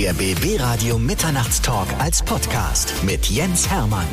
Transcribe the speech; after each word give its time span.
Der 0.00 0.12
BB 0.12 0.60
Radio 0.60 0.96
Mitternachtstalk 0.96 1.88
als 1.98 2.22
Podcast 2.22 2.94
mit 3.02 3.26
Jens 3.26 3.68
Hermann. 3.68 4.06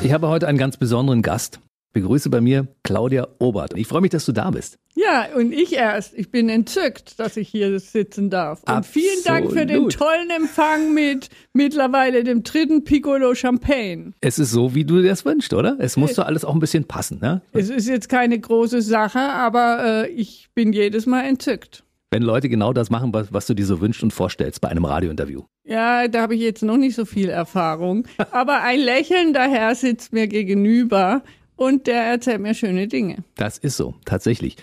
Ich 0.00 0.12
habe 0.12 0.28
heute 0.28 0.46
einen 0.46 0.56
ganz 0.56 0.76
besonderen 0.76 1.22
Gast. 1.22 1.58
Begrüße 1.92 2.30
bei 2.30 2.40
mir 2.40 2.68
Claudia 2.84 3.26
Obert. 3.40 3.76
Ich 3.76 3.88
freue 3.88 4.00
mich, 4.00 4.12
dass 4.12 4.26
du 4.26 4.32
da 4.32 4.52
bist. 4.52 4.78
Ja, 4.94 5.26
und 5.34 5.50
ich 5.50 5.72
erst. 5.72 6.14
Ich 6.14 6.30
bin 6.30 6.48
entzückt, 6.48 7.18
dass 7.18 7.36
ich 7.36 7.48
hier 7.48 7.80
sitzen 7.80 8.30
darf. 8.30 8.60
Und 8.60 8.68
Absolut. 8.68 8.92
vielen 8.92 9.24
Dank 9.24 9.50
für 9.50 9.66
den 9.66 9.88
tollen 9.88 10.30
Empfang 10.30 10.94
mit 10.94 11.30
mittlerweile 11.52 12.22
dem 12.22 12.44
dritten 12.44 12.84
Piccolo 12.84 13.34
Champagne. 13.34 14.12
Es 14.20 14.38
ist 14.38 14.52
so, 14.52 14.72
wie 14.72 14.84
du 14.84 15.02
dir 15.02 15.08
das 15.08 15.24
wünschst, 15.24 15.52
oder? 15.52 15.76
Es 15.80 15.96
muss 15.96 16.14
doch 16.14 16.26
alles 16.26 16.44
auch 16.44 16.54
ein 16.54 16.60
bisschen 16.60 16.84
passen, 16.84 17.18
ne? 17.20 17.42
Es 17.52 17.70
ist 17.70 17.88
jetzt 17.88 18.08
keine 18.08 18.38
große 18.38 18.82
Sache, 18.82 19.18
aber 19.18 20.04
äh, 20.04 20.08
ich 20.10 20.48
bin 20.54 20.72
jedes 20.72 21.06
Mal 21.06 21.24
entzückt. 21.24 21.82
Wenn 22.10 22.22
Leute 22.22 22.48
genau 22.48 22.72
das 22.72 22.88
machen, 22.88 23.12
was, 23.12 23.32
was 23.32 23.46
du 23.46 23.54
dir 23.54 23.66
so 23.66 23.80
wünschst 23.80 24.02
und 24.02 24.12
vorstellst 24.12 24.60
bei 24.60 24.68
einem 24.68 24.84
Radiointerview. 24.84 25.42
Ja, 25.64 26.06
da 26.06 26.22
habe 26.22 26.36
ich 26.36 26.40
jetzt 26.40 26.62
noch 26.62 26.76
nicht 26.76 26.94
so 26.94 27.04
viel 27.04 27.28
Erfahrung. 27.28 28.06
aber 28.30 28.62
ein 28.62 28.78
lächelnder 28.78 29.48
Herr 29.48 29.74
sitzt 29.74 30.12
mir 30.12 30.28
gegenüber 30.28 31.22
und 31.56 31.86
der 31.86 32.02
erzählt 32.04 32.40
mir 32.40 32.54
schöne 32.54 32.86
Dinge. 32.86 33.24
Das 33.34 33.58
ist 33.58 33.76
so, 33.76 33.94
tatsächlich. 34.04 34.56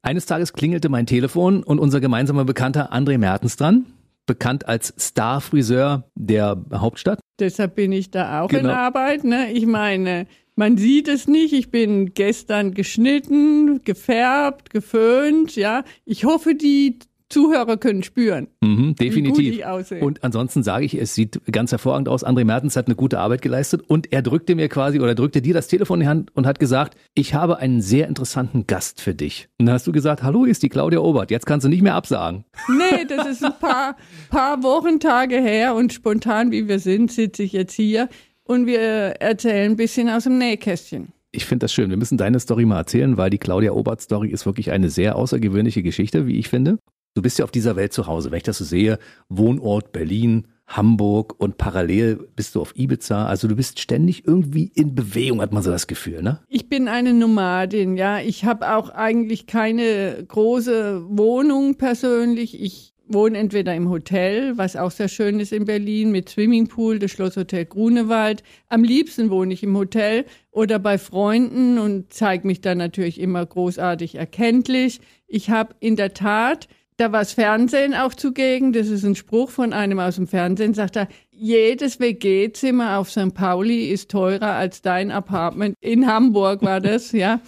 Eines 0.00 0.26
Tages 0.26 0.52
klingelte 0.52 0.88
mein 0.88 1.06
Telefon 1.06 1.62
und 1.62 1.78
unser 1.78 2.00
gemeinsamer 2.00 2.44
Bekannter 2.44 2.92
André 2.92 3.18
Mertens 3.18 3.56
dran, 3.56 3.86
bekannt 4.26 4.66
als 4.66 4.94
Star-Friseur 4.98 6.04
der 6.14 6.64
Hauptstadt. 6.72 7.20
Deshalb 7.38 7.74
bin 7.76 7.92
ich 7.92 8.10
da 8.10 8.42
auch 8.42 8.50
in 8.50 8.58
Genau. 8.60 8.72
Arbeit. 8.72 9.24
Ne? 9.24 9.52
Ich 9.52 9.66
meine, 9.66 10.26
man 10.56 10.76
sieht 10.76 11.08
es 11.08 11.28
nicht. 11.28 11.52
Ich 11.52 11.70
bin 11.70 12.14
gestern 12.14 12.74
geschnitten, 12.74 13.82
gefärbt, 13.84 14.70
geföhnt. 14.70 15.54
Ja, 15.56 15.84
ich 16.04 16.24
hoffe, 16.24 16.54
die 16.54 16.98
Zuhörer 17.28 17.76
können 17.76 18.02
spüren. 18.02 18.48
Mhm, 18.62 18.94
definitiv. 18.94 19.62
Und 20.00 20.24
ansonsten 20.24 20.62
sage 20.62 20.84
ich, 20.84 20.94
es 20.94 21.14
sieht 21.14 21.40
ganz 21.50 21.72
hervorragend 21.72 22.08
aus. 22.08 22.24
André 22.24 22.44
Mertens 22.44 22.76
hat 22.76 22.86
eine 22.86 22.94
gute 22.94 23.18
Arbeit 23.18 23.42
geleistet 23.42 23.82
und 23.86 24.12
er 24.12 24.22
drückte 24.22 24.54
mir 24.54 24.68
quasi 24.68 24.98
oder 24.98 25.14
drückte 25.14 25.42
dir 25.42 25.54
das 25.54 25.68
Telefon 25.68 26.00
in 26.00 26.04
die 26.04 26.08
Hand 26.08 26.36
und 26.36 26.46
hat 26.46 26.58
gesagt, 26.58 26.96
ich 27.14 27.34
habe 27.34 27.58
einen 27.58 27.82
sehr 27.82 28.08
interessanten 28.08 28.66
Gast 28.66 29.00
für 29.00 29.14
dich. 29.14 29.48
Und 29.58 29.66
dann 29.66 29.74
hast 29.74 29.86
du 29.86 29.92
gesagt, 29.92 30.22
hallo, 30.22 30.44
ist 30.44 30.62
die 30.62 30.68
Claudia 30.68 31.00
Obert. 31.00 31.30
Jetzt 31.30 31.46
kannst 31.46 31.64
du 31.64 31.68
nicht 31.68 31.82
mehr 31.82 31.94
absagen. 31.94 32.44
Nee, 32.68 33.04
das 33.06 33.26
ist 33.26 33.44
ein 33.44 33.52
paar, 33.60 33.96
paar 34.30 34.62
Wochentage 34.62 35.36
her 35.36 35.74
und 35.74 35.92
spontan 35.92 36.50
wie 36.50 36.68
wir 36.68 36.78
sind, 36.78 37.12
sitze 37.12 37.42
ich 37.42 37.52
jetzt 37.52 37.74
hier 37.74 38.08
und 38.44 38.66
wir 38.66 38.80
erzählen 38.80 39.72
ein 39.72 39.76
bisschen 39.76 40.08
aus 40.08 40.24
dem 40.24 40.38
Nähkästchen. 40.38 41.12
Ich 41.30 41.44
finde 41.44 41.64
das 41.64 41.74
schön. 41.74 41.90
Wir 41.90 41.98
müssen 41.98 42.16
deine 42.16 42.40
Story 42.40 42.64
mal 42.64 42.78
erzählen, 42.78 43.18
weil 43.18 43.28
die 43.28 43.38
Claudia 43.38 43.72
Obert 43.72 44.00
Story 44.00 44.30
ist 44.30 44.46
wirklich 44.46 44.70
eine 44.70 44.88
sehr 44.88 45.16
außergewöhnliche 45.16 45.82
Geschichte, 45.82 46.26
wie 46.26 46.38
ich 46.38 46.48
finde. 46.48 46.78
Du 47.18 47.22
bist 47.22 47.36
ja 47.36 47.44
auf 47.44 47.50
dieser 47.50 47.74
Welt 47.74 47.92
zu 47.92 48.06
Hause. 48.06 48.30
Wenn 48.30 48.36
ich 48.36 48.44
das 48.44 48.58
so 48.58 48.64
sehe, 48.64 48.96
Wohnort 49.28 49.90
Berlin, 49.90 50.46
Hamburg 50.68 51.34
und 51.38 51.58
parallel 51.58 52.28
bist 52.36 52.54
du 52.54 52.60
auf 52.60 52.76
Ibiza. 52.76 53.26
Also 53.26 53.48
du 53.48 53.56
bist 53.56 53.80
ständig 53.80 54.24
irgendwie 54.24 54.70
in 54.76 54.94
Bewegung, 54.94 55.40
hat 55.40 55.52
man 55.52 55.64
so 55.64 55.72
das 55.72 55.88
Gefühl, 55.88 56.22
ne? 56.22 56.38
Ich 56.46 56.68
bin 56.68 56.86
eine 56.86 57.12
Nomadin, 57.14 57.96
ja. 57.96 58.20
Ich 58.20 58.44
habe 58.44 58.72
auch 58.72 58.90
eigentlich 58.90 59.48
keine 59.48 60.24
große 60.28 61.06
Wohnung 61.08 61.74
persönlich. 61.74 62.60
Ich 62.62 62.94
wohne 63.08 63.38
entweder 63.38 63.74
im 63.74 63.90
Hotel, 63.90 64.56
was 64.56 64.76
auch 64.76 64.92
sehr 64.92 65.08
schön 65.08 65.40
ist 65.40 65.52
in 65.52 65.64
Berlin, 65.64 66.12
mit 66.12 66.28
Swimmingpool, 66.28 67.00
das 67.00 67.10
Schlosshotel 67.10 67.64
Grunewald. 67.64 68.44
Am 68.68 68.84
liebsten 68.84 69.30
wohne 69.30 69.54
ich 69.54 69.64
im 69.64 69.76
Hotel 69.76 70.24
oder 70.52 70.78
bei 70.78 70.98
Freunden 70.98 71.78
und 71.78 72.12
zeige 72.12 72.46
mich 72.46 72.60
dann 72.60 72.78
natürlich 72.78 73.20
immer 73.20 73.44
großartig 73.44 74.14
erkenntlich. 74.14 75.00
Ich 75.26 75.50
habe 75.50 75.74
in 75.80 75.96
der 75.96 76.14
Tat 76.14 76.68
da 76.98 77.12
war 77.12 77.20
das 77.20 77.32
Fernsehen 77.32 77.94
auch 77.94 78.12
zugegen. 78.12 78.72
Das 78.72 78.88
ist 78.88 79.04
ein 79.04 79.14
Spruch 79.14 79.50
von 79.50 79.72
einem 79.72 80.00
aus 80.00 80.16
dem 80.16 80.26
Fernsehen. 80.26 80.74
Sagt 80.74 80.96
er, 80.96 81.08
jedes 81.30 82.00
WG-Zimmer 82.00 82.98
auf 82.98 83.10
St. 83.10 83.32
Pauli 83.34 83.88
ist 83.90 84.10
teurer 84.10 84.54
als 84.54 84.82
dein 84.82 85.12
Apartment. 85.12 85.76
In 85.80 86.06
Hamburg 86.08 86.62
war 86.62 86.80
das, 86.80 87.12
ja. 87.12 87.40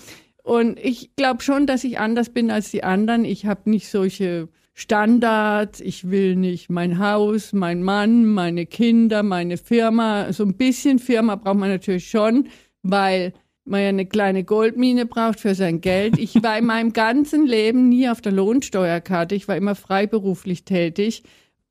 Und 0.45 0.79
ich 0.79 1.15
glaube 1.17 1.43
schon, 1.43 1.67
dass 1.67 1.85
ich 1.85 1.99
anders 1.99 2.31
bin 2.31 2.51
als 2.51 2.71
die 2.71 2.85
anderen. 2.85 3.25
Ich 3.25 3.45
habe 3.45 3.69
nicht 3.69 3.89
solche 3.89 4.49
Standards. 4.73 5.81
Ich 5.81 6.11
will 6.11 6.37
nicht 6.37 6.71
mein 6.71 7.01
Haus, 7.01 7.53
mein 7.53 7.83
Mann, 7.83 8.27
meine 8.27 8.67
Kinder, 8.67 9.25
meine 9.25 9.57
Firma. 9.57 10.33
So 10.33 10.45
ein 10.45 10.57
bisschen 10.57 11.01
Firma 11.01 11.35
braucht 11.35 11.59
man 11.59 11.71
natürlich 11.71 12.09
schon, 12.09 12.49
weil 12.83 13.33
man 13.71 13.83
ja 13.83 13.89
eine 13.89 14.07
kleine 14.07 14.45
Goldmine 14.45 15.07
braucht 15.07 15.41
für 15.41 15.55
sein 15.55 15.81
Geld. 15.81 16.19
Ich 16.19 16.43
war 16.43 16.59
in 16.59 16.67
meinem 16.67 16.93
ganzen 16.93 17.47
Leben 17.47 17.89
nie 17.89 18.09
auf 18.09 18.21
der 18.21 18.33
Lohnsteuerkarte. 18.33 19.35
Ich 19.35 19.49
war 19.49 19.57
immer 19.57 19.75
freiberuflich 19.75 20.65
tätig. 20.65 21.23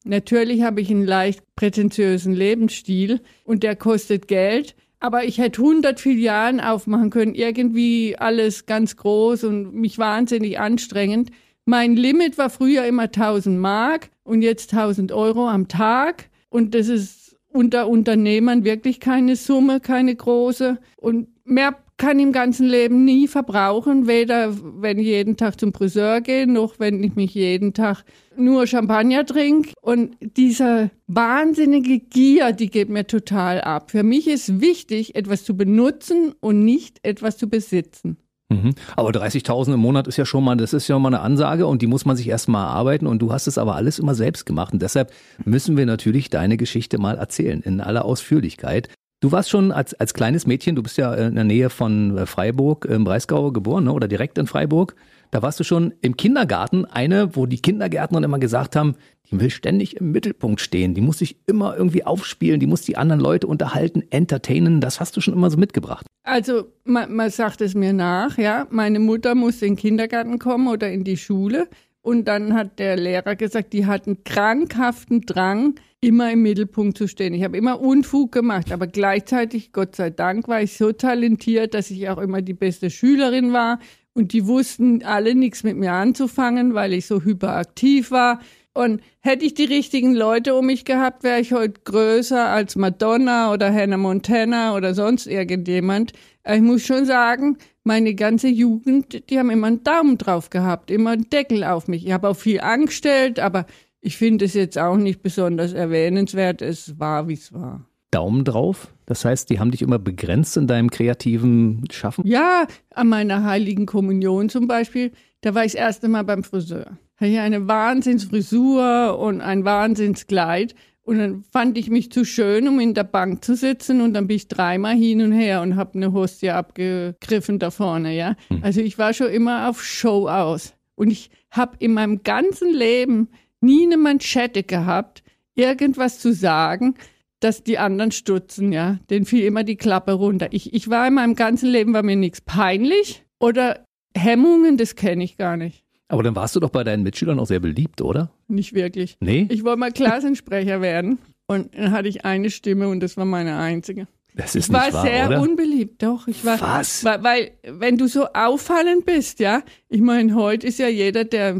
Natürlich 0.05 0.63
habe 0.63 0.81
ich 0.81 0.89
einen 0.89 1.05
leicht 1.05 1.43
prätentiösen 1.55 2.33
Lebensstil 2.33 3.21
und 3.43 3.63
der 3.63 3.75
kostet 3.75 4.27
Geld. 4.27 4.75
Aber 4.99 5.23
ich 5.23 5.37
hätte 5.37 5.61
100 5.61 5.99
Filialen 5.99 6.59
aufmachen 6.59 7.09
können, 7.09 7.35
irgendwie 7.35 8.17
alles 8.17 8.65
ganz 8.65 8.97
groß 8.97 9.45
und 9.45 9.73
mich 9.73 9.97
wahnsinnig 9.97 10.59
anstrengend. 10.59 11.31
Mein 11.65 11.95
Limit 11.95 12.37
war 12.37 12.49
früher 12.49 12.85
immer 12.85 13.03
1000 13.03 13.57
Mark 13.59 14.09
und 14.23 14.41
jetzt 14.41 14.73
1000 14.73 15.11
Euro 15.11 15.47
am 15.47 15.67
Tag. 15.67 16.29
Und 16.49 16.75
das 16.75 16.87
ist 16.87 17.37
unter 17.51 17.87
Unternehmern 17.87 18.63
wirklich 18.63 18.99
keine 18.99 19.35
Summe, 19.35 19.79
keine 19.79 20.15
große. 20.15 20.79
Und 20.97 21.27
mehr 21.45 21.77
kann 21.99 22.17
im 22.17 22.31
ganzen 22.31 22.65
Leben 22.65 23.05
nie 23.05 23.27
verbrauchen, 23.27 24.07
weder 24.07 24.55
wenn 24.81 24.97
ich 24.97 25.05
jeden 25.05 25.37
Tag 25.37 25.59
zum 25.59 25.73
Friseur 25.73 26.21
gehe, 26.21 26.47
noch 26.47 26.79
wenn 26.79 27.03
ich 27.03 27.15
mich 27.15 27.35
jeden 27.35 27.73
Tag 27.75 28.03
nur 28.35 28.65
Champagner 28.65 29.25
trinke. 29.25 29.73
Und 29.81 30.15
diese 30.19 30.89
wahnsinnige 31.05 31.99
Gier, 31.99 32.53
die 32.53 32.71
geht 32.71 32.89
mir 32.89 33.05
total 33.05 33.61
ab. 33.61 33.91
Für 33.91 34.03
mich 34.03 34.27
ist 34.27 34.61
wichtig, 34.61 35.15
etwas 35.15 35.43
zu 35.43 35.55
benutzen 35.55 36.33
und 36.39 36.65
nicht 36.65 36.97
etwas 37.03 37.37
zu 37.37 37.49
besitzen. 37.49 38.17
Mhm. 38.49 38.73
Aber 38.95 39.09
30.000 39.09 39.75
im 39.75 39.79
Monat 39.79 40.07
ist 40.07 40.17
ja 40.17 40.25
schon 40.25 40.43
mal, 40.43 40.55
das 40.55 40.73
ist 40.73 40.87
ja 40.87 40.97
mal 40.97 41.09
eine 41.09 41.19
Ansage 41.19 41.67
und 41.67 41.83
die 41.83 41.87
muss 41.87 42.05
man 42.05 42.15
sich 42.15 42.27
erstmal 42.27 42.65
erarbeiten 42.65 43.05
und 43.05 43.21
du 43.21 43.31
hast 43.31 43.45
es 43.45 43.59
aber 43.59 43.75
alles 43.75 43.99
immer 43.99 44.15
selbst 44.15 44.45
gemacht 44.45 44.73
und 44.73 44.81
deshalb 44.81 45.11
müssen 45.45 45.77
wir 45.77 45.85
natürlich 45.85 46.31
deine 46.31 46.57
Geschichte 46.57 46.97
mal 46.97 47.17
erzählen 47.17 47.61
in 47.61 47.79
aller 47.79 48.05
Ausführlichkeit. 48.05 48.89
Du 49.21 49.33
warst 49.33 49.49
schon 49.49 49.73
als, 49.73 49.93
als 49.95 50.13
kleines 50.13 50.47
Mädchen, 50.47 50.77
du 50.77 50.83
bist 50.83 50.97
ja 50.97 51.13
in 51.13 51.35
der 51.35 51.43
Nähe 51.43 51.69
von 51.69 52.17
äh, 52.17 52.25
Freiburg 52.25 52.85
im 52.85 53.03
Breisgau 53.03 53.51
geboren 53.51 53.83
ne? 53.83 53.91
oder 53.91 54.07
direkt 54.07 54.37
in 54.37 54.47
Freiburg. 54.47 54.95
Da 55.31 55.41
warst 55.41 55.59
du 55.59 55.65
schon 55.65 55.93
im 55.99 56.15
Kindergarten 56.15 56.85
eine, 56.85 57.35
wo 57.35 57.45
die 57.45 57.61
Kindergärtner 57.61 58.23
immer 58.23 58.39
gesagt 58.39 58.77
haben, 58.77 58.95
die 59.29 59.41
will 59.41 59.49
ständig 59.49 59.97
im 59.97 60.11
Mittelpunkt 60.11 60.61
stehen, 60.61 60.93
die 60.93 61.01
muss 61.01 61.19
sich 61.19 61.35
immer 61.47 61.75
irgendwie 61.75 62.05
aufspielen, 62.05 62.61
die 62.61 62.65
muss 62.65 62.83
die 62.83 62.95
anderen 62.95 63.19
Leute 63.19 63.45
unterhalten, 63.45 64.03
entertainen. 64.09 64.79
Das 64.79 65.01
hast 65.01 65.17
du 65.17 65.21
schon 65.21 65.33
immer 65.33 65.49
so 65.49 65.57
mitgebracht. 65.57 66.05
Also 66.23 66.71
man, 66.85 67.13
man 67.13 67.29
sagt 67.29 67.59
es 67.59 67.75
mir 67.75 67.91
nach, 67.91 68.37
ja. 68.37 68.67
Meine 68.69 68.99
Mutter 68.99 69.35
musste 69.35 69.65
in 69.65 69.73
den 69.73 69.79
Kindergarten 69.79 70.39
kommen 70.39 70.69
oder 70.69 70.89
in 70.89 71.03
die 71.03 71.17
Schule. 71.17 71.67
Und 72.01 72.25
dann 72.27 72.53
hat 72.53 72.79
der 72.79 72.95
Lehrer 72.95 73.35
gesagt, 73.35 73.73
die 73.73 73.85
hat 73.85 74.07
einen 74.07 74.23
krankhaften 74.23 75.21
Drang, 75.21 75.75
immer 76.01 76.31
im 76.31 76.41
Mittelpunkt 76.41 76.97
zu 76.97 77.07
stehen. 77.07 77.33
Ich 77.33 77.43
habe 77.43 77.57
immer 77.57 77.81
Unfug 77.81 78.31
gemacht, 78.31 78.71
aber 78.71 78.87
gleichzeitig, 78.87 79.73
Gott 79.73 79.95
sei 79.95 80.09
Dank, 80.09 80.47
war 80.47 80.61
ich 80.61 80.77
so 80.77 80.93
talentiert, 80.93 81.73
dass 81.73 81.91
ich 81.91 82.07
auch 82.09 82.19
immer 82.19 82.41
die 82.41 82.53
beste 82.53 82.89
Schülerin 82.89 83.51
war. 83.51 83.79
Und 84.13 84.33
die 84.33 84.47
wussten 84.47 85.03
alle 85.03 85.35
nichts 85.35 85.63
mit 85.63 85.77
mir 85.77 85.93
anzufangen, 85.93 86.73
weil 86.73 86.93
ich 86.93 87.05
so 87.05 87.21
hyperaktiv 87.21 88.11
war. 88.11 88.39
Und 88.79 89.01
hätte 89.19 89.43
ich 89.43 89.55
die 89.55 89.65
richtigen 89.65 90.15
Leute 90.15 90.55
um 90.55 90.67
mich 90.67 90.85
gehabt, 90.85 91.23
wäre 91.23 91.41
ich 91.41 91.51
heute 91.51 91.81
größer 91.83 92.47
als 92.47 92.77
Madonna 92.77 93.51
oder 93.51 93.73
Hannah 93.73 93.97
Montana 93.97 94.73
oder 94.73 94.93
sonst 94.93 95.27
irgendjemand. 95.27 96.13
Ich 96.49 96.61
muss 96.61 96.85
schon 96.85 97.03
sagen, 97.03 97.57
meine 97.83 98.15
ganze 98.15 98.47
Jugend, 98.47 99.29
die 99.29 99.37
haben 99.37 99.49
immer 99.49 99.67
einen 99.67 99.83
Daumen 99.83 100.17
drauf 100.17 100.49
gehabt, 100.49 100.91
immer 100.91 101.09
einen 101.09 101.29
Deckel 101.29 101.65
auf 101.65 101.89
mich. 101.89 102.05
Ich 102.05 102.13
habe 102.13 102.29
auch 102.29 102.37
viel 102.37 102.61
angestellt, 102.61 103.41
aber 103.41 103.65
ich 103.99 104.15
finde 104.15 104.45
es 104.45 104.53
jetzt 104.53 104.77
auch 104.77 104.95
nicht 104.95 105.21
besonders 105.21 105.73
erwähnenswert. 105.73 106.61
Es 106.61 106.97
war, 106.97 107.27
wie 107.27 107.33
es 107.33 107.51
war. 107.51 107.85
Daumen 108.11 108.45
drauf. 108.45 108.93
Das 109.05 109.25
heißt, 109.25 109.49
die 109.49 109.59
haben 109.59 109.71
dich 109.71 109.81
immer 109.81 109.99
begrenzt 109.99 110.55
in 110.55 110.67
deinem 110.67 110.89
kreativen 110.89 111.83
Schaffen. 111.91 112.25
Ja, 112.25 112.65
an 112.91 113.09
meiner 113.09 113.43
heiligen 113.43 113.85
Kommunion 113.85 114.47
zum 114.47 114.67
Beispiel, 114.67 115.11
da 115.41 115.53
war 115.53 115.65
ich 115.65 115.73
das 115.73 115.81
erste 115.81 116.07
Mal 116.07 116.23
beim 116.23 116.43
Friseur. 116.45 116.97
Ich 117.21 117.39
eine 117.39 117.67
Wahnsinnsfrisur 117.67 119.19
und 119.19 119.41
ein 119.41 119.65
Wahnsinnskleid. 119.65 120.75
Und 121.01 121.17
dann 121.17 121.43
fand 121.51 121.77
ich 121.77 121.89
mich 121.89 122.11
zu 122.11 122.23
schön, 122.23 122.67
um 122.67 122.79
in 122.79 122.93
der 122.93 123.03
Bank 123.03 123.43
zu 123.43 123.55
sitzen. 123.55 123.99
Und 124.01 124.13
dann 124.13 124.27
bin 124.27 124.37
ich 124.37 124.47
dreimal 124.47 124.95
hin 124.95 125.21
und 125.21 125.31
her 125.31 125.61
und 125.61 125.75
habe 125.75 125.95
eine 125.95 126.13
Hostie 126.13 126.51
abgegriffen 126.51 127.57
da 127.59 127.71
vorne, 127.71 128.15
ja. 128.15 128.35
Also 128.61 128.81
ich 128.81 128.97
war 128.97 129.13
schon 129.13 129.29
immer 129.29 129.69
auf 129.69 129.83
Show 129.83 130.29
aus. 130.29 130.75
Und 130.95 131.09
ich 131.11 131.31
habe 131.49 131.77
in 131.79 131.93
meinem 131.93 132.23
ganzen 132.23 132.71
Leben 132.71 133.29
nie 133.59 133.85
eine 133.85 133.97
Manschette 133.97 134.63
gehabt, 134.63 135.23
irgendwas 135.55 136.19
zu 136.19 136.31
sagen, 136.33 136.95
dass 137.39 137.63
die 137.63 137.79
anderen 137.79 138.11
stutzen, 138.11 138.71
ja. 138.71 138.99
Denen 139.09 139.25
fiel 139.25 139.45
immer 139.45 139.63
die 139.63 139.77
Klappe 139.77 140.13
runter. 140.13 140.49
Ich, 140.51 140.73
ich 140.73 140.89
war 140.89 141.07
in 141.07 141.15
meinem 141.15 141.35
ganzen 141.35 141.69
Leben, 141.69 141.93
war 141.93 142.03
mir 142.03 142.17
nichts 142.17 142.41
peinlich 142.41 143.25
oder 143.39 143.83
Hemmungen, 144.15 144.77
das 144.77 144.95
kenne 144.95 145.23
ich 145.23 145.37
gar 145.37 145.57
nicht. 145.57 145.83
Aber 146.09 146.23
dann 146.23 146.35
warst 146.35 146.55
du 146.55 146.59
doch 146.59 146.69
bei 146.71 146.83
deinen 146.83 147.03
Mitschülern 147.03 147.39
auch 147.39 147.45
sehr 147.47 147.59
beliebt, 147.61 148.01
oder? 148.01 148.29
Nicht 148.47 148.73
wirklich. 148.73 149.15
Nee? 149.21 149.47
Ich 149.49 149.63
wollte 149.63 149.79
mal 149.79 149.91
Klassensprecher 149.91 150.81
werden 150.81 151.19
und 151.47 151.73
dann 151.77 151.91
hatte 151.91 152.07
ich 152.09 152.25
eine 152.25 152.49
Stimme 152.49 152.87
und 152.89 152.99
das 152.99 153.15
war 153.15 153.25
meine 153.25 153.57
einzige. 153.57 154.07
Das 154.35 154.55
ist 154.55 154.67
Ich 154.67 154.73
war 154.73 154.91
wahr, 154.93 155.05
sehr 155.05 155.27
oder? 155.27 155.41
unbeliebt, 155.41 156.01
doch. 156.03 156.27
Ich 156.27 156.45
war, 156.45 156.59
Was? 156.61 157.03
Weil, 157.03 157.23
weil, 157.23 157.51
wenn 157.63 157.97
du 157.97 158.07
so 158.07 158.25
auffallend 158.33 159.05
bist, 159.05 159.39
ja, 159.39 159.63
ich 159.89 160.01
meine, 160.01 160.33
heute 160.35 160.67
ist 160.67 160.79
ja 160.79 160.87
jeder, 160.87 161.25
der 161.25 161.53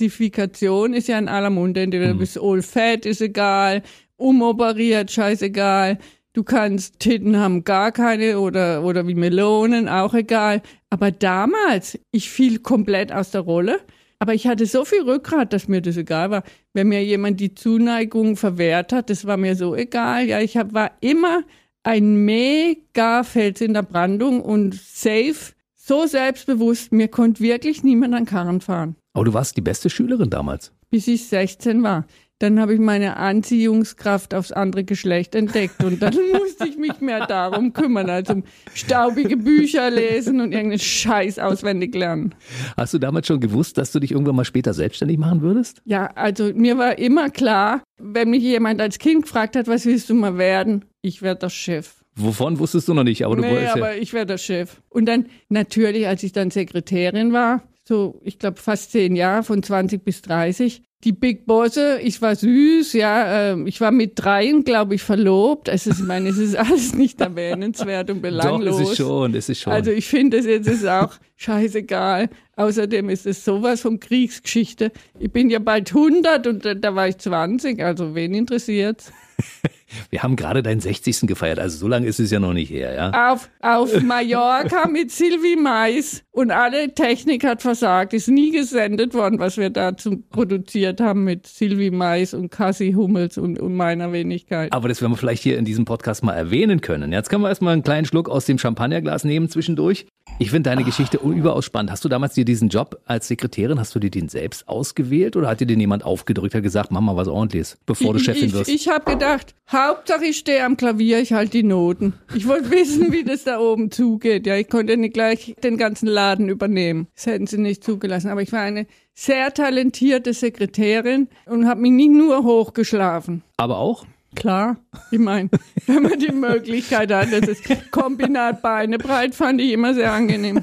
Diversifikation 0.00 0.94
ist 0.94 1.08
ja 1.08 1.18
in 1.18 1.28
aller 1.28 1.50
Munde. 1.50 1.80
Entweder 1.82 2.06
Hm. 2.06 2.12
du 2.14 2.18
bist 2.18 2.38
all 2.40 2.62
fat, 2.62 3.06
ist 3.06 3.20
egal, 3.20 3.82
umoperiert, 4.16 5.10
scheißegal. 5.10 5.98
Du 6.36 6.44
kannst 6.44 7.00
Titten 7.00 7.38
haben, 7.38 7.64
gar 7.64 7.92
keine 7.92 8.38
oder, 8.38 8.84
oder 8.84 9.08
wie 9.08 9.14
Melonen, 9.14 9.88
auch 9.88 10.12
egal. 10.12 10.60
Aber 10.90 11.10
damals, 11.10 11.98
ich 12.12 12.28
fiel 12.28 12.58
komplett 12.58 13.10
aus 13.10 13.30
der 13.30 13.40
Rolle. 13.40 13.80
Aber 14.18 14.34
ich 14.34 14.46
hatte 14.46 14.66
so 14.66 14.84
viel 14.84 15.00
Rückgrat, 15.00 15.54
dass 15.54 15.66
mir 15.66 15.80
das 15.80 15.96
egal 15.96 16.30
war. 16.30 16.42
Wenn 16.74 16.88
mir 16.88 17.02
jemand 17.02 17.40
die 17.40 17.54
Zuneigung 17.54 18.36
verwehrt 18.36 18.92
hat, 18.92 19.08
das 19.08 19.24
war 19.24 19.38
mir 19.38 19.56
so 19.56 19.74
egal. 19.74 20.26
Ja, 20.26 20.42
ich 20.42 20.58
hab, 20.58 20.74
war 20.74 20.90
immer 21.00 21.42
ein 21.84 22.16
mega 22.26 23.22
Fels 23.22 23.62
in 23.62 23.72
der 23.72 23.82
Brandung 23.84 24.42
und 24.42 24.74
safe, 24.74 25.54
so 25.74 26.04
selbstbewusst, 26.06 26.92
mir 26.92 27.08
konnte 27.08 27.40
wirklich 27.40 27.82
niemand 27.82 28.12
an 28.14 28.26
Karren 28.26 28.60
fahren, 28.60 28.96
Aber 29.14 29.24
du 29.24 29.32
warst 29.32 29.56
die 29.56 29.62
beste 29.62 29.88
Schülerin 29.88 30.28
damals. 30.28 30.70
bis 30.90 31.08
ich 31.08 31.28
16 31.28 31.82
war. 31.82 32.06
Dann 32.38 32.60
habe 32.60 32.74
ich 32.74 32.80
meine 32.80 33.16
Anziehungskraft 33.16 34.34
aufs 34.34 34.52
andere 34.52 34.84
Geschlecht 34.84 35.34
entdeckt 35.34 35.82
und 35.82 36.02
dann 36.02 36.14
musste 36.32 36.68
ich 36.68 36.76
mich 36.76 37.00
mehr 37.00 37.26
darum 37.26 37.72
kümmern, 37.72 38.10
als 38.10 38.28
um 38.28 38.44
staubige 38.74 39.38
Bücher 39.38 39.90
lesen 39.90 40.42
und 40.42 40.52
irgendeinen 40.52 40.78
Scheiß 40.78 41.38
auswendig 41.38 41.94
lernen. 41.94 42.34
Hast 42.76 42.92
du 42.92 42.98
damals 42.98 43.26
schon 43.26 43.40
gewusst, 43.40 43.78
dass 43.78 43.90
du 43.92 44.00
dich 44.00 44.12
irgendwann 44.12 44.36
mal 44.36 44.44
später 44.44 44.74
selbstständig 44.74 45.16
machen 45.16 45.40
würdest? 45.40 45.80
Ja, 45.86 46.08
also 46.14 46.52
mir 46.54 46.76
war 46.76 46.98
immer 46.98 47.30
klar, 47.30 47.82
wenn 47.96 48.28
mich 48.28 48.42
jemand 48.42 48.82
als 48.82 48.98
Kind 48.98 49.22
gefragt 49.22 49.56
hat, 49.56 49.66
was 49.66 49.86
willst 49.86 50.10
du 50.10 50.14
mal 50.14 50.36
werden? 50.36 50.84
Ich 51.00 51.22
werde 51.22 51.40
der 51.40 51.50
Chef. 51.50 52.04
Wovon 52.16 52.58
wusstest 52.58 52.86
du 52.88 52.92
noch 52.92 53.04
nicht, 53.04 53.24
aber 53.24 53.36
du 53.36 53.42
nee, 53.42 53.50
wolltest 53.50 53.76
ja. 53.76 53.82
aber 53.82 53.96
ich 53.96 54.12
werde 54.12 54.34
der 54.34 54.38
Chef. 54.38 54.82
Und 54.90 55.06
dann 55.06 55.26
natürlich, 55.48 56.06
als 56.06 56.22
ich 56.22 56.32
dann 56.32 56.50
Sekretärin 56.50 57.32
war, 57.32 57.62
so 57.82 58.20
ich 58.24 58.38
glaube 58.38 58.60
fast 58.60 58.92
zehn 58.92 59.16
Jahre, 59.16 59.42
von 59.42 59.62
20 59.62 60.04
bis 60.04 60.20
30, 60.20 60.82
die 61.06 61.12
Big 61.12 61.46
Bosse, 61.46 62.00
ich 62.02 62.20
war 62.20 62.34
süß, 62.34 62.92
ja, 62.94 63.52
ähm, 63.52 63.68
ich 63.68 63.80
war 63.80 63.92
mit 63.92 64.12
dreien, 64.16 64.64
glaube 64.64 64.96
ich, 64.96 65.02
verlobt. 65.02 65.68
Es 65.68 65.86
ist, 65.86 66.00
ich 66.00 66.04
meine, 66.04 66.28
es 66.28 66.36
ist 66.36 66.56
alles 66.56 66.94
nicht 66.94 67.20
erwähnenswert 67.20 68.10
und 68.10 68.16
Doch, 68.16 68.22
belanglos. 68.22 68.80
ist 68.80 68.90
es 68.90 68.96
schon, 68.96 69.34
ist 69.34 69.48
es 69.48 69.60
schon. 69.60 69.72
Also 69.72 69.92
ich 69.92 70.06
finde, 70.08 70.36
das 70.36 70.46
jetzt 70.46 70.66
ist 70.66 70.84
auch 70.84 71.14
scheißegal. 71.36 72.28
Außerdem 72.56 73.08
ist 73.08 73.24
es 73.24 73.44
sowas 73.44 73.82
von 73.82 74.00
Kriegsgeschichte. 74.00 74.90
Ich 75.20 75.30
bin 75.30 75.48
ja 75.48 75.60
bald 75.60 75.90
100 75.90 76.46
und 76.48 76.64
da, 76.64 76.74
da 76.74 76.94
war 76.96 77.06
ich 77.06 77.18
20, 77.18 77.80
also 77.82 78.16
wen 78.16 78.34
interessiert's? 78.34 79.12
Wir 80.10 80.22
haben 80.22 80.36
gerade 80.36 80.62
deinen 80.62 80.80
60. 80.80 81.22
gefeiert, 81.22 81.58
also 81.58 81.78
so 81.78 81.88
lange 81.88 82.06
ist 82.06 82.20
es 82.20 82.30
ja 82.30 82.40
noch 82.40 82.52
nicht 82.52 82.70
her, 82.70 82.94
ja? 82.94 83.32
Auf, 83.32 83.50
auf 83.60 84.02
Mallorca 84.02 84.88
mit 84.92 85.10
Sylvie 85.10 85.56
Mais 85.56 86.24
und 86.30 86.50
alle 86.50 86.94
Technik 86.94 87.44
hat 87.44 87.62
versagt. 87.62 88.12
Ist 88.12 88.28
nie 88.28 88.50
gesendet 88.50 89.14
worden, 89.14 89.38
was 89.38 89.56
wir 89.56 89.70
dazu 89.70 90.22
produziert 90.30 91.00
haben 91.00 91.24
mit 91.24 91.46
Sylvie 91.46 91.90
Mais 91.90 92.34
und 92.34 92.50
Cassie 92.50 92.94
Hummels 92.94 93.38
und, 93.38 93.58
und 93.58 93.74
meiner 93.74 94.12
Wenigkeit. 94.12 94.72
Aber 94.72 94.88
das 94.88 95.00
werden 95.00 95.12
wir 95.12 95.16
vielleicht 95.16 95.42
hier 95.42 95.58
in 95.58 95.64
diesem 95.64 95.84
Podcast 95.84 96.24
mal 96.24 96.34
erwähnen 96.34 96.80
können. 96.80 97.12
Jetzt 97.12 97.30
können 97.30 97.42
wir 97.42 97.48
erstmal 97.48 97.72
einen 97.72 97.82
kleinen 97.82 98.06
Schluck 98.06 98.28
aus 98.28 98.44
dem 98.46 98.58
Champagnerglas 98.58 99.24
nehmen 99.24 99.48
zwischendurch. 99.48 100.06
Ich 100.38 100.50
finde 100.50 100.68
deine 100.68 100.84
Geschichte 100.84 101.16
überaus 101.16 101.64
spannend. 101.64 101.90
Hast 101.90 102.04
du 102.04 102.10
damals 102.10 102.34
dir 102.34 102.44
diesen 102.44 102.68
Job 102.68 103.00
als 103.06 103.26
Sekretärin, 103.26 103.80
hast 103.80 103.94
du 103.94 103.98
dir 103.98 104.10
den 104.10 104.28
selbst 104.28 104.68
ausgewählt 104.68 105.34
oder 105.34 105.48
hat 105.48 105.60
dir 105.60 105.66
den 105.66 105.80
jemand 105.80 106.04
aufgedrückt, 106.04 106.54
hat 106.54 106.62
gesagt, 106.62 106.90
mach 106.90 107.00
mal 107.00 107.16
was 107.16 107.26
ordentliches, 107.26 107.78
bevor 107.86 108.12
du 108.12 108.18
ich, 108.18 108.26
Chefin 108.26 108.48
ich, 108.48 108.52
wirst? 108.52 108.68
Ich 108.68 108.88
habe 108.88 109.12
gedacht, 109.12 109.54
Hauptsache 109.72 110.26
ich 110.26 110.36
stehe 110.36 110.62
am 110.64 110.76
Klavier, 110.76 111.20
ich 111.20 111.32
halte 111.32 111.52
die 111.52 111.62
Noten. 111.62 112.12
Ich 112.34 112.46
wollte 112.46 112.70
wissen, 112.70 113.12
wie 113.12 113.24
das 113.24 113.44
da 113.44 113.58
oben 113.58 113.90
zugeht. 113.90 114.46
Ja, 114.46 114.56
ich 114.56 114.68
konnte 114.68 114.98
nicht 114.98 115.14
gleich 115.14 115.54
den 115.64 115.78
ganzen 115.78 116.06
Laden 116.06 116.50
übernehmen. 116.50 117.06
Das 117.14 117.24
hätten 117.24 117.46
sie 117.46 117.58
nicht 117.58 117.82
zugelassen. 117.82 118.28
Aber 118.28 118.42
ich 118.42 118.52
war 118.52 118.60
eine 118.60 118.86
sehr 119.14 119.54
talentierte 119.54 120.34
Sekretärin 120.34 121.28
und 121.46 121.66
habe 121.66 121.80
mich 121.80 121.92
nicht 121.92 122.10
nur 122.10 122.42
hochgeschlafen. 122.42 123.42
Aber 123.56 123.78
auch? 123.78 124.04
Klar, 124.36 124.76
ich 125.10 125.18
meine, 125.18 125.50
wenn 125.86 126.02
man 126.04 126.18
die 126.18 126.30
Möglichkeit 126.30 127.10
hat, 127.12 127.32
das 127.32 127.48
ist 127.48 127.90
Kombinat 127.90 128.62
Beine 128.62 128.98
breit, 128.98 129.34
fand 129.34 129.60
ich 129.60 129.72
immer 129.72 129.94
sehr 129.94 130.12
angenehm. 130.12 130.62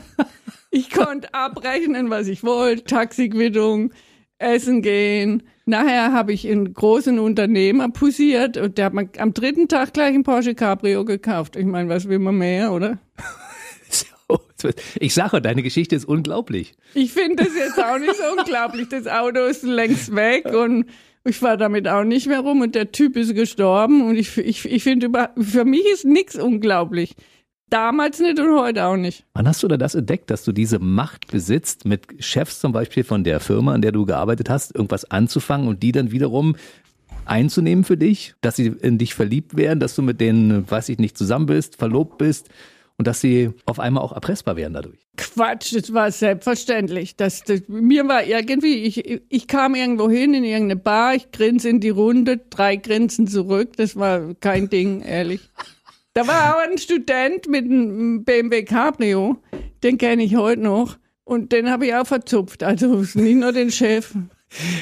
Ich 0.69 0.89
konnte 0.89 1.33
abrechnen, 1.33 2.09
was 2.09 2.27
ich 2.27 2.43
wollte, 2.43 2.85
Taxiquittung, 2.85 3.91
essen 4.37 4.81
gehen. 4.81 5.43
Nachher 5.65 6.13
habe 6.13 6.33
ich 6.33 6.47
einen 6.49 6.73
großen 6.73 7.19
Unternehmer 7.19 7.89
pussiert 7.89 8.57
und 8.57 8.77
der 8.77 8.85
hat 8.85 8.93
mir 8.93 9.09
am 9.17 9.33
dritten 9.33 9.67
Tag 9.67 9.93
gleich 9.93 10.13
ein 10.13 10.23
Porsche 10.23 10.55
Cabrio 10.55 11.03
gekauft. 11.03 11.55
Ich 11.55 11.65
meine, 11.65 11.89
was 11.89 12.07
will 12.07 12.19
man 12.19 12.37
mehr, 12.37 12.71
oder? 12.71 12.99
Ich 14.97 15.13
sage, 15.13 15.41
deine 15.41 15.61
Geschichte 15.61 15.93
ist 15.93 16.05
unglaublich. 16.05 16.73
Ich 16.93 17.11
finde 17.11 17.43
das 17.43 17.53
jetzt 17.53 17.83
auch 17.83 17.99
nicht 17.99 18.15
so 18.15 18.23
unglaublich. 18.37 18.87
Das 18.87 19.07
Auto 19.07 19.41
ist 19.41 19.63
längst 19.63 20.15
weg 20.15 20.45
und 20.45 20.85
ich 21.25 21.37
fahre 21.37 21.57
damit 21.57 21.87
auch 21.87 22.03
nicht 22.03 22.27
mehr 22.27 22.41
rum 22.41 22.61
und 22.61 22.75
der 22.75 22.91
Typ 22.91 23.15
ist 23.15 23.33
gestorben 23.33 24.07
und 24.07 24.15
ich, 24.15 24.37
ich, 24.37 24.65
ich 24.65 24.83
finde, 24.83 25.09
für 25.37 25.65
mich 25.65 25.85
ist 25.93 26.05
nichts 26.05 26.35
unglaublich. 26.35 27.15
Damals 27.69 28.19
nicht 28.19 28.39
und 28.39 28.55
heute 28.59 28.85
auch 28.85 28.97
nicht. 28.97 29.25
Wann 29.33 29.47
hast 29.47 29.63
du 29.63 29.67
da 29.67 29.77
das 29.77 29.95
entdeckt, 29.95 30.29
dass 30.29 30.43
du 30.43 30.51
diese 30.51 30.77
Macht 30.77 31.31
besitzt, 31.31 31.85
mit 31.85 32.05
Chefs 32.19 32.59
zum 32.59 32.71
Beispiel 32.71 33.03
von 33.03 33.23
der 33.23 33.39
Firma, 33.39 33.73
an 33.73 33.81
der 33.81 33.91
du 33.91 34.05
gearbeitet 34.05 34.49
hast, 34.49 34.75
irgendwas 34.75 35.05
anzufangen 35.05 35.67
und 35.67 35.81
die 35.81 35.91
dann 35.91 36.11
wiederum 36.11 36.55
einzunehmen 37.25 37.83
für 37.83 37.97
dich, 37.97 38.35
dass 38.41 38.57
sie 38.57 38.67
in 38.67 38.97
dich 38.97 39.15
verliebt 39.15 39.55
werden, 39.55 39.79
dass 39.79 39.95
du 39.95 40.01
mit 40.01 40.19
denen, 40.19 40.69
weiß 40.69 40.89
ich 40.89 40.99
nicht, 40.99 41.17
zusammen 41.17 41.45
bist, 41.45 41.77
verlobt 41.77 42.17
bist 42.17 42.49
und 42.97 43.07
dass 43.07 43.21
sie 43.21 43.51
auf 43.65 43.79
einmal 43.79 44.03
auch 44.03 44.13
erpressbar 44.13 44.55
werden 44.55 44.73
dadurch? 44.73 44.99
Quatsch, 45.17 45.75
das 45.75 45.93
war 45.93 46.11
selbstverständlich. 46.11 47.15
Das, 47.15 47.43
das, 47.43 47.61
mir 47.67 48.07
war 48.07 48.23
irgendwie, 48.23 48.83
ich, 48.83 49.21
ich 49.29 49.47
kam 49.47 49.75
irgendwo 49.75 50.09
hin 50.09 50.33
in 50.33 50.43
irgendeine 50.43 50.79
Bar, 50.79 51.15
ich 51.15 51.31
grinse 51.31 51.69
in 51.69 51.79
die 51.79 51.89
Runde, 51.89 52.39
drei 52.49 52.75
Grinsen 52.75 53.27
zurück. 53.27 53.77
Das 53.77 53.95
war 53.95 54.33
kein 54.35 54.69
Ding, 54.69 55.01
ehrlich. 55.01 55.41
Da 56.13 56.27
war 56.27 56.55
auch 56.55 56.59
ein 56.59 56.77
Student 56.77 57.47
mit 57.47 57.65
einem 57.65 58.23
BMW 58.23 58.63
Cabrio, 58.63 59.37
den 59.83 59.97
kenne 59.97 60.23
ich 60.23 60.35
heute 60.35 60.61
noch. 60.61 60.97
Und 61.25 61.51
den 61.51 61.71
habe 61.71 61.87
ich 61.87 61.95
auch 61.95 62.05
verzupft. 62.05 62.63
Also 62.63 63.03
nicht 63.19 63.37
nur 63.37 63.51
den 63.51 63.71
Chef. 63.71 64.13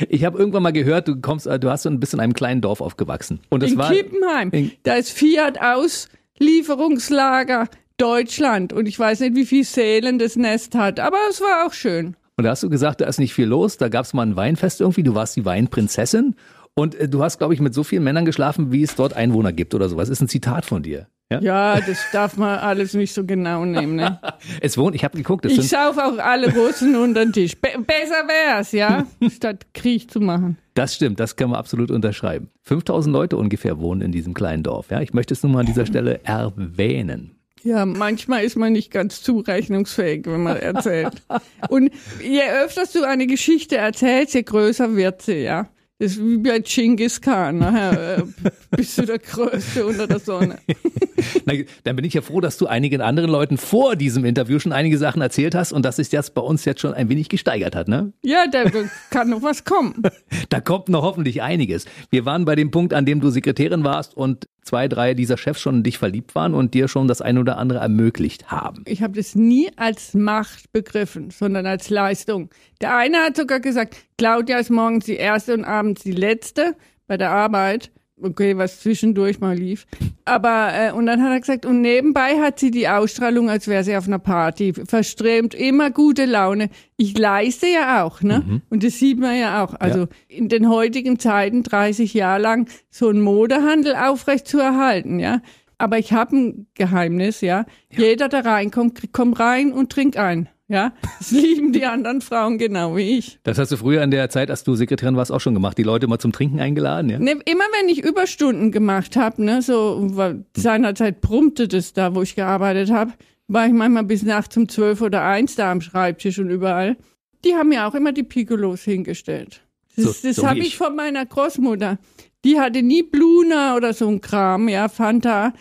Ich 0.09 0.25
habe 0.25 0.37
irgendwann 0.37 0.63
mal 0.63 0.73
gehört, 0.73 1.07
du 1.07 1.21
kommst, 1.21 1.47
äh, 1.47 1.57
du 1.59 1.69
hast 1.69 1.83
so 1.83 1.89
ein 1.89 1.99
bisschen 1.99 2.19
in 2.19 2.23
einem 2.23 2.33
kleinen 2.33 2.61
Dorf 2.61 2.81
aufgewachsen. 2.81 3.39
Und 3.49 3.63
das 3.63 3.71
in 3.71 3.77
war 3.77 3.91
Kippenheim. 3.91 4.71
da 4.83 4.95
ist 4.95 5.11
Fiat 5.11 5.59
Auslieferungslager 5.61 7.69
Deutschland. 8.01 8.73
Und 8.73 8.87
ich 8.87 8.97
weiß 8.97 9.19
nicht, 9.19 9.35
wie 9.35 9.45
viel 9.45 9.63
Seelen 9.63 10.17
das 10.19 10.35
Nest 10.35 10.75
hat. 10.75 10.99
Aber 10.99 11.17
es 11.29 11.39
war 11.39 11.67
auch 11.67 11.73
schön. 11.73 12.15
Und 12.37 12.45
da 12.45 12.51
hast 12.51 12.63
du 12.63 12.69
gesagt, 12.69 13.01
da 13.01 13.05
ist 13.05 13.19
nicht 13.19 13.33
viel 13.33 13.45
los. 13.45 13.77
Da 13.77 13.89
gab 13.89 14.05
es 14.05 14.13
mal 14.13 14.23
ein 14.23 14.35
Weinfest 14.35 14.81
irgendwie. 14.81 15.03
Du 15.03 15.13
warst 15.13 15.35
die 15.35 15.45
Weinprinzessin. 15.45 16.35
Und 16.73 16.95
äh, 16.95 17.07
du 17.07 17.21
hast, 17.23 17.37
glaube 17.37 17.53
ich, 17.53 17.59
mit 17.59 17.73
so 17.73 17.83
vielen 17.83 18.03
Männern 18.03 18.25
geschlafen, 18.25 18.71
wie 18.71 18.81
es 18.81 18.95
dort 18.95 19.13
Einwohner 19.13 19.53
gibt 19.53 19.75
oder 19.75 19.87
sowas. 19.87 20.09
Ist 20.09 20.21
ein 20.21 20.27
Zitat 20.27 20.65
von 20.65 20.81
dir. 20.81 21.07
Ja? 21.29 21.39
Ja, 21.41 21.79
das 21.79 21.99
darf 22.11 22.35
man 22.37 22.59
alles 22.59 22.93
nicht 22.93 23.13
so 23.13 23.23
genau 23.23 23.63
nehmen. 23.63 23.95
Ne? 23.95 24.19
Es 24.61 24.77
wohnt, 24.77 24.95
ich 24.95 25.03
habe 25.03 25.17
geguckt, 25.17 25.45
es 25.45 25.57
Ich 25.57 25.69
sauf 25.69 25.97
auch 25.97 26.17
alle 26.17 26.53
Russen 26.53 26.95
unter 26.95 27.23
den 27.23 27.31
Tisch. 27.31 27.55
Be 27.55 27.69
besser 27.85 28.27
wär's, 28.27 28.73
ja, 28.73 29.05
statt 29.33 29.67
Krieg 29.73 30.11
zu 30.11 30.19
machen. 30.19 30.57
das 30.73 30.95
stimmt, 30.95 31.19
das 31.21 31.37
können 31.37 31.51
wir 31.51 31.57
absolut 31.57 31.89
unterschreiben. 31.89 32.49
5000 32.63 33.13
Leute 33.13 33.37
ungefähr 33.37 33.79
wohnen 33.79 34.01
in 34.01 34.11
diesem 34.11 34.33
kleinen 34.33 34.63
Dorf. 34.63 34.89
Ja, 34.91 34.99
ich 34.99 35.13
möchte 35.13 35.33
es 35.33 35.41
nun 35.41 35.53
mal 35.53 35.61
an 35.61 35.67
dieser 35.67 35.85
Stelle 35.85 36.19
erwähnen. 36.25 37.37
Ja, 37.63 37.85
manchmal 37.85 38.43
ist 38.43 38.55
man 38.55 38.73
nicht 38.73 38.91
ganz 38.91 39.21
zurechnungsfähig, 39.21 40.25
wenn 40.25 40.43
man 40.43 40.57
erzählt. 40.57 41.21
Und 41.69 41.91
je 42.21 42.41
öfter 42.63 42.83
du 42.91 43.03
eine 43.03 43.27
Geschichte 43.27 43.77
erzählst, 43.77 44.33
je 44.33 44.43
größer 44.43 44.95
wird 44.95 45.21
sie, 45.21 45.43
ja. 45.43 45.69
Das 46.01 46.13
ist 46.13 46.25
wie 46.25 46.37
bei 46.37 46.57
Genghis 46.57 47.21
Khan. 47.21 47.59
Nachher 47.59 48.17
äh, 48.17 48.23
bist 48.71 48.97
du 48.97 49.03
der 49.03 49.19
Größte 49.19 49.85
unter 49.85 50.07
der 50.07 50.17
Sonne. 50.17 50.57
Na, 51.45 51.53
dann 51.83 51.95
bin 51.95 52.05
ich 52.05 52.15
ja 52.15 52.23
froh, 52.23 52.41
dass 52.41 52.57
du 52.57 52.65
einigen 52.65 53.01
anderen 53.01 53.29
Leuten 53.29 53.59
vor 53.59 53.95
diesem 53.95 54.25
Interview 54.25 54.57
schon 54.57 54.71
einige 54.71 54.97
Sachen 54.97 55.21
erzählt 55.21 55.53
hast 55.53 55.71
und 55.71 55.85
dass 55.85 55.97
sich 55.97 56.09
das 56.09 56.31
bei 56.31 56.41
uns 56.41 56.65
jetzt 56.65 56.81
schon 56.81 56.95
ein 56.95 57.07
wenig 57.09 57.29
gesteigert 57.29 57.75
hat, 57.75 57.87
ne? 57.87 58.13
Ja, 58.23 58.47
da 58.51 58.63
kann 59.11 59.29
noch 59.29 59.43
was 59.43 59.63
kommen. 59.63 60.01
Da 60.49 60.59
kommt 60.59 60.89
noch 60.89 61.03
hoffentlich 61.03 61.41
einiges. 61.41 61.85
Wir 62.09 62.25
waren 62.25 62.45
bei 62.45 62.55
dem 62.55 62.71
Punkt, 62.71 62.93
an 62.93 63.05
dem 63.05 63.21
du 63.21 63.29
Sekretärin 63.29 63.83
warst 63.83 64.17
und 64.17 64.47
zwei, 64.63 64.87
drei 64.87 65.13
dieser 65.13 65.37
Chefs 65.37 65.61
schon 65.61 65.77
in 65.77 65.83
dich 65.83 65.97
verliebt 65.97 66.35
waren 66.35 66.53
und 66.53 66.73
dir 66.73 66.87
schon 66.87 67.07
das 67.07 67.21
ein 67.21 67.37
oder 67.37 67.57
andere 67.57 67.79
ermöglicht 67.79 68.51
haben. 68.51 68.83
Ich 68.85 69.01
habe 69.01 69.13
das 69.13 69.35
nie 69.35 69.69
als 69.75 70.13
Macht 70.13 70.71
begriffen, 70.71 71.31
sondern 71.31 71.65
als 71.65 71.89
Leistung. 71.89 72.49
Der 72.79 72.95
eine 72.95 73.17
hat 73.17 73.35
sogar 73.35 73.59
gesagt, 73.59 73.95
Claudia 74.17 74.59
ist 74.59 74.69
morgens 74.69 75.05
die 75.05 75.15
erste 75.15 75.53
und 75.53 75.65
abends 75.65 76.03
die 76.03 76.11
letzte 76.11 76.75
bei 77.07 77.17
der 77.17 77.31
Arbeit. 77.31 77.91
Okay, 78.21 78.57
was 78.57 78.79
zwischendurch 78.79 79.39
mal 79.39 79.55
lief. 79.55 79.87
Aber, 80.25 80.69
äh, 80.73 80.91
und 80.91 81.05
dann 81.05 81.21
hat 81.21 81.31
er 81.31 81.39
gesagt, 81.39 81.65
und 81.65 81.81
nebenbei 81.81 82.39
hat 82.39 82.59
sie 82.59 82.71
die 82.71 82.87
Ausstrahlung, 82.87 83.49
als 83.49 83.67
wäre 83.67 83.83
sie 83.83 83.95
auf 83.95 84.07
einer 84.07 84.19
Party. 84.19 84.73
Verströmt, 84.73 85.53
immer 85.53 85.91
gute 85.91 86.25
Laune. 86.25 86.69
Ich 86.97 87.17
leiste 87.17 87.67
ja 87.67 88.03
auch, 88.03 88.21
ne? 88.21 88.43
Mhm. 88.45 88.61
Und 88.69 88.83
das 88.83 88.99
sieht 88.99 89.19
man 89.19 89.37
ja 89.37 89.63
auch. 89.63 89.73
Also 89.79 90.01
ja. 90.01 90.07
in 90.27 90.49
den 90.49 90.69
heutigen 90.69 91.19
Zeiten, 91.19 91.63
30 91.63 92.13
Jahre 92.13 92.41
lang, 92.41 92.69
so 92.89 93.09
einen 93.09 93.21
Modehandel 93.21 93.95
aufrecht 93.95 94.47
zu 94.47 94.59
erhalten, 94.59 95.19
ja. 95.19 95.41
Aber 95.77 95.97
ich 95.97 96.13
habe 96.13 96.35
ein 96.35 96.67
Geheimnis, 96.75 97.41
ja? 97.41 97.65
ja. 97.89 97.99
Jeder, 97.99 98.29
der 98.29 98.45
reinkommt, 98.45 99.11
kommt 99.13 99.39
rein 99.39 99.73
und 99.73 99.91
trinkt 99.91 100.15
ein. 100.15 100.47
Ja, 100.71 100.93
das 101.19 101.31
lieben 101.31 101.73
die 101.73 101.85
anderen 101.85 102.21
Frauen 102.21 102.57
genau 102.57 102.95
wie 102.95 103.17
ich. 103.17 103.39
Das 103.43 103.57
hast 103.57 103.73
du 103.73 103.77
früher 103.77 104.01
in 104.03 104.09
der 104.09 104.29
Zeit, 104.29 104.49
als 104.49 104.63
du 104.63 104.75
Sekretärin 104.75 105.17
warst, 105.17 105.29
auch 105.29 105.41
schon 105.41 105.53
gemacht. 105.53 105.77
Die 105.77 105.83
Leute 105.83 106.07
mal 106.07 106.17
zum 106.17 106.31
Trinken 106.31 106.61
eingeladen, 106.61 107.09
ja? 107.09 107.19
Ne, 107.19 107.31
immer 107.31 107.65
wenn 107.77 107.89
ich 107.89 108.01
Überstunden 108.05 108.71
gemacht 108.71 109.17
habe, 109.17 109.43
ne, 109.43 109.61
so 109.61 110.09
seinerzeit 110.55 111.19
brummte 111.19 111.67
das 111.67 111.91
da, 111.91 112.15
wo 112.15 112.21
ich 112.21 112.35
gearbeitet 112.35 112.89
habe, 112.89 113.11
war 113.49 113.67
ich 113.67 113.73
manchmal 113.73 114.05
bis 114.05 114.23
nachts 114.23 114.55
um 114.55 114.69
zwölf 114.69 115.01
oder 115.01 115.23
eins 115.23 115.55
da 115.55 115.73
am 115.73 115.81
Schreibtisch 115.81 116.39
und 116.39 116.49
überall. 116.49 116.95
Die 117.43 117.53
haben 117.53 117.67
mir 117.67 117.85
auch 117.85 117.93
immer 117.93 118.13
die 118.13 118.23
Piccolos 118.23 118.83
hingestellt. 118.83 119.61
Das, 119.97 120.21
so, 120.21 120.27
das 120.27 120.37
so 120.37 120.47
habe 120.47 120.59
ich. 120.59 120.67
ich 120.67 120.77
von 120.77 120.95
meiner 120.95 121.25
Großmutter. 121.25 121.97
Die 122.45 122.61
hatte 122.61 122.81
nie 122.81 123.03
Bluna 123.03 123.75
oder 123.75 123.93
so 123.93 124.07
ein 124.07 124.21
Kram, 124.21 124.69
ja, 124.69 124.87
Fanta. 124.87 125.51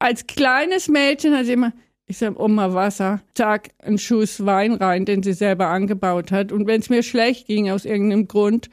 Als 0.00 0.26
kleines 0.26 0.88
Mädchen 0.88 1.36
hat 1.36 1.46
sie 1.46 1.52
immer, 1.52 1.72
ich 2.06 2.18
sag, 2.18 2.38
Oma 2.38 2.72
Wasser, 2.72 3.20
zack, 3.34 3.70
einen 3.82 3.98
Schuss 3.98 4.44
Wein 4.44 4.74
rein, 4.74 5.04
den 5.04 5.22
sie 5.22 5.32
selber 5.32 5.68
angebaut 5.68 6.30
hat. 6.30 6.52
Und 6.52 6.66
wenn 6.66 6.80
es 6.80 6.88
mir 6.88 7.02
schlecht 7.02 7.46
ging 7.46 7.70
aus 7.70 7.84
irgendeinem 7.84 8.28
Grund, 8.28 8.70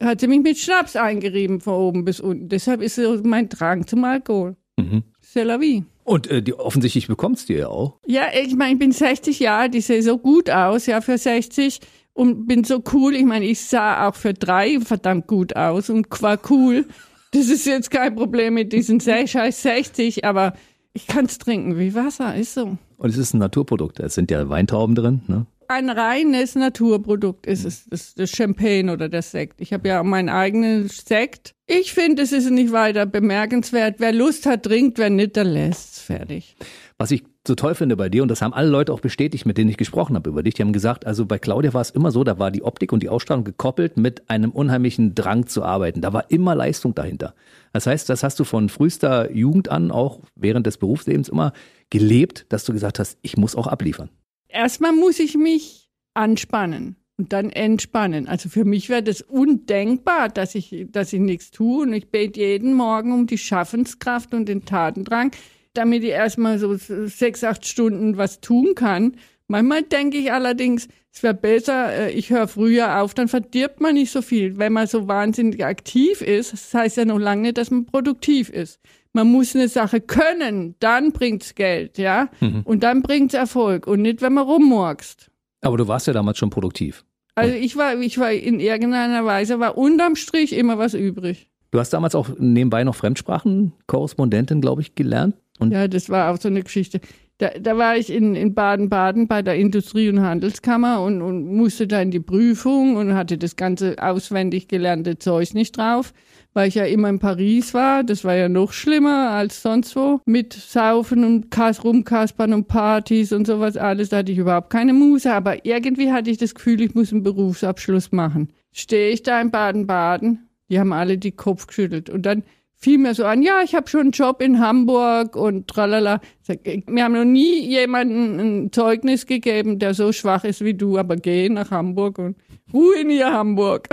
hat 0.00 0.20
sie 0.20 0.28
mich 0.28 0.40
mit 0.40 0.58
Schnaps 0.58 0.94
eingerieben 0.94 1.60
von 1.60 1.74
oben 1.74 2.04
bis 2.04 2.20
unten. 2.20 2.48
Deshalb 2.48 2.82
ist 2.82 2.96
so 2.96 3.20
mein 3.24 3.48
Drang 3.48 3.86
zum 3.86 4.04
Alkohol. 4.04 4.56
Mhm. 4.76 5.02
C'est 5.22 5.44
la 5.44 5.60
vie. 5.60 5.84
Und 6.04 6.30
äh, 6.30 6.42
die, 6.42 6.54
offensichtlich 6.54 7.08
bekommst 7.08 7.48
du 7.48 7.54
ja 7.54 7.68
auch. 7.68 7.98
Ja, 8.06 8.26
ich 8.32 8.54
meine, 8.54 8.74
ich 8.74 8.78
bin 8.78 8.92
60 8.92 9.40
Jahre, 9.40 9.68
die 9.68 9.80
sehe 9.80 10.02
so 10.02 10.18
gut 10.18 10.50
aus, 10.50 10.86
ja, 10.86 11.00
für 11.00 11.18
60 11.18 11.80
und 12.12 12.46
bin 12.46 12.62
so 12.62 12.82
cool. 12.92 13.16
Ich 13.16 13.24
meine, 13.24 13.46
ich 13.46 13.60
sah 13.60 14.08
auch 14.08 14.14
für 14.14 14.32
drei 14.32 14.78
verdammt 14.80 15.26
gut 15.26 15.56
aus 15.56 15.90
und 15.90 16.06
war 16.22 16.38
cool. 16.50 16.86
Das 17.32 17.48
ist 17.48 17.66
jetzt 17.66 17.90
kein 17.90 18.14
Problem 18.14 18.54
mit 18.54 18.72
diesen 18.72 19.00
scheiß 19.00 19.62
60, 19.62 20.24
aber 20.24 20.54
ich 20.96 21.06
kann 21.06 21.26
es 21.26 21.36
trinken 21.36 21.78
wie 21.78 21.94
Wasser, 21.94 22.34
ist 22.34 22.54
so. 22.54 22.78
Und 22.96 23.10
es 23.10 23.18
ist 23.18 23.34
ein 23.34 23.38
Naturprodukt. 23.38 24.00
Es 24.00 24.14
sind 24.14 24.30
ja 24.30 24.48
Weintauben 24.48 24.94
drin, 24.94 25.20
ne? 25.28 25.46
Ein 25.68 25.90
reines 25.90 26.54
Naturprodukt 26.54 27.44
ist 27.44 27.64
es, 27.64 27.86
das, 27.86 28.14
das 28.14 28.30
Champagne 28.30 28.90
oder 28.92 29.08
der 29.08 29.22
Sekt. 29.22 29.60
Ich 29.60 29.72
habe 29.72 29.88
ja 29.88 30.02
meinen 30.04 30.28
eigenen 30.28 30.88
Sekt. 30.88 31.54
Ich 31.66 31.92
finde, 31.92 32.22
es 32.22 32.30
ist 32.32 32.48
nicht 32.50 32.72
weiter 32.72 33.04
bemerkenswert. 33.04 33.96
Wer 33.98 34.12
Lust 34.12 34.46
hat, 34.46 34.62
trinkt, 34.62 34.98
wer 34.98 35.10
nicht, 35.10 35.34
der 35.34 35.44
lässt 35.44 35.98
fertig. 35.98 36.56
Was 36.98 37.10
ich 37.10 37.24
so 37.46 37.56
toll 37.56 37.74
finde 37.74 37.96
bei 37.96 38.08
dir, 38.08 38.22
und 38.22 38.30
das 38.30 38.42
haben 38.42 38.54
alle 38.54 38.68
Leute 38.68 38.92
auch 38.92 39.00
bestätigt, 39.00 39.44
mit 39.44 39.58
denen 39.58 39.68
ich 39.68 39.76
gesprochen 39.76 40.16
habe 40.16 40.30
über 40.30 40.42
dich, 40.42 40.54
die 40.54 40.62
haben 40.62 40.72
gesagt, 40.72 41.04
also 41.04 41.26
bei 41.26 41.38
Claudia 41.38 41.74
war 41.74 41.82
es 41.82 41.90
immer 41.90 42.10
so, 42.10 42.24
da 42.24 42.38
war 42.38 42.50
die 42.50 42.62
Optik 42.62 42.92
und 42.92 43.02
die 43.02 43.08
Ausstrahlung 43.08 43.44
gekoppelt 43.44 43.96
mit 43.96 44.30
einem 44.30 44.52
unheimlichen 44.52 45.14
Drang 45.14 45.46
zu 45.46 45.62
arbeiten. 45.62 46.00
Da 46.00 46.12
war 46.12 46.30
immer 46.30 46.54
Leistung 46.54 46.94
dahinter. 46.94 47.34
Das 47.76 47.86
heißt, 47.86 48.08
das 48.08 48.22
hast 48.22 48.40
du 48.40 48.44
von 48.44 48.70
frühester 48.70 49.30
Jugend 49.32 49.68
an, 49.68 49.90
auch 49.90 50.20
während 50.34 50.66
des 50.66 50.78
Berufslebens 50.78 51.28
immer 51.28 51.52
gelebt, 51.90 52.46
dass 52.48 52.64
du 52.64 52.72
gesagt 52.72 52.98
hast, 52.98 53.18
ich 53.20 53.36
muss 53.36 53.54
auch 53.54 53.66
abliefern. 53.66 54.08
Erstmal 54.48 54.92
muss 54.92 55.18
ich 55.18 55.36
mich 55.36 55.90
anspannen 56.14 56.96
und 57.18 57.34
dann 57.34 57.50
entspannen. 57.50 58.28
Also 58.28 58.48
für 58.48 58.64
mich 58.64 58.88
wäre 58.88 59.02
das 59.02 59.20
undenkbar, 59.20 60.30
dass 60.30 60.54
ich, 60.54 60.86
dass 60.90 61.12
ich 61.12 61.20
nichts 61.20 61.50
tue 61.50 61.82
und 61.82 61.92
ich 61.92 62.08
bete 62.08 62.40
jeden 62.40 62.72
Morgen 62.72 63.12
um 63.12 63.26
die 63.26 63.36
Schaffenskraft 63.36 64.32
und 64.32 64.48
den 64.48 64.64
Tatendrang 64.64 65.32
damit 65.76 66.02
ich 66.02 66.10
erstmal 66.10 66.58
so 66.58 66.74
sechs, 66.74 67.44
acht 67.44 67.66
Stunden 67.66 68.16
was 68.16 68.40
tun 68.40 68.74
kann. 68.74 69.16
Manchmal 69.48 69.82
denke 69.82 70.18
ich 70.18 70.32
allerdings, 70.32 70.88
es 71.12 71.22
wäre 71.22 71.34
besser, 71.34 71.92
äh, 71.92 72.10
ich 72.12 72.30
höre 72.30 72.48
früher 72.48 73.00
auf, 73.00 73.14
dann 73.14 73.28
verdirbt 73.28 73.80
man 73.80 73.94
nicht 73.94 74.10
so 74.10 74.22
viel. 74.22 74.58
Wenn 74.58 74.72
man 74.72 74.86
so 74.86 75.08
wahnsinnig 75.08 75.64
aktiv 75.64 76.20
ist, 76.20 76.52
das 76.52 76.74
heißt 76.74 76.96
ja 76.96 77.04
noch 77.04 77.18
lange 77.18 77.42
nicht, 77.42 77.58
dass 77.58 77.70
man 77.70 77.86
produktiv 77.86 78.50
ist. 78.50 78.80
Man 79.12 79.32
muss 79.32 79.54
eine 79.54 79.68
Sache 79.68 80.00
können, 80.00 80.74
dann 80.78 81.12
bringt's 81.12 81.54
Geld, 81.54 81.96
ja? 81.96 82.28
Mhm. 82.40 82.62
Und 82.64 82.82
dann 82.82 83.00
bringt's 83.00 83.32
Erfolg 83.32 83.86
und 83.86 84.02
nicht, 84.02 84.20
wenn 84.20 84.34
man 84.34 84.44
rummorkst. 84.44 85.30
Aber 85.62 85.78
du 85.78 85.88
warst 85.88 86.06
ja 86.06 86.12
damals 86.12 86.36
schon 86.36 86.50
produktiv. 86.50 87.04
Also 87.34 87.54
ich 87.54 87.76
war, 87.76 87.98
ich 87.98 88.18
war 88.18 88.32
in 88.32 88.60
irgendeiner 88.60 89.24
Weise, 89.24 89.58
war 89.60 89.78
unterm 89.78 90.16
Strich 90.16 90.52
immer 90.52 90.78
was 90.78 90.94
übrig. 90.94 91.48
Du 91.70 91.78
hast 91.78 91.90
damals 91.90 92.14
auch 92.14 92.30
nebenbei 92.38 92.84
noch 92.84 92.94
Fremdsprachenkorrespondentin, 92.94 94.60
glaube 94.60 94.82
ich, 94.82 94.94
gelernt. 94.94 95.36
Und 95.58 95.72
ja, 95.72 95.88
das 95.88 96.08
war 96.10 96.32
auch 96.32 96.40
so 96.40 96.48
eine 96.48 96.62
Geschichte. 96.62 97.00
Da, 97.38 97.50
da 97.60 97.76
war 97.76 97.98
ich 97.98 98.10
in, 98.10 98.54
Baden-Baden 98.54 99.28
bei 99.28 99.42
der 99.42 99.56
Industrie- 99.56 100.08
und 100.08 100.22
Handelskammer 100.22 101.02
und, 101.02 101.20
und 101.20 101.54
musste 101.54 101.86
da 101.86 102.00
in 102.00 102.10
die 102.10 102.20
Prüfung 102.20 102.96
und 102.96 103.12
hatte 103.12 103.36
das 103.36 103.56
ganze 103.56 103.96
auswendig 104.02 104.68
gelernte 104.68 105.18
Zeug 105.18 105.52
nicht 105.52 105.76
drauf, 105.76 106.14
weil 106.54 106.68
ich 106.68 106.76
ja 106.76 106.84
immer 106.84 107.10
in 107.10 107.18
Paris 107.18 107.74
war. 107.74 108.04
Das 108.04 108.24
war 108.24 108.34
ja 108.34 108.48
noch 108.48 108.72
schlimmer 108.72 109.32
als 109.32 109.60
sonst 109.60 109.94
wo. 109.96 110.20
Mit 110.24 110.54
Saufen 110.54 111.24
und 111.24 111.50
Kas 111.50 111.84
Rumkaspern 111.84 112.54
und 112.54 112.68
Partys 112.68 113.32
und 113.32 113.46
sowas 113.46 113.76
alles. 113.76 114.08
Da 114.08 114.18
hatte 114.18 114.32
ich 114.32 114.38
überhaupt 114.38 114.70
keine 114.70 114.94
Muse. 114.94 115.34
Aber 115.34 115.66
irgendwie 115.66 116.12
hatte 116.12 116.30
ich 116.30 116.38
das 116.38 116.54
Gefühl, 116.54 116.80
ich 116.80 116.94
muss 116.94 117.12
einen 117.12 117.22
Berufsabschluss 117.22 118.12
machen. 118.12 118.48
Stehe 118.72 119.10
ich 119.10 119.22
da 119.22 119.38
in 119.42 119.50
Baden-Baden. 119.50 120.48
Die 120.70 120.80
haben 120.80 120.94
alle 120.94 121.18
die 121.18 121.32
Kopf 121.32 121.66
geschüttelt. 121.66 122.08
Und 122.08 122.24
dann 122.24 122.44
fiel 122.76 122.98
mir 122.98 123.14
so 123.14 123.24
an, 123.24 123.42
ja, 123.42 123.62
ich 123.62 123.74
habe 123.74 123.88
schon 123.88 124.00
einen 124.00 124.10
Job 124.10 124.42
in 124.42 124.60
Hamburg 124.60 125.34
und 125.34 125.66
tralala. 125.68 126.20
Wir 126.46 127.04
haben 127.04 127.14
noch 127.14 127.24
nie 127.24 127.66
jemanden 127.66 128.38
ein 128.38 128.72
Zeugnis 128.72 129.26
gegeben, 129.26 129.78
der 129.78 129.94
so 129.94 130.12
schwach 130.12 130.44
ist 130.44 130.64
wie 130.64 130.74
du, 130.74 130.98
aber 130.98 131.16
geh 131.16 131.48
nach 131.48 131.70
Hamburg 131.70 132.18
und 132.18 132.36
Ruhe 132.72 133.00
in 133.00 133.10
ihr 133.10 133.32
Hamburg. 133.32 133.88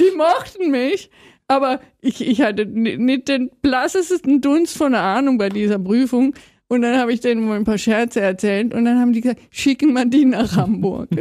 Die 0.00 0.16
mochten 0.16 0.70
mich, 0.70 1.10
aber 1.48 1.80
ich, 2.00 2.26
ich 2.26 2.40
hatte 2.40 2.66
nicht 2.66 3.28
den 3.28 3.50
blassesten 3.62 4.40
Dunst 4.40 4.76
von 4.76 4.92
der 4.92 5.02
Ahnung 5.02 5.38
bei 5.38 5.48
dieser 5.48 5.78
Prüfung. 5.78 6.34
Und 6.70 6.82
dann 6.82 6.96
habe 6.96 7.12
ich 7.12 7.18
denen 7.18 7.48
mal 7.48 7.56
ein 7.56 7.64
paar 7.64 7.78
Scherze 7.78 8.20
erzählt 8.20 8.72
und 8.74 8.84
dann 8.84 9.00
haben 9.00 9.12
die 9.12 9.22
gesagt, 9.22 9.40
schicken 9.50 9.92
wir 9.92 10.06
die 10.06 10.24
nach 10.24 10.54
Hamburg. 10.54 11.08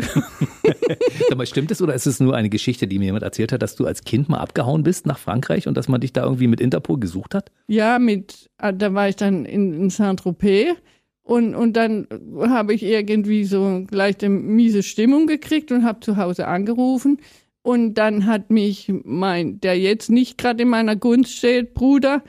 Aber 1.32 1.48
stimmt 1.48 1.72
es 1.72 1.82
oder 1.82 1.96
ist 1.96 2.06
es 2.06 2.20
nur 2.20 2.36
eine 2.36 2.50
Geschichte, 2.50 2.86
die 2.86 3.00
mir 3.00 3.06
jemand 3.06 3.24
erzählt 3.24 3.52
hat, 3.52 3.64
dass 3.64 3.76
du 3.76 3.88
als 3.88 4.04
Kind 4.04 4.30
mal 4.30 4.38
abgehauen 4.38 4.84
bist 4.84 5.08
nach 5.08 5.18
Frankreich 5.18 5.68
und 5.68 5.76
dass 5.76 5.88
man 5.88 6.02
dich 6.02 6.14
da 6.14 6.24
irgendwie 6.24 6.46
mit 6.46 6.62
Interpol 6.62 7.00
gesucht 7.00 7.34
hat? 7.34 7.52
Ja, 7.66 7.98
mit, 7.98 8.52
ah, 8.60 8.72
da 8.72 8.94
war 8.94 9.10
ich 9.10 9.16
dann 9.16 9.46
in, 9.46 9.74
in 9.74 9.90
Saint-Tropez 9.90 10.76
und, 11.24 11.56
und 11.56 11.74
dann 11.74 12.08
habe 12.42 12.76
ich 12.76 12.84
irgendwie 12.84 13.44
so 13.44 13.86
gleich 13.88 14.18
eine 14.22 14.30
miese 14.30 14.84
Stimmung 14.84 15.26
gekriegt 15.26 15.72
und 15.72 15.84
habe 15.84 16.00
zu 16.02 16.18
Hause 16.18 16.46
angerufen. 16.46 17.18
Und 17.64 17.96
dann 17.96 18.28
hat 18.28 18.52
mich 18.52 18.94
mein, 19.04 19.60
der 19.62 19.80
jetzt 19.80 20.12
nicht 20.12 20.38
gerade 20.38 20.62
in 20.62 20.70
meiner 20.70 20.96
Gunst 20.96 21.36
steht, 21.36 21.74
Bruder, 21.74 22.24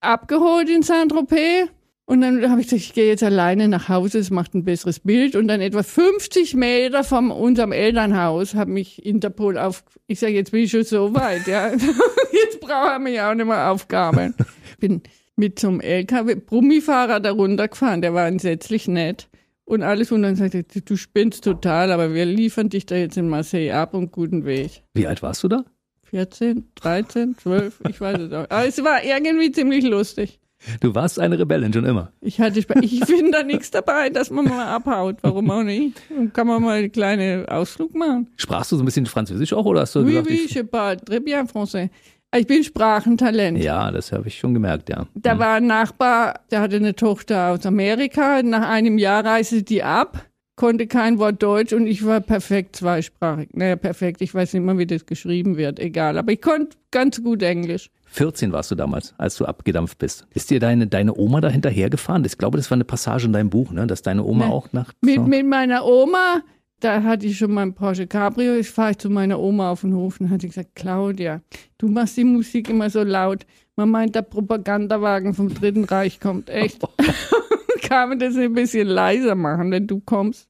abgeholt 0.00 0.68
in 0.68 0.82
Saint-Tropez 0.82 1.68
und 2.06 2.20
dann 2.20 2.50
habe 2.50 2.60
ich 2.60 2.66
gesagt, 2.66 2.82
ich 2.82 2.92
gehe 2.92 3.08
jetzt 3.08 3.22
alleine 3.22 3.66
nach 3.66 3.88
Hause, 3.88 4.18
es 4.18 4.30
macht 4.30 4.54
ein 4.54 4.64
besseres 4.64 5.00
Bild. 5.00 5.36
Und 5.36 5.48
dann 5.48 5.62
etwa 5.62 5.82
50 5.82 6.54
Meter 6.54 7.02
von 7.02 7.30
unserem 7.30 7.72
Elternhaus 7.72 8.54
hat 8.54 8.68
mich 8.68 9.04
Interpol 9.04 9.56
auf. 9.56 9.84
Ich 10.06 10.20
sage, 10.20 10.34
jetzt 10.34 10.52
bin 10.52 10.64
ich 10.64 10.70
schon 10.70 10.84
so 10.84 11.14
weit, 11.14 11.46
ja. 11.46 11.72
Jetzt 12.32 12.60
braucht 12.60 12.90
er 12.90 12.98
mich 12.98 13.20
auch 13.20 13.34
nicht 13.34 13.46
mehr 13.46 13.70
Aufgaben. 13.70 14.34
Bin 14.80 15.02
mit 15.36 15.58
zum 15.58 15.80
LKW-Brummifahrer 15.80 17.20
da 17.20 17.30
runtergefahren, 17.30 18.02
der 18.02 18.12
war 18.12 18.26
entsetzlich 18.26 18.86
nett. 18.86 19.28
Und 19.64 19.82
alles 19.82 20.12
und 20.12 20.22
dann 20.22 20.36
sagte 20.36 20.58
er, 20.58 20.80
du 20.82 20.96
spinnst 20.96 21.44
total, 21.44 21.90
aber 21.90 22.12
wir 22.12 22.26
liefern 22.26 22.68
dich 22.68 22.84
da 22.84 22.96
jetzt 22.96 23.16
in 23.16 23.28
Marseille 23.28 23.72
ab 23.72 23.94
und 23.94 24.12
guten 24.12 24.44
Weg. 24.44 24.82
Wie 24.92 25.06
alt 25.06 25.22
warst 25.22 25.42
du 25.42 25.48
da? 25.48 25.64
14, 26.10 26.70
13, 26.74 27.38
12, 27.38 27.80
ich 27.88 28.00
weiß 28.00 28.18
es 28.20 28.32
auch. 28.32 28.50
Aber 28.50 28.66
es 28.66 28.82
war 28.84 29.02
irgendwie 29.02 29.52
ziemlich 29.52 29.84
lustig. 29.84 30.38
Du 30.80 30.94
warst 30.94 31.18
eine 31.18 31.38
Rebellin 31.38 31.72
schon 31.72 31.84
immer. 31.84 32.12
Ich 32.20 32.40
hatte, 32.40 32.60
ich 32.80 33.04
finde 33.04 33.30
da 33.30 33.42
nichts 33.42 33.70
dabei, 33.70 34.10
dass 34.10 34.30
man 34.30 34.46
mal 34.46 34.66
abhaut. 34.66 35.16
Warum 35.22 35.50
auch 35.50 35.62
nicht? 35.62 36.00
Und 36.16 36.32
kann 36.32 36.46
man 36.46 36.62
mal 36.62 36.78
einen 36.78 36.92
kleinen 36.92 37.46
Ausflug 37.46 37.94
machen. 37.94 38.28
Sprachst 38.36 38.72
du 38.72 38.76
so 38.76 38.82
ein 38.82 38.86
bisschen 38.86 39.06
Französisch 39.06 39.52
auch 39.52 39.64
oder 39.64 39.82
hast 39.82 39.94
du 39.94 40.00
oui, 40.00 40.12
gesagt, 40.12 40.30
oui, 40.30 40.46
je 40.48 40.62
parle 40.62 40.98
très 40.98 41.20
bien 41.20 41.46
français. 41.46 41.90
Ich 42.36 42.46
bin 42.48 42.64
Sprachentalent. 42.64 43.62
Ja, 43.62 43.92
das 43.92 44.10
habe 44.10 44.26
ich 44.26 44.38
schon 44.38 44.54
gemerkt, 44.54 44.88
ja. 44.88 45.06
Da 45.14 45.38
war 45.38 45.54
ein 45.54 45.68
Nachbar, 45.68 46.40
der 46.50 46.62
hatte 46.62 46.76
eine 46.76 46.96
Tochter 46.96 47.50
aus 47.50 47.64
Amerika. 47.64 48.42
Nach 48.42 48.68
einem 48.68 48.98
Jahr 48.98 49.24
reiste 49.24 49.62
die 49.62 49.84
ab, 49.84 50.24
konnte 50.56 50.88
kein 50.88 51.18
Wort 51.20 51.40
Deutsch 51.40 51.72
und 51.72 51.86
ich 51.86 52.04
war 52.04 52.20
perfekt 52.20 52.74
zweisprachig. 52.74 53.50
Naja, 53.52 53.76
perfekt, 53.76 54.20
ich 54.20 54.34
weiß 54.34 54.54
nicht 54.54 54.64
mal, 54.64 54.78
wie 54.78 54.86
das 54.86 55.06
geschrieben 55.06 55.56
wird, 55.56 55.78
egal. 55.78 56.18
Aber 56.18 56.32
ich 56.32 56.42
konnte 56.42 56.76
ganz 56.90 57.22
gut 57.22 57.40
Englisch. 57.42 57.90
14 58.14 58.52
warst 58.52 58.70
du 58.70 58.76
damals, 58.76 59.12
als 59.18 59.36
du 59.36 59.44
abgedampft 59.44 59.98
bist. 59.98 60.26
Ist 60.32 60.48
dir 60.50 60.60
deine, 60.60 60.86
deine 60.86 61.16
Oma 61.16 61.40
da 61.40 61.48
hinterhergefahren? 61.48 62.24
Ich 62.24 62.38
glaube, 62.38 62.56
das 62.56 62.70
war 62.70 62.76
eine 62.76 62.84
Passage 62.84 63.26
in 63.26 63.32
deinem 63.32 63.50
Buch, 63.50 63.72
ne? 63.72 63.88
dass 63.88 64.02
deine 64.02 64.22
Oma 64.22 64.46
nee. 64.46 64.52
auch 64.52 64.72
nach. 64.72 64.92
Mit, 65.00 65.26
mit 65.26 65.44
meiner 65.44 65.84
Oma, 65.84 66.40
da 66.78 67.02
hatte 67.02 67.26
ich 67.26 67.36
schon 67.36 67.50
mein 67.50 67.74
Porsche 67.74 68.06
Cabrio, 68.06 68.54
ich 68.54 68.70
fahre 68.70 68.96
zu 68.96 69.10
meiner 69.10 69.40
Oma 69.40 69.72
auf 69.72 69.80
den 69.80 69.96
Hof 69.96 70.20
und 70.20 70.30
hat 70.30 70.42
sie 70.42 70.48
gesagt, 70.48 70.76
Claudia, 70.76 71.40
du 71.76 71.88
machst 71.88 72.16
die 72.16 72.22
Musik 72.22 72.70
immer 72.70 72.88
so 72.88 73.02
laut. 73.02 73.46
Man 73.74 73.90
meint, 73.90 74.14
der 74.14 74.22
Propagandawagen 74.22 75.34
vom 75.34 75.52
Dritten 75.52 75.82
Reich 75.82 76.20
kommt, 76.20 76.50
echt. 76.50 76.80
Kann 77.82 78.10
man 78.10 78.18
das 78.20 78.36
ein 78.36 78.52
bisschen 78.52 78.86
leiser 78.86 79.34
machen, 79.34 79.72
wenn 79.72 79.88
du 79.88 79.98
kommst? 79.98 80.48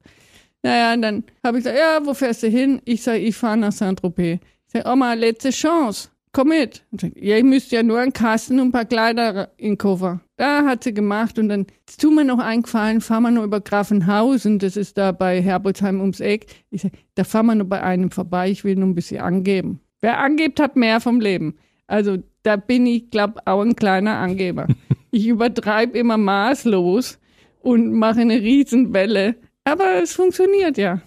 Naja, 0.61 0.93
und 0.93 1.01
dann 1.01 1.23
habe 1.43 1.57
ich 1.57 1.63
gesagt, 1.63 1.79
ja, 1.79 2.05
wo 2.05 2.13
fährst 2.13 2.43
du 2.43 2.47
hin? 2.47 2.79
Ich 2.85 3.01
sage, 3.01 3.19
ich 3.19 3.35
fahre 3.35 3.57
nach 3.57 3.71
Saint-Tropez. 3.71 4.39
Ich 4.67 4.71
sage, 4.71 4.87
Oma, 4.87 5.13
letzte 5.13 5.49
Chance 5.49 6.09
komm 6.35 6.49
mit. 6.49 6.83
Und 6.91 7.01
sagt, 7.01 7.17
ja, 7.17 7.37
ich 7.37 7.43
müsste 7.43 7.77
ja 7.77 7.83
nur 7.83 7.99
einen 7.99 8.13
Kasten 8.13 8.59
und 8.59 8.67
ein 8.67 8.71
paar 8.71 8.85
Kleider 8.85 9.51
in 9.57 9.71
den 9.71 9.77
Koffer. 9.77 10.19
Da 10.35 10.65
hat 10.65 10.83
sie 10.83 10.93
gemacht 10.93 11.39
und 11.39 11.47
dann 11.47 11.65
tu 11.97 12.11
mir 12.11 12.25
noch 12.25 12.39
eingefallen, 12.39 12.99
fahren 12.99 13.23
wir 13.23 13.31
nur 13.31 13.45
über 13.45 13.61
Grafenhausen, 13.61 14.59
das 14.59 14.75
ist 14.75 14.97
da 14.97 15.13
bei 15.13 15.41
Herbolzheim 15.41 16.01
ums 16.01 16.19
Eck. 16.19 16.47
Ich 16.71 16.81
sag, 16.81 16.91
da 17.15 17.23
fahren 17.23 17.45
wir 17.45 17.55
nur 17.55 17.69
bei 17.69 17.81
einem 17.81 18.11
vorbei, 18.11 18.49
ich 18.51 18.65
will 18.65 18.75
nur 18.75 18.89
ein 18.89 18.95
bisschen 18.95 19.21
angeben. 19.21 19.79
Wer 20.01 20.19
angibt, 20.19 20.59
hat 20.59 20.75
mehr 20.75 20.99
vom 20.99 21.21
Leben. 21.21 21.55
Also 21.87 22.17
da 22.43 22.57
bin 22.57 22.85
ich, 22.85 23.09
glaube 23.09 23.39
auch 23.45 23.61
ein 23.61 23.77
kleiner 23.77 24.17
Angeber. 24.17 24.67
ich 25.11 25.27
übertreibe 25.27 25.97
immer 25.97 26.17
maßlos 26.17 27.17
und 27.61 27.93
mache 27.93 28.19
eine 28.19 28.41
Riesenwelle. 28.41 29.35
Aber 29.63 30.01
es 30.03 30.13
funktioniert 30.13 30.77
ja. 30.77 31.01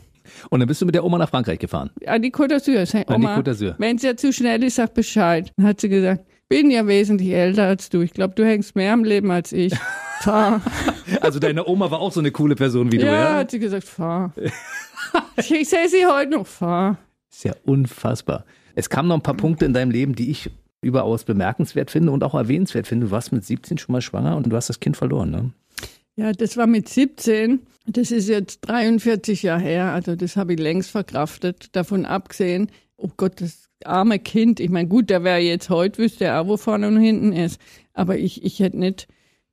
Und 0.50 0.60
dann 0.60 0.68
bist 0.68 0.80
du 0.80 0.86
mit 0.86 0.94
der 0.94 1.04
Oma 1.04 1.18
nach 1.18 1.28
Frankreich 1.28 1.58
gefahren. 1.58 1.90
An 2.06 2.22
die 2.22 2.32
Côte 2.32 2.54
d'Azur. 2.56 3.14
Oma, 3.14 3.36
Côte 3.36 3.50
d'Azur. 3.50 3.74
Wenn 3.78 3.96
es 3.96 4.02
ja 4.02 4.16
zu 4.16 4.32
schnell 4.32 4.62
ist, 4.62 4.76
sag 4.76 4.94
Bescheid. 4.94 5.52
Dann 5.56 5.66
hat 5.66 5.80
sie 5.80 5.88
gesagt, 5.88 6.24
bin 6.48 6.70
ja 6.70 6.86
wesentlich 6.86 7.30
älter 7.30 7.64
als 7.64 7.90
du. 7.90 8.00
Ich 8.00 8.12
glaube, 8.12 8.34
du 8.34 8.44
hängst 8.44 8.74
mehr 8.74 8.92
am 8.92 9.04
Leben 9.04 9.30
als 9.30 9.52
ich. 9.52 9.74
Fahr. 10.20 10.60
Also 11.20 11.38
deine 11.38 11.66
Oma 11.66 11.90
war 11.90 12.00
auch 12.00 12.12
so 12.12 12.20
eine 12.20 12.32
coole 12.32 12.56
Person 12.56 12.90
wie 12.90 12.98
du, 12.98 13.06
ja? 13.06 13.12
Ja, 13.12 13.34
hat 13.38 13.52
sie 13.52 13.60
gesagt, 13.60 13.84
fahr. 13.84 14.32
ich 15.36 15.68
sehe 15.68 15.88
sie 15.88 16.06
heute 16.06 16.32
noch, 16.32 16.46
fahr. 16.46 16.98
Ist 17.30 17.44
ja 17.44 17.52
unfassbar. 17.64 18.44
Es 18.74 18.90
kamen 18.90 19.08
noch 19.08 19.14
ein 19.14 19.22
paar 19.22 19.36
Punkte 19.36 19.64
in 19.64 19.72
deinem 19.72 19.92
Leben, 19.92 20.16
die 20.16 20.30
ich 20.30 20.50
überaus 20.80 21.24
bemerkenswert 21.24 21.90
finde 21.90 22.12
und 22.12 22.24
auch 22.24 22.34
erwähnenswert 22.34 22.86
finde. 22.86 23.06
Du 23.06 23.12
warst 23.12 23.32
mit 23.32 23.44
17 23.44 23.78
schon 23.78 23.92
mal 23.92 24.00
schwanger 24.00 24.36
und 24.36 24.48
du 24.48 24.56
hast 24.56 24.68
das 24.68 24.80
Kind 24.80 24.96
verloren, 24.96 25.30
ne? 25.30 25.50
Ja, 26.18 26.32
das 26.32 26.56
war 26.56 26.66
mit 26.66 26.88
17. 26.88 27.60
Das 27.86 28.10
ist 28.10 28.28
jetzt 28.28 28.62
43 28.62 29.44
Jahre 29.44 29.62
her. 29.62 29.92
Also 29.92 30.16
das 30.16 30.36
habe 30.36 30.54
ich 30.54 30.58
längst 30.58 30.90
verkraftet. 30.90 31.76
Davon 31.76 32.04
abgesehen, 32.04 32.72
oh 32.96 33.10
Gott, 33.16 33.40
das 33.40 33.68
arme 33.84 34.18
Kind. 34.18 34.58
Ich 34.58 34.68
meine, 34.68 34.88
gut, 34.88 35.10
der 35.10 35.22
wäre 35.22 35.38
jetzt 35.38 35.70
heute, 35.70 35.98
wüsste 35.98 36.24
er 36.24 36.40
auch, 36.40 36.48
wo 36.48 36.56
vorne 36.56 36.88
und 36.88 36.98
hinten 36.98 37.32
ist. 37.32 37.60
Aber 37.94 38.18
ich, 38.18 38.44
ich 38.44 38.58
hätte 38.58 38.80
nicht 38.80 39.06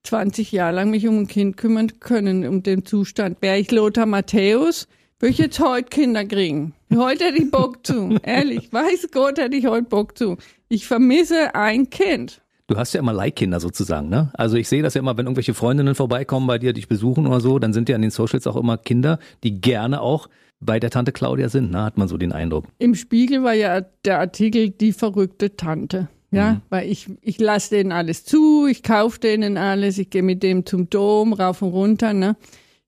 20 0.06 0.52
Jahre 0.52 0.78
lang 0.78 0.90
mich 0.90 1.08
um 1.08 1.20
ein 1.20 1.28
Kind 1.28 1.56
kümmern 1.56 2.00
können, 2.00 2.48
um 2.48 2.64
den 2.64 2.84
Zustand. 2.84 3.44
Wäre 3.44 3.60
ich 3.60 3.70
Lothar 3.70 4.08
Matthäus, 4.08 4.88
würde 5.20 5.34
ich 5.34 5.38
jetzt 5.38 5.60
heute 5.60 5.90
Kinder 5.90 6.26
kriegen. 6.26 6.74
Heute 6.92 7.26
hätte 7.26 7.44
ich 7.44 7.52
Bock 7.52 7.86
zu. 7.86 8.18
Ehrlich, 8.24 8.74
weiß 8.74 9.10
Gott, 9.12 9.38
hätte 9.38 9.56
ich 9.56 9.68
heute 9.68 9.88
Bock 9.88 10.18
zu. 10.18 10.38
Ich 10.68 10.88
vermisse 10.88 11.54
ein 11.54 11.92
Kind. 11.92 12.42
Du 12.68 12.78
hast 12.78 12.94
ja 12.94 13.00
immer 13.00 13.14
Leihkinder 13.14 13.60
sozusagen, 13.60 14.10
ne? 14.10 14.32
Also 14.34 14.58
ich 14.58 14.68
sehe 14.68 14.82
das 14.82 14.96
ja 14.96 15.00
immer, 15.00 15.18
wenn 15.18 15.28
irgendwelche 15.28 15.54
Freundinnen 15.54 15.94
vorbeikommen 15.94 16.48
bei 16.48 16.58
dir, 16.58 16.74
dich 16.74 16.88
besuchen 16.88 17.28
oder 17.28 17.40
so, 17.40 17.60
dann 17.60 17.74
sind 17.74 17.90
ja 17.90 17.96
an 17.96 18.02
den 18.02 18.12
Socials 18.12 18.48
auch 18.48 18.56
immer 18.56 18.78
Kinder, 18.78 19.20
die 19.44 19.62
gerne 19.62 20.02
auch 20.02 20.30
bei 20.60 20.80
der 20.80 20.90
Tante 20.90 21.12
Claudia 21.12 21.50
sind, 21.50 21.70
ne? 21.72 21.84
Hat 21.84 21.98
man 21.98 22.08
so 22.08 22.18
den 22.18 22.32
Eindruck. 22.32 22.66
Im 22.80 22.96
Spiegel 22.96 23.44
war 23.44 23.54
ja 23.54 23.82
der 24.04 24.20
Artikel 24.20 24.70
Die 24.72 24.94
verrückte 24.94 25.56
Tante. 25.56 26.08
Ja, 26.32 26.54
mhm. 26.54 26.62
weil 26.70 26.92
ich, 26.92 27.08
ich 27.22 27.40
lasse 27.40 27.76
denen 27.76 27.92
alles 27.92 28.26
zu, 28.26 28.66
ich 28.68 28.84
kaufe 28.84 29.20
denen 29.20 29.58
alles, 29.58 29.98
ich 30.00 30.10
gehe 30.10 30.24
mit 30.24 30.44
dem 30.44 30.66
zum 30.66 30.90
Dom 30.90 31.34
rauf 31.34 31.62
und 31.62 31.70
runter, 31.70 32.14
ne? 32.14 32.36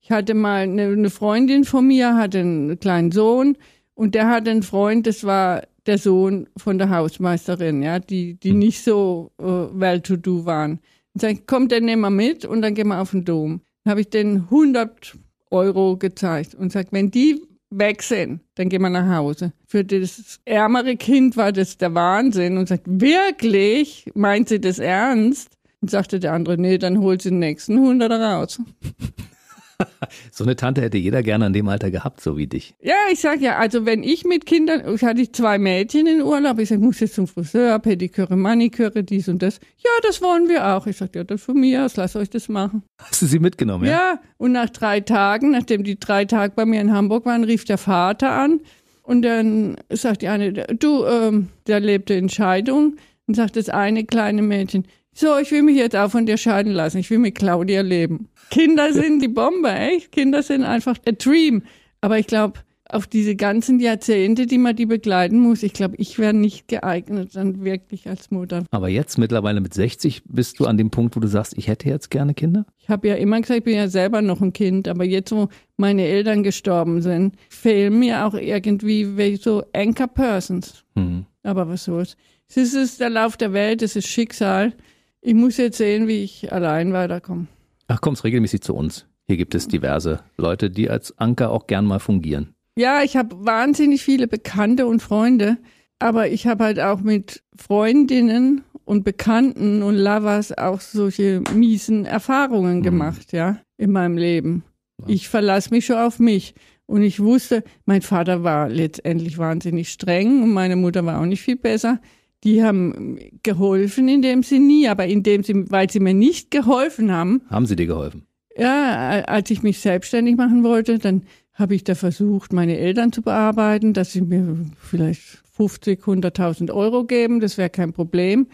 Ich 0.00 0.10
hatte 0.10 0.34
mal 0.34 0.62
eine, 0.62 0.88
eine 0.88 1.10
Freundin 1.10 1.64
von 1.64 1.86
mir, 1.86 2.16
hatte 2.16 2.40
einen 2.40 2.80
kleinen 2.80 3.12
Sohn 3.12 3.56
und 3.94 4.14
der 4.14 4.28
hatte 4.28 4.50
einen 4.50 4.62
Freund, 4.62 5.06
das 5.06 5.24
war 5.24 5.62
der 5.88 5.98
Sohn 5.98 6.46
von 6.56 6.78
der 6.78 6.90
Hausmeisterin, 6.90 7.82
ja, 7.82 7.98
die, 7.98 8.34
die 8.34 8.50
hm. 8.50 8.58
nicht 8.58 8.84
so 8.84 9.32
äh, 9.38 9.44
well-to-do 9.44 10.44
waren. 10.44 10.80
Und 11.14 11.20
sag 11.22 11.46
kommt 11.46 11.72
der 11.72 11.80
nehmen 11.80 12.02
wir 12.02 12.10
mit 12.10 12.44
und 12.44 12.62
dann 12.62 12.74
gehen 12.74 12.88
wir 12.88 13.00
auf 13.00 13.10
den 13.10 13.24
Dom. 13.24 13.62
Dann 13.82 13.92
habe 13.92 14.02
ich 14.02 14.10
den 14.10 14.42
100 14.42 15.16
Euro 15.50 15.96
gezeigt 15.96 16.54
und 16.54 16.70
sagt, 16.70 16.92
wenn 16.92 17.10
die 17.10 17.42
weg 17.70 18.02
sind, 18.02 18.40
dann 18.54 18.68
gehen 18.68 18.82
wir 18.82 18.90
nach 18.90 19.16
Hause. 19.16 19.52
Für 19.66 19.84
das 19.84 20.40
ärmere 20.44 20.96
Kind 20.96 21.36
war 21.36 21.52
das 21.52 21.78
der 21.78 21.94
Wahnsinn 21.94 22.56
und 22.58 22.68
sagt, 22.68 22.84
wirklich? 22.86 24.10
Meint 24.14 24.48
sie 24.48 24.60
das 24.60 24.78
ernst? 24.78 25.50
Und 25.80 25.90
sagte 25.90 26.18
der 26.18 26.32
andere, 26.32 26.58
nee, 26.58 26.76
dann 26.76 26.98
holt 26.98 27.22
sie 27.22 27.30
den 27.30 27.38
nächsten 27.38 27.74
100 27.74 28.10
raus. 28.10 28.60
so 30.32 30.44
eine 30.44 30.56
Tante 30.56 30.80
hätte 30.80 30.98
jeder 30.98 31.22
gerne 31.22 31.46
an 31.46 31.52
dem 31.52 31.68
Alter 31.68 31.90
gehabt, 31.90 32.20
so 32.20 32.36
wie 32.36 32.46
dich. 32.46 32.74
Ja, 32.80 32.94
ich 33.12 33.20
sag 33.20 33.40
ja, 33.40 33.58
also 33.58 33.86
wenn 33.86 34.02
ich 34.02 34.24
mit 34.24 34.46
Kindern, 34.46 34.94
ich 34.94 35.02
hatte 35.02 35.30
zwei 35.30 35.58
Mädchen 35.58 36.06
in 36.06 36.22
Urlaub, 36.22 36.58
ich 36.58 36.68
sag, 36.68 36.80
muss 36.80 37.00
jetzt 37.00 37.14
zum 37.14 37.26
Friseur, 37.26 37.78
Pediküre, 37.78 38.36
Maniküre, 38.36 39.04
dies 39.04 39.28
und 39.28 39.42
das. 39.42 39.60
Ja, 39.78 39.90
das 40.02 40.20
wollen 40.20 40.48
wir 40.48 40.66
auch. 40.66 40.86
Ich 40.86 40.96
sag, 40.96 41.14
ja, 41.14 41.24
das 41.24 41.42
von 41.42 41.58
mir 41.58 41.84
aus, 41.84 41.96
lass 41.96 42.16
euch 42.16 42.30
das 42.30 42.48
machen. 42.48 42.82
Hast 42.98 43.22
du 43.22 43.26
sie 43.26 43.38
mitgenommen, 43.38 43.84
ja? 43.84 43.90
Ja, 43.90 44.20
und 44.36 44.52
nach 44.52 44.70
drei 44.70 45.00
Tagen, 45.00 45.50
nachdem 45.50 45.84
die 45.84 45.98
drei 45.98 46.24
Tage 46.24 46.54
bei 46.56 46.64
mir 46.64 46.80
in 46.80 46.92
Hamburg 46.92 47.24
waren, 47.24 47.44
rief 47.44 47.64
der 47.64 47.78
Vater 47.78 48.32
an 48.32 48.60
und 49.02 49.22
dann 49.22 49.76
sagt 49.90 50.22
die 50.22 50.28
eine, 50.28 50.52
du, 50.52 51.04
ähm, 51.06 51.48
der 51.66 51.80
lebte 51.80 52.14
in 52.14 52.28
Scheidung 52.28 52.96
und 53.26 53.34
sagt 53.34 53.56
das 53.56 53.68
eine 53.68 54.04
kleine 54.04 54.42
Mädchen, 54.42 54.86
so, 55.18 55.36
ich 55.36 55.50
will 55.50 55.62
mich 55.62 55.76
jetzt 55.76 55.96
auch 55.96 56.10
von 56.10 56.26
dir 56.26 56.36
scheiden 56.36 56.72
lassen. 56.72 56.98
Ich 56.98 57.10
will 57.10 57.18
mit 57.18 57.34
Claudia 57.34 57.80
leben. 57.80 58.28
Kinder 58.50 58.92
sind 58.92 59.20
die 59.20 59.28
Bombe, 59.28 59.70
echt. 59.72 60.12
Kinder 60.12 60.44
sind 60.44 60.62
einfach 60.62 60.96
a 61.06 61.10
dream. 61.10 61.62
Aber 62.00 62.20
ich 62.20 62.28
glaube, 62.28 62.60
auf 62.88 63.08
diese 63.08 63.34
ganzen 63.34 63.80
Jahrzehnte, 63.80 64.46
die 64.46 64.58
man 64.58 64.76
die 64.76 64.86
begleiten 64.86 65.40
muss, 65.40 65.64
ich 65.64 65.72
glaube, 65.72 65.96
ich 65.98 66.20
wäre 66.20 66.32
nicht 66.32 66.68
geeignet 66.68 67.34
dann 67.34 67.64
wirklich 67.64 68.08
als 68.08 68.30
Mutter. 68.30 68.64
Aber 68.70 68.88
jetzt 68.88 69.18
mittlerweile 69.18 69.60
mit 69.60 69.74
60 69.74 70.22
bist 70.26 70.60
du 70.60 70.66
an 70.66 70.78
dem 70.78 70.90
Punkt, 70.90 71.16
wo 71.16 71.20
du 71.20 71.26
sagst, 71.26 71.58
ich 71.58 71.66
hätte 71.66 71.88
jetzt 71.88 72.10
gerne 72.10 72.32
Kinder? 72.32 72.64
Ich 72.78 72.88
habe 72.88 73.08
ja 73.08 73.16
immer 73.16 73.40
gesagt, 73.40 73.58
ich 73.58 73.64
bin 73.64 73.74
ja 73.74 73.88
selber 73.88 74.22
noch 74.22 74.40
ein 74.40 74.52
Kind, 74.52 74.86
aber 74.86 75.04
jetzt, 75.04 75.32
wo 75.32 75.48
meine 75.76 76.04
Eltern 76.04 76.44
gestorben 76.44 77.02
sind, 77.02 77.34
fehlen 77.50 77.98
mir 77.98 78.24
auch 78.24 78.34
irgendwie 78.34 79.36
so 79.36 79.64
Anchor 79.74 80.06
Persons. 80.06 80.84
Mhm. 80.94 81.26
Aber 81.42 81.68
was 81.68 81.84
soll's. 81.84 82.16
Es 82.48 82.72
ist 82.72 83.00
der 83.00 83.10
Lauf 83.10 83.36
der 83.36 83.52
Welt, 83.52 83.82
es 83.82 83.96
ist 83.96 84.06
Schicksal. 84.06 84.72
Ich 85.20 85.34
muss 85.34 85.56
jetzt 85.56 85.78
sehen, 85.78 86.06
wie 86.06 86.22
ich 86.22 86.52
allein 86.52 86.92
weiterkomme. 86.92 87.46
Ach, 87.88 88.00
kommst 88.00 88.24
regelmäßig 88.24 88.60
zu 88.60 88.74
uns. 88.74 89.06
Hier 89.26 89.36
gibt 89.36 89.54
es 89.54 89.68
diverse 89.68 90.20
Leute, 90.36 90.70
die 90.70 90.88
als 90.88 91.16
Anker 91.18 91.50
auch 91.50 91.66
gern 91.66 91.84
mal 91.84 91.98
fungieren. 91.98 92.54
Ja, 92.76 93.02
ich 93.02 93.16
habe 93.16 93.44
wahnsinnig 93.44 94.02
viele 94.02 94.28
Bekannte 94.28 94.86
und 94.86 95.02
Freunde, 95.02 95.58
aber 95.98 96.28
ich 96.28 96.46
habe 96.46 96.64
halt 96.64 96.80
auch 96.80 97.00
mit 97.00 97.42
Freundinnen 97.56 98.62
und 98.84 99.04
Bekannten 99.04 99.82
und 99.82 99.96
Lovers 99.96 100.56
auch 100.56 100.80
solche 100.80 101.42
miesen 101.54 102.06
Erfahrungen 102.06 102.78
mhm. 102.78 102.82
gemacht, 102.82 103.32
ja, 103.32 103.58
in 103.76 103.92
meinem 103.92 104.16
Leben. 104.16 104.64
Ich 105.06 105.28
verlasse 105.28 105.70
mich 105.70 105.86
schon 105.86 105.96
auf 105.96 106.18
mich. 106.18 106.54
Und 106.86 107.02
ich 107.02 107.20
wusste, 107.20 107.64
mein 107.84 108.00
Vater 108.00 108.44
war 108.44 108.68
letztendlich 108.68 109.36
wahnsinnig 109.36 109.90
streng 109.90 110.42
und 110.42 110.52
meine 110.52 110.74
Mutter 110.74 111.04
war 111.04 111.20
auch 111.20 111.26
nicht 111.26 111.42
viel 111.42 111.56
besser. 111.56 112.00
Die 112.44 112.62
haben 112.62 113.18
geholfen 113.42 114.08
in 114.08 114.22
dem 114.22 114.42
sie 114.42 114.58
nie, 114.60 114.88
aber 114.88 115.06
in 115.06 115.22
dem 115.22 115.42
sie, 115.42 115.70
weil 115.70 115.90
sie 115.90 116.00
mir 116.00 116.14
nicht 116.14 116.50
geholfen 116.50 117.10
haben. 117.10 117.42
Haben 117.50 117.66
sie 117.66 117.76
dir 117.76 117.86
geholfen? 117.86 118.26
Ja, 118.56 119.22
als 119.26 119.50
ich 119.50 119.62
mich 119.62 119.80
selbstständig 119.80 120.36
machen 120.36 120.62
wollte, 120.62 120.98
dann 120.98 121.22
habe 121.54 121.74
ich 121.74 121.84
da 121.84 121.94
versucht, 121.94 122.52
meine 122.52 122.78
Eltern 122.78 123.12
zu 123.12 123.22
bearbeiten, 123.22 123.92
dass 123.92 124.12
sie 124.12 124.20
mir 124.20 124.56
vielleicht 124.78 125.42
50, 125.56 126.00
100.000 126.00 126.72
Euro 126.72 127.04
geben, 127.04 127.40
das 127.40 127.58
wäre 127.58 127.70
kein 127.70 127.92
Problem. 127.92 128.46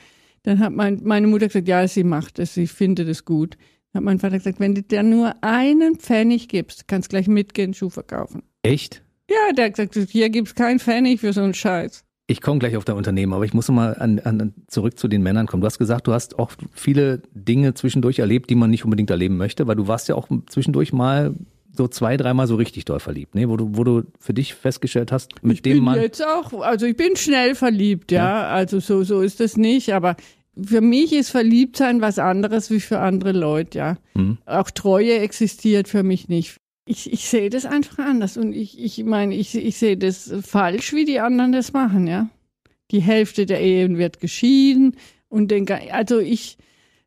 Dann 0.42 0.58
hat 0.58 0.72
mein, 0.72 1.00
meine 1.04 1.26
Mutter 1.26 1.46
gesagt, 1.46 1.68
ja, 1.68 1.86
sie 1.86 2.04
macht 2.04 2.38
es, 2.38 2.54
sie 2.54 2.66
findet 2.66 3.08
es 3.08 3.24
gut. 3.24 3.56
Dann 3.92 4.00
hat 4.00 4.04
mein 4.04 4.18
Vater 4.18 4.38
gesagt, 4.38 4.60
wenn 4.60 4.74
du 4.74 4.82
dir 4.82 5.02
nur 5.02 5.34
einen 5.42 5.96
Pfennig 5.96 6.48
gibst, 6.48 6.88
kannst 6.88 7.10
gleich 7.10 7.28
mitgehen, 7.28 7.74
Schuh 7.74 7.90
verkaufen. 7.90 8.42
Echt? 8.62 9.02
Ja, 9.30 9.52
der 9.54 9.66
hat 9.66 9.74
gesagt, 9.74 10.10
hier 10.10 10.30
gibt's 10.30 10.54
keinen 10.54 10.80
Pfennig 10.80 11.20
für 11.20 11.32
so 11.32 11.42
einen 11.42 11.54
Scheiß. 11.54 12.04
Ich 12.26 12.40
komme 12.40 12.58
gleich 12.58 12.76
auf 12.76 12.87
dein 12.87 12.96
Unternehmen, 12.96 13.34
aber 13.34 13.44
ich 13.44 13.52
muss 13.52 13.68
mal 13.68 13.94
an, 13.98 14.18
an, 14.20 14.54
zurück 14.66 14.98
zu 14.98 15.08
den 15.08 15.22
Männern 15.22 15.46
kommen. 15.46 15.60
Du 15.60 15.66
hast 15.66 15.78
gesagt, 15.78 16.06
du 16.06 16.12
hast 16.12 16.38
auch 16.38 16.52
viele 16.72 17.20
Dinge 17.34 17.74
zwischendurch 17.74 18.18
erlebt, 18.18 18.48
die 18.48 18.54
man 18.54 18.70
nicht 18.70 18.84
unbedingt 18.84 19.10
erleben 19.10 19.37
möchte, 19.37 19.66
weil 19.66 19.76
du 19.76 19.88
warst 19.88 20.08
ja 20.08 20.14
auch 20.14 20.28
zwischendurch 20.46 20.94
mal 20.94 21.34
so 21.76 21.88
zwei, 21.88 22.16
dreimal 22.16 22.46
so 22.46 22.54
richtig 22.54 22.87
doll 22.87 23.00
verliebt, 23.00 23.34
ne? 23.34 23.48
wo 23.48 23.56
du, 23.56 23.70
wo 23.72 23.84
du 23.84 24.04
für 24.18 24.32
dich 24.32 24.54
festgestellt 24.54 25.12
hast, 25.12 25.42
mit 25.42 25.56
ich 25.56 25.62
dem 25.62 25.84
Mann. 25.84 25.96
Ich 25.96 26.00
bin 26.00 26.04
jetzt 26.04 26.24
auch, 26.24 26.62
also 26.62 26.87
ich 26.87 26.96
bin 26.96 27.16
schnell 27.16 27.54
verliebt, 27.54 28.12
ja? 28.12 28.42
ja. 28.42 28.48
Also 28.48 28.80
so, 28.80 29.02
so 29.02 29.20
ist 29.20 29.40
das 29.40 29.56
nicht, 29.56 29.92
aber 29.92 30.16
für 30.62 30.80
mich 30.80 31.12
ist 31.12 31.30
Verliebtsein 31.30 32.00
was 32.00 32.18
anderes 32.18 32.70
wie 32.70 32.80
für 32.80 33.00
andere 33.00 33.32
Leute, 33.32 33.78
ja. 33.78 33.96
Mhm. 34.14 34.38
Auch 34.46 34.70
Treue 34.70 35.18
existiert 35.18 35.88
für 35.88 36.02
mich 36.02 36.28
nicht 36.28 36.56
ich, 36.86 37.12
ich 37.12 37.28
sehe 37.28 37.50
das 37.50 37.66
einfach 37.66 37.98
anders 37.98 38.36
und 38.36 38.52
ich, 38.52 38.82
ich 38.82 39.04
meine, 39.04 39.34
ich, 39.34 39.54
ich 39.54 39.76
sehe 39.76 39.96
das 39.96 40.32
falsch, 40.42 40.92
wie 40.92 41.04
die 41.04 41.20
anderen 41.20 41.52
das 41.52 41.72
machen, 41.72 42.06
ja. 42.06 42.28
Die 42.90 43.00
Hälfte 43.00 43.46
der 43.46 43.60
Ehen 43.60 43.98
wird 43.98 44.20
geschieden 44.20 44.96
und 45.28 45.50
den, 45.50 45.66
also 45.90 46.18
ich, 46.18 46.58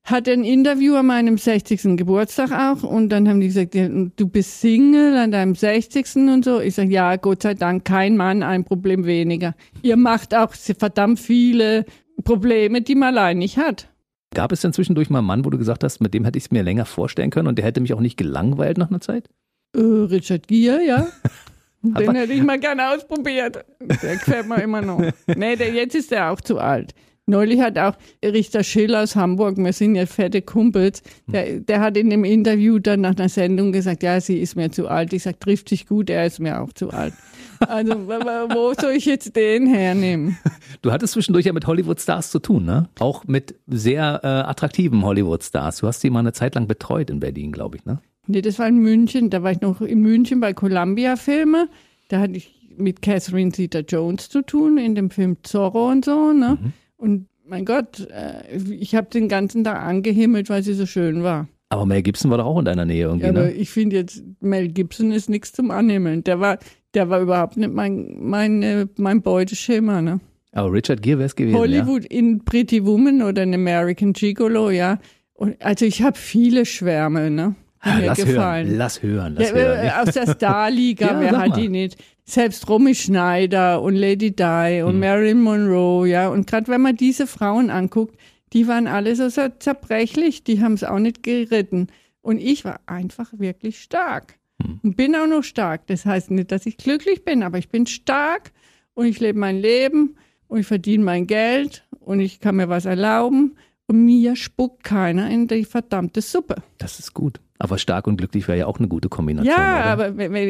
hatte 0.10 0.32
ein 0.32 0.46
Interview 0.46 0.96
an 0.96 1.08
meinem 1.08 1.38
60. 1.38 1.98
Geburtstag 1.98 2.52
auch 2.52 2.84
und 2.84 3.10
dann 3.10 3.28
haben 3.28 3.42
die 3.42 3.48
gesagt, 3.48 3.76
du 3.76 4.28
bist 4.28 4.62
Single 4.62 5.18
an 5.18 5.32
deinem 5.32 5.54
60. 5.54 6.16
und 6.16 6.46
so. 6.46 6.62
Ich 6.62 6.76
sage, 6.76 6.90
ja, 6.90 7.18
Gott 7.18 7.44
sei 7.44 7.54
Dank, 7.54 7.84
kein 7.84 8.16
Mann, 8.16 8.42
ein 8.42 8.64
Problem 8.64 9.06
weniger. 9.06 9.54
Ihr 9.82 9.98
macht 9.98 10.34
auch 10.34 10.54
verdammt 10.54 11.20
viele 11.20 11.86
Probleme, 12.24 12.82
die 12.82 12.96
man 12.96 13.10
allein 13.18 13.40
nicht 13.40 13.58
hat. 13.58 13.90
Gab 14.34 14.52
es 14.52 14.62
denn 14.62 14.74
zwischendurch 14.74 15.10
mal 15.10 15.20
einen 15.20 15.28
Mann, 15.28 15.46
wo 15.46 15.50
du 15.50 15.58
gesagt 15.58 15.84
hast, 15.84 16.00
mit 16.00 16.14
dem 16.14 16.24
hätte 16.24 16.38
ich 16.38 16.46
es 16.46 16.52
mir 16.52 16.64
länger 16.64 16.86
vorstellen 16.86 17.30
können 17.30 17.48
und 17.48 17.58
der 17.58 17.66
hätte 17.66 17.82
mich 17.82 17.94
auch 17.94 18.00
nicht 18.00 18.18
gelangweilt 18.18 18.78
nach 18.78 18.90
einer 18.90 19.02
Zeit? 19.02 19.30
Äh, 19.76 19.80
Richard 19.80 20.48
Gere, 20.48 20.84
ja. 20.86 21.08
Den 21.82 22.16
hätte 22.16 22.34
ich 22.34 22.44
mal 22.44 22.60
gerne 22.60 22.90
ausprobiert. 22.94 23.64
Der 23.80 24.16
gefällt 24.16 24.48
mir 24.48 24.62
immer 24.62 24.82
noch. 24.82 25.02
Nee, 25.36 25.56
der, 25.56 25.72
jetzt 25.72 25.96
ist 25.96 26.12
der 26.12 26.32
auch 26.32 26.42
zu 26.42 26.58
alt. 26.58 26.94
Neulich 27.30 27.60
hat 27.60 27.78
auch 27.78 27.94
Richter 28.24 28.64
Schill 28.64 28.96
aus 28.96 29.18
Hamburg, 29.18 29.58
wir 29.58 29.74
sind 29.74 29.96
ja 29.96 30.06
fette 30.06 30.42
Kumpels, 30.42 31.04
der, 31.28 31.60
der 31.60 31.82
hat 31.82 31.98
in 31.98 32.10
dem 32.10 32.24
Interview 32.24 32.80
dann 32.80 33.02
nach 33.02 33.18
einer 33.18 33.28
Sendung 33.28 33.74
gesagt, 33.74 34.02
ja, 34.02 34.22
sie 34.22 34.40
ist 34.40 34.56
mir 34.56 34.72
zu 34.72 34.88
alt. 34.88 35.12
Ich 35.12 35.24
sage, 35.24 35.38
trifft 35.38 35.68
sich 35.68 35.88
gut, 35.88 36.10
er 36.10 36.26
ist 36.26 36.40
mir 36.40 36.62
auch 36.62 36.72
zu 36.72 36.90
alt. 36.90 37.14
Also 37.60 38.08
wo 38.08 38.74
soll 38.80 38.94
ich 38.94 39.06
jetzt 39.06 39.36
den 39.36 39.68
hernehmen? 39.68 40.38
Du 40.84 40.92
hattest 40.92 41.14
zwischendurch 41.14 41.46
ja 41.46 41.54
mit 41.54 41.66
Hollywood-Stars 41.66 42.30
zu 42.30 42.40
tun, 42.40 42.64
ne? 42.64 42.88
Auch 43.00 43.24
mit 43.26 43.56
sehr 43.66 44.20
äh, 44.24 44.28
attraktiven 44.28 45.04
Hollywood-Stars. 45.04 45.78
Du 45.78 45.88
hast 45.88 46.02
sie 46.02 46.10
mal 46.10 46.20
eine 46.20 46.34
Zeit 46.34 46.56
lang 46.56 46.68
betreut 46.68 47.10
in 47.10 47.20
Berlin, 47.20 47.52
glaube 47.52 47.78
ich, 47.78 47.86
ne? 47.86 48.00
Nee, 48.28 48.42
das 48.42 48.60
war 48.60 48.68
in 48.68 48.80
München. 48.80 49.30
Da 49.30 49.44
war 49.44 49.52
ich 49.52 49.62
noch 49.62 49.82
in 49.82 50.02
München 50.02 50.40
bei 50.40 50.54
Columbia 50.54 51.16
Filme. 51.16 51.70
Da 52.10 52.20
hatte 52.20 52.34
ich 52.34 52.58
mit 52.78 53.02
Catherine 53.02 53.52
Zeta-Jones 53.52 54.30
zu 54.30 54.42
tun 54.42 54.78
in 54.78 54.96
dem 54.96 55.10
Film 55.10 55.38
Zorro 55.44 55.90
und 55.90 56.06
so. 56.06 56.32
Ne? 56.34 56.58
Mhm. 56.62 56.74
Und 56.98 57.28
mein 57.46 57.66
Gott, 57.66 58.08
äh, 58.10 58.58
ich 58.58 58.96
habe 58.96 59.08
den 59.10 59.30
ganzen 59.30 59.64
Tag 59.64 59.82
angehimmelt, 59.82 60.50
weil 60.50 60.64
sie 60.64 60.74
so 60.74 60.86
schön 60.86 61.24
war. 61.24 61.48
Aber 61.70 61.86
Mel 61.86 62.02
Gibson 62.02 62.32
war 62.32 62.38
doch 62.38 62.46
auch 62.46 62.60
in 62.60 62.66
deiner 62.66 62.86
Nähe 62.86 63.06
irgendwie, 63.06 63.26
ja, 63.26 63.32
aber 63.32 63.44
ne? 63.44 63.52
ich 63.52 63.70
finde 63.70 63.98
jetzt, 63.98 64.24
Mel 64.40 64.70
Gibson 64.70 65.12
ist 65.12 65.30
nichts 65.30 65.52
zum 65.52 65.70
Anhimmeln. 65.72 66.24
Der 66.24 66.40
war, 66.40 66.60
der 66.94 67.10
war 67.10 67.20
überhaupt 67.22 67.58
nicht 67.58 67.74
mein, 67.74 68.16
mein, 68.20 68.90
mein 68.98 69.22
Beuteschema, 69.22 70.02
ne? 70.02 70.20
Aber 70.54 70.72
Richard 70.72 71.02
Gere 71.02 71.20
wäre 71.20 71.26
es 71.26 71.36
gewesen, 71.36 71.58
Hollywood 71.58 72.04
ja? 72.04 72.20
in 72.20 72.44
Pretty 72.46 72.86
Woman 72.86 73.22
oder 73.22 73.44
in 73.44 73.54
American 73.54 74.14
Gigolo, 74.14 74.70
ja. 74.70 75.00
Und 75.34 75.62
also 75.62 75.86
ich 75.86 76.02
habe 76.02 76.18
viele 76.18 76.66
Schwärme, 76.66 77.30
ne? 77.30 77.56
Hat 77.96 78.06
lass 78.06 78.18
gefallen. 78.18 78.68
hören, 78.68 78.78
lass 78.78 79.04
hören, 79.04 79.36
lass 79.38 79.50
ja, 79.50 79.56
hören. 79.56 79.86
Äh, 79.86 79.92
aus 79.92 80.14
der 80.14 80.34
Starliga, 80.34 81.08
ja, 81.12 81.20
wer 81.20 81.38
hat 81.38 81.58
die 81.58 81.70
nicht? 81.70 81.98
Selbst 82.26 82.68
Romy 82.70 82.94
Schneider 82.94 83.82
und 83.82 83.96
Lady 83.96 84.36
Di 84.36 84.82
und 84.84 84.94
hm. 84.94 85.00
Marilyn 85.00 85.42
Monroe, 85.42 86.08
ja. 86.08 86.28
Und 86.28 86.48
gerade 86.48 86.68
wenn 86.68 86.82
man 86.82 86.96
diese 86.96 87.28
Frauen 87.28 87.70
anguckt, 87.70 88.18
die 88.54 88.68
waren 88.68 88.88
alle 88.88 89.16
so 89.16 89.30
zerbrechlich, 89.30 90.44
die 90.44 90.62
haben 90.62 90.74
es 90.74 90.84
auch 90.84 91.00
nicht 91.00 91.24
geritten. 91.24 91.88
Und 92.22 92.40
ich 92.40 92.66
war 92.66 92.82
einfach 92.86 93.32
wirklich 93.38 93.80
stark. 93.80 94.38
Hm. 94.62 94.80
Und 94.84 94.98
bin 94.98 95.16
auch 95.16 95.28
noch 95.28 95.44
stark. 95.44 95.88
Das 95.88 96.06
heißt 96.06 96.32
nicht, 96.32 96.52
dass 96.52 96.66
ich 96.66 96.78
glücklich 96.78 97.24
bin, 97.24 97.44
aber 97.44 97.58
ich 97.58 97.70
bin 97.70 97.88
stark 97.88 98.52
und 98.94 99.06
ich 99.06 99.20
lebe 99.20 99.40
mein 99.40 99.58
Leben 99.58 100.16
und 100.48 100.60
ich 100.60 100.68
verdiene 100.68 101.04
mein 101.04 101.28
Geld 101.28 101.86
und 102.00 102.20
ich 102.20 102.40
kann 102.40 102.56
mir 102.56 102.70
was 102.70 102.86
erlauben. 102.86 103.56
Und 103.90 104.04
mir 104.04 104.36
spuckt 104.36 104.84
keiner 104.84 105.30
in 105.30 105.48
die 105.48 105.64
verdammte 105.64 106.22
Suppe. 106.22 106.56
Das 106.78 107.00
ist 107.00 107.14
gut. 107.14 107.40
Aber 107.60 107.78
stark 107.78 108.08
und 108.08 108.18
glücklich 108.18 108.48
wäre 108.48 108.58
ja 108.58 108.66
auch 108.68 108.80
eine 108.80 108.88
gute 108.88 109.10
Kombination. 109.10 109.56
Ja, 109.56 109.94
oder? 109.94 110.06
aber 110.06 110.42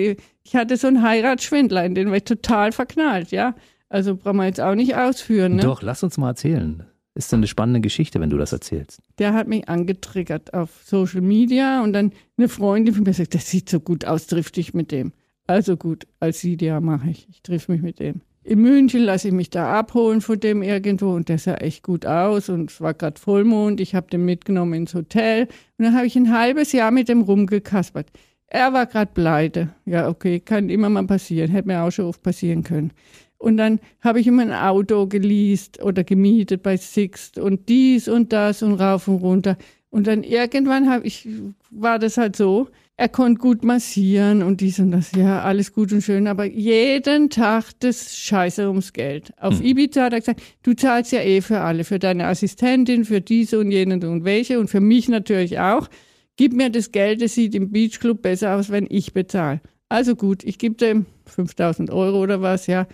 ich 0.43 0.55
hatte 0.55 0.77
so 0.77 0.87
einen 0.87 1.03
Heiratsschwindler, 1.03 1.85
in 1.85 1.95
den 1.95 2.09
war 2.09 2.17
ich 2.17 2.23
total 2.23 2.71
verknallt, 2.71 3.31
ja. 3.31 3.55
Also 3.89 4.17
brauchen 4.17 4.37
wir 4.37 4.45
jetzt 4.45 4.59
auch 4.59 4.75
nicht 4.75 4.95
ausführen. 4.95 5.55
Ne? 5.55 5.61
Doch, 5.61 5.81
lass 5.81 6.03
uns 6.03 6.17
mal 6.17 6.29
erzählen. 6.29 6.83
Ist 7.15 7.31
denn 7.31 7.39
eine 7.39 7.47
spannende 7.47 7.81
Geschichte, 7.81 8.19
wenn 8.19 8.29
du 8.29 8.37
das 8.37 8.51
erzählst. 8.51 9.01
Der 9.17 9.33
hat 9.33 9.47
mich 9.47 9.67
angetriggert 9.69 10.53
auf 10.53 10.69
Social 10.83 11.21
Media 11.21 11.81
und 11.81 11.93
dann 11.93 12.11
eine 12.37 12.49
Freundin 12.49 12.93
von 12.93 13.03
mir 13.05 13.13
sagt, 13.13 13.33
das 13.33 13.49
sieht 13.49 13.69
so 13.69 13.79
gut 13.79 14.05
aus, 14.05 14.27
triff 14.27 14.51
dich 14.51 14.73
mit 14.73 14.91
dem. 14.91 15.13
Also 15.47 15.77
gut, 15.77 16.05
als 16.19 16.41
sie 16.41 16.57
ja 16.59 16.79
mache 16.79 17.09
ich. 17.09 17.27
Ich 17.29 17.41
triff 17.41 17.69
mich 17.69 17.81
mit 17.81 17.99
dem 17.99 18.21
in 18.47 18.61
München 18.61 19.01
lasse 19.01 19.27
ich 19.27 19.33
mich 19.33 19.49
da 19.49 19.77
abholen 19.77 20.21
von 20.21 20.39
dem 20.39 20.63
irgendwo 20.63 21.13
und 21.13 21.27
der 21.27 21.37
sah 21.37 21.55
echt 21.55 21.83
gut 21.83 22.05
aus 22.05 22.47
und 22.47 22.71
es 22.71 22.79
war 22.79 22.93
gerade 22.93 23.19
Vollmond. 23.19 23.81
Ich 23.81 23.93
habe 23.93 24.09
den 24.09 24.23
mitgenommen 24.23 24.73
ins 24.73 24.93
Hotel 24.93 25.49
und 25.77 25.83
dann 25.83 25.93
habe 25.93 26.07
ich 26.07 26.15
ein 26.15 26.31
halbes 26.31 26.71
Jahr 26.71 26.91
mit 26.91 27.09
dem 27.09 27.23
rumgekaspert. 27.23 28.07
Er 28.47 28.71
war 28.71 28.85
gerade 28.85 29.11
pleite. 29.13 29.75
Ja, 29.83 30.07
okay, 30.07 30.39
kann 30.39 30.69
immer 30.69 30.87
mal 30.87 31.05
passieren. 31.05 31.51
Hätte 31.51 31.67
mir 31.67 31.83
auch 31.83 31.91
schon 31.91 32.05
oft 32.05 32.23
passieren 32.23 32.63
können. 32.63 32.93
Und 33.37 33.57
dann 33.57 33.81
habe 33.99 34.21
ich 34.21 34.27
ihm 34.27 34.39
ein 34.39 34.53
Auto 34.53 35.07
geleast 35.07 35.83
oder 35.83 36.05
gemietet 36.05 36.63
bei 36.63 36.77
Sixt 36.77 37.37
und 37.37 37.67
dies 37.67 38.07
und 38.07 38.31
das 38.31 38.63
und 38.63 38.75
rauf 38.75 39.09
und 39.09 39.17
runter. 39.17 39.57
Und 39.89 40.07
dann 40.07 40.23
irgendwann 40.23 40.89
habe 40.89 41.05
ich, 41.05 41.27
war 41.69 41.99
das 41.99 42.15
halt 42.17 42.37
so, 42.37 42.69
er 42.99 43.09
konnte 43.09 43.39
gut 43.39 43.63
massieren 43.63 44.41
und 44.41 44.59
dies 44.59 44.79
und 44.79 44.89
das, 44.89 45.11
ja, 45.11 45.43
alles 45.43 45.71
gut 45.71 45.93
und 45.93 46.01
schön, 46.01 46.25
aber 46.25 46.45
jeden 46.45 47.29
Tag 47.29 47.65
das 47.79 48.17
Scheiße 48.17 48.67
ums 48.67 48.91
Geld. 48.91 49.31
Auf 49.39 49.59
hm. 49.59 49.65
Ibiza 49.65 50.05
hat 50.05 50.13
er 50.13 50.19
gesagt, 50.19 50.41
du 50.63 50.73
zahlst 50.73 51.11
ja 51.11 51.21
eh 51.21 51.41
für 51.41 51.61
alle, 51.61 51.83
für 51.83 51.99
deine 51.99 52.25
Assistentin, 52.25 53.05
für 53.05 53.21
diese 53.21 53.59
und 53.59 53.69
jene 53.69 53.95
und 53.95 54.25
welche 54.25 54.59
und 54.59 54.69
für 54.69 54.79
mich 54.79 55.09
natürlich 55.09 55.59
auch. 55.59 55.89
Gib 56.37 56.53
mir 56.53 56.71
das 56.71 56.91
Geld, 56.91 57.21
das 57.21 57.35
sieht 57.35 57.53
im 57.53 57.71
Beachclub 57.71 58.23
besser 58.23 58.55
aus, 58.55 58.71
wenn 58.71 58.87
ich 58.89 59.13
bezahle. 59.13 59.61
Also 59.89 60.15
gut, 60.15 60.43
ich 60.43 60.57
gebe 60.57 60.75
dem 60.75 61.05
5000 61.25 61.91
Euro 61.91 62.21
oder 62.21 62.41
was, 62.41 62.65
ja. 62.65 62.87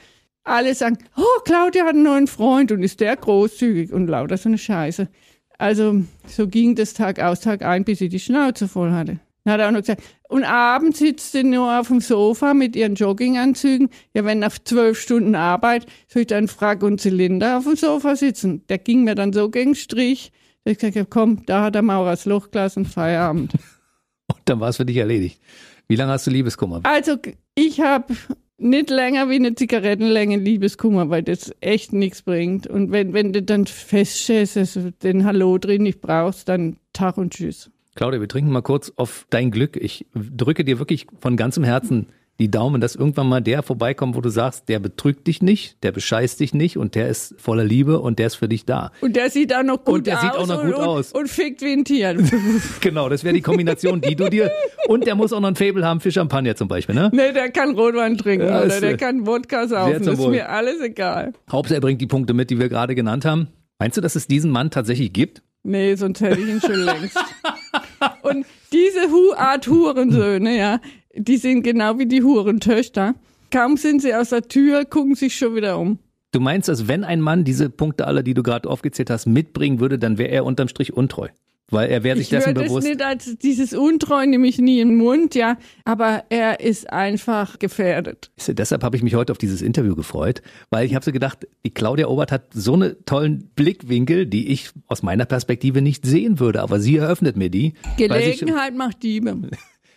Alle 0.43 0.75
sagen, 0.75 0.97
oh, 1.15 1.41
Claudia 1.45 1.85
hat 1.85 1.93
einen 1.93 2.03
neuen 2.03 2.27
Freund 2.27 2.73
und 2.73 2.83
ist 2.83 2.99
der 2.99 3.15
großzügig 3.15 3.93
und 3.93 4.07
lauter 4.07 4.35
so 4.35 4.49
eine 4.49 4.57
Scheiße. 4.57 5.07
Also 5.57 6.03
so 6.27 6.49
ging 6.49 6.75
das 6.75 6.93
Tag 6.93 7.21
aus, 7.21 7.39
Tag 7.39 7.63
ein, 7.63 7.85
bis 7.85 8.01
ich 8.01 8.09
die 8.09 8.19
Schnauze 8.19 8.67
voll 8.67 8.91
hatte. 8.91 9.19
Dann 9.43 9.53
hat 9.53 9.59
er 9.59 9.67
auch 9.67 9.71
noch 9.71 9.81
gesagt, 9.81 10.03
und 10.29 10.45
abends 10.45 10.99
sitzt 10.99 11.33
sie 11.33 11.43
nur 11.43 11.79
auf 11.79 11.87
dem 11.87 11.99
Sofa 11.99 12.53
mit 12.53 12.75
ihren 12.75 12.95
Jogginganzügen. 12.95 13.89
Ja, 14.13 14.25
wenn 14.25 14.39
nach 14.39 14.57
zwölf 14.57 14.99
Stunden 14.99 15.35
Arbeit, 15.35 15.85
soll 16.07 16.21
ich 16.21 16.27
dann 16.27 16.47
Frack 16.47 16.81
und 16.81 17.01
Zylinder 17.01 17.57
auf 17.57 17.65
dem 17.65 17.75
Sofa 17.75 18.15
sitzen? 18.15 18.65
Der 18.67 18.77
ging 18.77 19.03
mir 19.03 19.15
dann 19.15 19.33
so 19.33 19.49
gegen 19.49 19.75
Strich, 19.75 20.31
dass 20.63 20.73
ich 20.73 20.79
gesagt 20.79 20.95
habe, 20.95 21.07
komm, 21.09 21.45
da 21.45 21.63
hat 21.63 21.75
er 21.75 21.81
Maurers 21.81 22.25
Lochglas 22.25 22.77
und 22.77 22.87
Feierabend. 22.87 23.53
Und 24.33 24.39
dann 24.45 24.61
war 24.61 24.69
es 24.69 24.77
für 24.77 24.85
dich 24.85 24.95
erledigt. 24.97 25.41
Wie 25.89 25.97
lange 25.97 26.13
hast 26.13 26.25
du 26.25 26.31
Liebeskummer? 26.31 26.79
Also, 26.83 27.17
ich 27.55 27.81
habe 27.81 28.15
nicht 28.57 28.89
länger 28.89 29.29
wie 29.29 29.35
eine 29.35 29.53
Zigarettenlänge 29.53 30.37
Liebeskummer, 30.37 31.09
weil 31.09 31.23
das 31.23 31.53
echt 31.59 31.91
nichts 31.91 32.21
bringt. 32.21 32.65
Und 32.65 32.91
wenn, 32.91 33.13
wenn 33.13 33.33
du 33.33 33.43
dann 33.43 33.65
feststellst, 33.67 34.55
dass 34.55 34.73
du 34.73 34.91
den 34.91 35.25
Hallo 35.25 35.57
drin 35.57 35.83
nicht 35.83 36.01
brauchst, 36.01 36.47
dann 36.47 36.77
Tag 36.93 37.17
und 37.17 37.33
Tschüss. 37.33 37.69
Claudia, 37.95 38.19
wir 38.19 38.27
trinken 38.27 38.51
mal 38.51 38.61
kurz 38.61 38.91
auf 38.95 39.25
dein 39.29 39.51
Glück. 39.51 39.77
Ich 39.77 40.07
drücke 40.15 40.63
dir 40.63 40.79
wirklich 40.79 41.07
von 41.19 41.37
ganzem 41.37 41.63
Herzen 41.63 42.07
die 42.39 42.49
Daumen, 42.49 42.81
dass 42.81 42.95
irgendwann 42.95 43.27
mal 43.27 43.41
der 43.41 43.61
vorbeikommt, 43.61 44.15
wo 44.15 44.21
du 44.21 44.29
sagst, 44.29 44.67
der 44.67 44.79
betrügt 44.79 45.27
dich 45.27 45.43
nicht, 45.43 45.83
der 45.83 45.91
bescheißt 45.91 46.39
dich 46.39 46.53
nicht 46.55 46.77
und 46.77 46.95
der 46.95 47.07
ist 47.07 47.35
voller 47.37 47.63
Liebe 47.63 47.99
und 47.99 48.17
der 48.17 48.27
ist 48.27 48.35
für 48.35 48.49
dich 48.49 48.65
da. 48.65 48.91
Und 49.01 49.15
der 49.15 49.29
sieht 49.29 49.53
auch 49.53 49.61
noch 49.61 49.83
gut 49.83 49.95
und 49.95 50.07
der 50.07 50.17
aus. 50.17 50.21
Sieht 50.21 50.31
auch 50.31 50.47
noch 50.47 50.63
gut 50.63 50.73
und, 50.73 50.81
aus. 50.81 51.11
Und, 51.11 51.21
und 51.21 51.27
fickt 51.29 51.61
wie 51.61 51.73
ein 51.73 51.85
Tier. 51.85 52.17
genau, 52.81 53.07
das 53.07 53.23
wäre 53.23 53.35
die 53.35 53.41
Kombination, 53.41 54.01
die 54.01 54.15
du 54.15 54.29
dir. 54.29 54.51
Und 54.87 55.05
der 55.05 55.13
muss 55.13 55.31
auch 55.31 55.39
noch 55.39 55.49
ein 55.49 55.55
Fable 55.55 55.85
haben 55.85 55.99
für 55.99 56.11
Champagner 56.11 56.55
zum 56.55 56.67
Beispiel, 56.67 56.95
ne? 56.95 57.11
Nee, 57.13 57.33
der 57.33 57.51
kann 57.51 57.75
Rotwein 57.75 58.17
trinken 58.17 58.47
ja, 58.47 58.63
oder 58.63 58.81
der 58.81 58.97
kann 58.97 59.27
Wodka 59.27 59.67
saufen. 59.67 60.03
Das 60.03 60.19
ist 60.19 60.27
mir 60.27 60.49
alles 60.49 60.81
egal. 60.81 61.33
Hauptsache 61.51 61.77
er 61.77 61.81
bringt 61.81 62.01
die 62.01 62.07
Punkte 62.07 62.33
mit, 62.33 62.49
die 62.49 62.59
wir 62.59 62.67
gerade 62.67 62.95
genannt 62.95 63.25
haben. 63.25 63.49
Meinst 63.77 63.97
du, 63.97 64.01
dass 64.01 64.15
es 64.15 64.27
diesen 64.27 64.49
Mann 64.49 64.71
tatsächlich 64.71 65.13
gibt? 65.13 65.43
Nee, 65.63 65.95
sonst 65.95 66.19
hätte 66.19 66.41
ich 66.41 66.47
ihn 66.47 66.61
schon 66.61 66.79
längst. 66.85 67.17
Und 68.23 68.45
diese 68.71 69.11
Hu 69.11 69.33
Art 69.35 69.67
Hurensöhne, 69.67 70.57
ja, 70.57 70.79
die 71.15 71.37
sind 71.37 71.63
genau 71.63 71.99
wie 71.99 72.05
die 72.05 72.23
Hurentöchter. 72.23 73.15
Kaum 73.51 73.77
sind 73.77 74.01
sie 74.01 74.13
aus 74.15 74.29
der 74.29 74.47
Tür, 74.47 74.85
gucken 74.85 75.15
sich 75.15 75.37
schon 75.37 75.55
wieder 75.55 75.77
um. 75.77 75.99
Du 76.31 76.39
meinst, 76.39 76.67
dass 76.67 76.87
wenn 76.87 77.03
ein 77.03 77.21
Mann 77.21 77.43
diese 77.43 77.69
Punkte 77.69 78.07
alle, 78.07 78.23
die 78.23 78.33
du 78.33 78.41
gerade 78.41 78.67
aufgezählt 78.67 79.11
hast, 79.11 79.27
mitbringen 79.27 79.79
würde, 79.79 79.99
dann 79.99 80.17
wäre 80.17 80.31
er 80.31 80.45
unterm 80.45 80.67
Strich 80.67 80.93
untreu? 80.93 81.27
Weil 81.73 81.89
er 81.89 82.03
wäre 82.03 82.17
sich 82.17 82.27
ich 82.27 82.29
dessen 82.29 82.53
bewusst. 82.53 82.85
Ich 82.85 82.93
nicht 82.93 83.03
als 83.03 83.37
dieses 83.39 83.73
Untreu 83.73 84.25
nehme 84.25 84.47
ich 84.47 84.59
nie 84.59 84.79
im 84.79 84.95
Mund, 84.95 85.35
ja. 85.35 85.57
Aber 85.85 86.23
er 86.29 86.59
ist 86.59 86.91
einfach 86.91 87.59
gefährdet. 87.59 88.31
Deshalb 88.47 88.83
habe 88.83 88.95
ich 88.95 89.03
mich 89.03 89.15
heute 89.15 89.31
auf 89.31 89.37
dieses 89.37 89.61
Interview 89.61 89.95
gefreut, 89.95 90.41
weil 90.69 90.85
ich 90.85 90.93
habe 90.93 91.03
so 91.03 91.11
gedacht, 91.11 91.47
die 91.65 91.71
Claudia 91.71 92.07
Obert 92.07 92.31
hat 92.31 92.53
so 92.53 92.73
einen 92.73 93.03
tollen 93.05 93.49
Blickwinkel, 93.55 94.25
die 94.27 94.49
ich 94.49 94.69
aus 94.87 95.01
meiner 95.01 95.25
Perspektive 95.25 95.81
nicht 95.81 96.05
sehen 96.05 96.39
würde. 96.39 96.61
Aber 96.61 96.79
sie 96.79 96.97
eröffnet 96.97 97.35
mir 97.35 97.49
die. 97.49 97.73
Gelegenheit 97.97 98.75
macht 98.75 99.03
Diebe. 99.03 99.35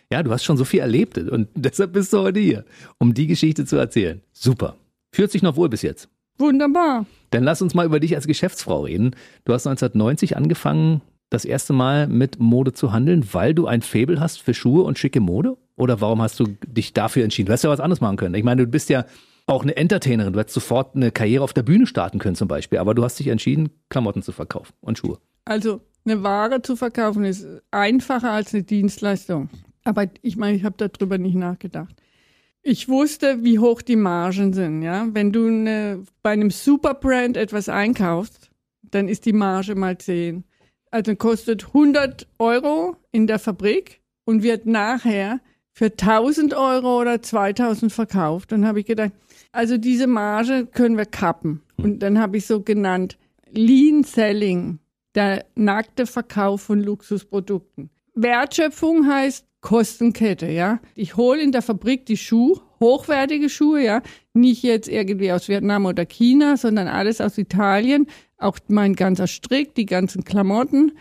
Ja, 0.09 0.23
du 0.23 0.31
hast 0.31 0.45
schon 0.45 0.55
so 0.55 0.63
viel 0.63 0.79
erlebt 0.79 1.17
und 1.17 1.49
deshalb 1.55 1.91
bist 1.91 2.13
du 2.13 2.19
heute 2.19 2.39
hier, 2.39 2.63
um 2.97 3.13
die 3.13 3.27
Geschichte 3.27 3.65
zu 3.65 3.75
erzählen. 3.75 4.21
Super. 4.31 4.77
Fühlt 5.11 5.31
sich 5.31 5.41
noch 5.41 5.57
wohl 5.57 5.67
bis 5.67 5.81
jetzt. 5.81 6.07
Wunderbar. 6.37 7.05
Dann 7.31 7.43
lass 7.43 7.61
uns 7.61 7.73
mal 7.73 7.85
über 7.85 7.99
dich 7.99 8.15
als 8.15 8.27
Geschäftsfrau 8.27 8.83
reden. 8.83 9.15
Du 9.43 9.53
hast 9.53 9.67
1990 9.67 10.37
angefangen, 10.37 11.01
das 11.29 11.45
erste 11.45 11.73
Mal 11.73 12.07
mit 12.07 12.39
Mode 12.39 12.73
zu 12.73 12.91
handeln, 12.93 13.27
weil 13.33 13.53
du 13.53 13.67
ein 13.67 13.81
Faible 13.81 14.19
hast 14.19 14.41
für 14.41 14.53
Schuhe 14.53 14.83
und 14.83 14.97
schicke 14.97 15.19
Mode? 15.19 15.57
Oder 15.75 16.01
warum 16.01 16.21
hast 16.21 16.39
du 16.39 16.45
dich 16.65 16.93
dafür 16.93 17.23
entschieden? 17.23 17.47
Du 17.47 17.51
hättest 17.51 17.65
ja 17.65 17.69
was 17.69 17.79
anderes 17.79 18.01
machen 18.01 18.17
können. 18.17 18.35
Ich 18.35 18.43
meine, 18.43 18.65
du 18.65 18.71
bist 18.71 18.89
ja 18.89 19.05
auch 19.45 19.63
eine 19.63 19.77
Entertainerin. 19.77 20.33
Du 20.33 20.39
hättest 20.39 20.55
sofort 20.55 20.95
eine 20.95 21.11
Karriere 21.11 21.43
auf 21.43 21.53
der 21.53 21.63
Bühne 21.63 21.87
starten 21.87 22.19
können 22.19 22.35
zum 22.35 22.47
Beispiel. 22.47 22.79
Aber 22.79 22.95
du 22.95 23.03
hast 23.03 23.19
dich 23.19 23.27
entschieden, 23.27 23.69
Klamotten 23.89 24.21
zu 24.21 24.31
verkaufen 24.31 24.73
und 24.81 24.97
Schuhe. 24.97 25.19
Also 25.45 25.81
Eine 26.05 26.23
Ware 26.23 26.61
zu 26.61 26.77
verkaufen 26.77 27.25
ist 27.25 27.45
einfacher 27.69 28.31
als 28.31 28.53
eine 28.53 28.63
Dienstleistung. 28.63 29.49
Aber 29.83 30.05
ich 30.21 30.37
meine, 30.37 30.55
ich 30.55 30.63
habe 30.63 30.75
darüber 30.77 31.17
nicht 31.17 31.35
nachgedacht. 31.35 31.95
Ich 32.61 32.89
wusste, 32.89 33.43
wie 33.43 33.59
hoch 33.59 33.81
die 33.81 33.95
Margen 33.95 34.53
sind. 34.53 34.81
Ja, 34.83 35.07
wenn 35.11 35.31
du 35.31 35.47
eine, 35.47 36.03
bei 36.23 36.31
einem 36.31 36.49
Superbrand 36.49 37.37
etwas 37.37 37.69
einkaufst, 37.69 38.51
dann 38.83 39.07
ist 39.07 39.25
die 39.25 39.33
Marge 39.33 39.75
mal 39.75 39.97
10. 39.97 40.43
Also 40.91 41.15
kostet 41.15 41.67
100 41.67 42.27
Euro 42.39 42.95
in 43.11 43.27
der 43.27 43.39
Fabrik 43.39 44.01
und 44.25 44.43
wird 44.43 44.65
nachher 44.65 45.39
für 45.71 45.91
1000 45.91 46.53
Euro 46.55 46.99
oder 47.01 47.21
2000 47.21 47.91
verkauft. 47.91 48.51
Dann 48.51 48.65
habe 48.65 48.79
ich 48.79 48.85
gedacht, 48.85 49.11
also 49.51 49.77
diese 49.77 50.07
Marge 50.07 50.65
können 50.65 50.97
wir 50.97 51.05
kappen. 51.05 51.61
Und 51.77 51.99
dann 51.99 52.19
habe 52.19 52.37
ich 52.37 52.47
so 52.47 52.61
genannt 52.61 53.17
Lean 53.51 54.03
Selling, 54.03 54.79
der 55.15 55.45
nackte 55.55 56.05
Verkauf 56.05 56.61
von 56.61 56.81
Luxusprodukten. 56.81 57.89
Wertschöpfung 58.15 59.07
heißt 59.07 59.45
Kostenkette, 59.61 60.47
ja. 60.47 60.79
Ich 60.95 61.17
hole 61.17 61.41
in 61.41 61.51
der 61.51 61.61
Fabrik 61.61 62.05
die 62.05 62.17
Schuhe, 62.17 62.59
hochwertige 62.79 63.49
Schuhe, 63.49 63.83
ja, 63.83 64.01
nicht 64.33 64.63
jetzt 64.63 64.87
irgendwie 64.87 65.31
aus 65.31 65.47
Vietnam 65.47 65.85
oder 65.85 66.05
China, 66.05 66.57
sondern 66.57 66.87
alles 66.87 67.21
aus 67.21 67.37
Italien, 67.37 68.07
auch 68.37 68.59
mein 68.67 68.95
ganzer 68.95 69.27
Strick, 69.27 69.75
die 69.75 69.85
ganzen 69.85 70.23
Klamotten 70.23 70.91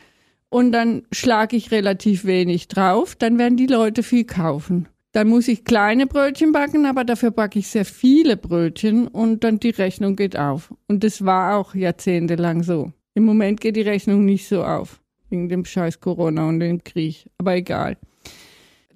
und 0.49 0.73
dann 0.73 1.03
schlage 1.13 1.57
ich 1.57 1.71
relativ 1.71 2.25
wenig 2.25 2.69
drauf, 2.69 3.15
dann 3.15 3.39
werden 3.39 3.57
die 3.57 3.67
Leute 3.67 4.03
viel 4.03 4.25
kaufen. 4.25 4.89
Dann 5.13 5.29
muss 5.29 5.49
ich 5.49 5.65
kleine 5.65 6.07
Brötchen 6.07 6.53
backen, 6.53 6.85
aber 6.85 7.05
dafür 7.05 7.31
backe 7.31 7.59
ich 7.59 7.69
sehr 7.69 7.87
viele 7.87 8.37
Brötchen 8.37 9.09
und 9.09 9.45
dann 9.45 9.59
die 9.61 9.71
Rechnung 9.71 10.15
geht 10.15 10.39
auf. 10.39 10.75
Und 10.89 11.05
das 11.05 11.25
war 11.25 11.57
auch 11.57 11.75
jahrzehntelang 11.75 12.63
so. 12.63 12.93
Im 13.15 13.25
Moment 13.25 13.61
geht 13.61 13.77
die 13.77 13.83
Rechnung 13.83 14.27
nicht 14.27 14.47
so 14.47 14.63
auf, 14.63 15.01
wegen 15.31 15.49
dem 15.49 15.65
scheiß 15.65 16.01
Corona 16.01 16.49
und 16.49 16.61
dem 16.61 16.85
Krieg. 16.85 17.31
Aber 17.39 17.57
egal. 17.57 17.97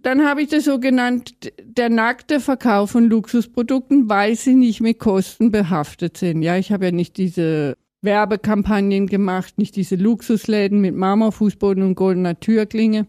Dann 0.03 0.25
habe 0.27 0.43
ich 0.43 0.49
das 0.49 0.65
so 0.65 0.79
genannt, 0.79 1.35
der 1.63 1.89
nackte 1.89 2.41
Verkauf 2.41 2.91
von 2.91 3.05
Luxusprodukten, 3.05 4.09
weil 4.09 4.35
sie 4.35 4.55
nicht 4.55 4.81
mit 4.81 4.99
Kosten 4.99 5.51
behaftet 5.51 6.17
sind. 6.17 6.43
Ja, 6.43 6.57
ich 6.57 6.71
habe 6.71 6.87
ja 6.87 6.93
nicht 6.93 7.17
diese 7.17 7.77
Werbekampagnen 8.03 9.07
gemacht, 9.07 9.59
nicht 9.59 9.77
diese 9.77 9.97
Luxusläden 9.97 10.81
mit 10.81 10.95
Marmorfußboden 10.95 11.83
und 11.83 11.95
goldener 11.95 12.39
Türklinge. 12.39 13.07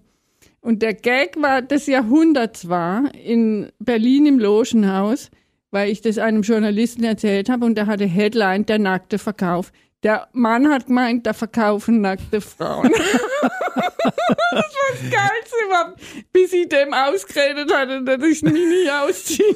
Und 0.60 0.82
der 0.82 0.94
Gag 0.94 1.42
war 1.42 1.62
des 1.62 1.88
Jahrhunderts 1.88 2.68
war 2.68 3.14
in 3.16 3.72
Berlin 3.80 4.26
im 4.26 4.40
Logenhaus, 4.40 5.32
weil 5.72 5.90
ich 5.90 6.02
das 6.02 6.18
einem 6.18 6.44
Journalisten 6.44 7.04
erzählt 7.04 7.50
habe 7.50 7.66
und 7.66 7.76
der 7.76 7.88
hatte 7.88 8.06
Headline 8.06 8.66
der 8.66 8.80
nackte 8.80 9.18
Verkauf. 9.18 9.72
Der 10.04 10.28
Mann 10.34 10.68
hat 10.68 10.88
gemeint, 10.88 11.28
da 11.28 11.34
verkaufen 11.34 12.02
nackte 12.02 12.42
Frauen. 12.42 12.92
das 12.92 13.84
war 14.02 14.90
das 14.92 15.12
Geilste 15.12 15.56
überhaupt, 15.66 16.02
bis 16.34 16.54
ich 16.54 16.68
dem 16.70 16.92
ausgeredet 16.92 17.72
hatte, 17.72 18.04
dass 18.04 18.24
ich 18.24 18.42
mich 18.42 18.54
nicht 18.54 18.92
ausziehe, 18.92 19.56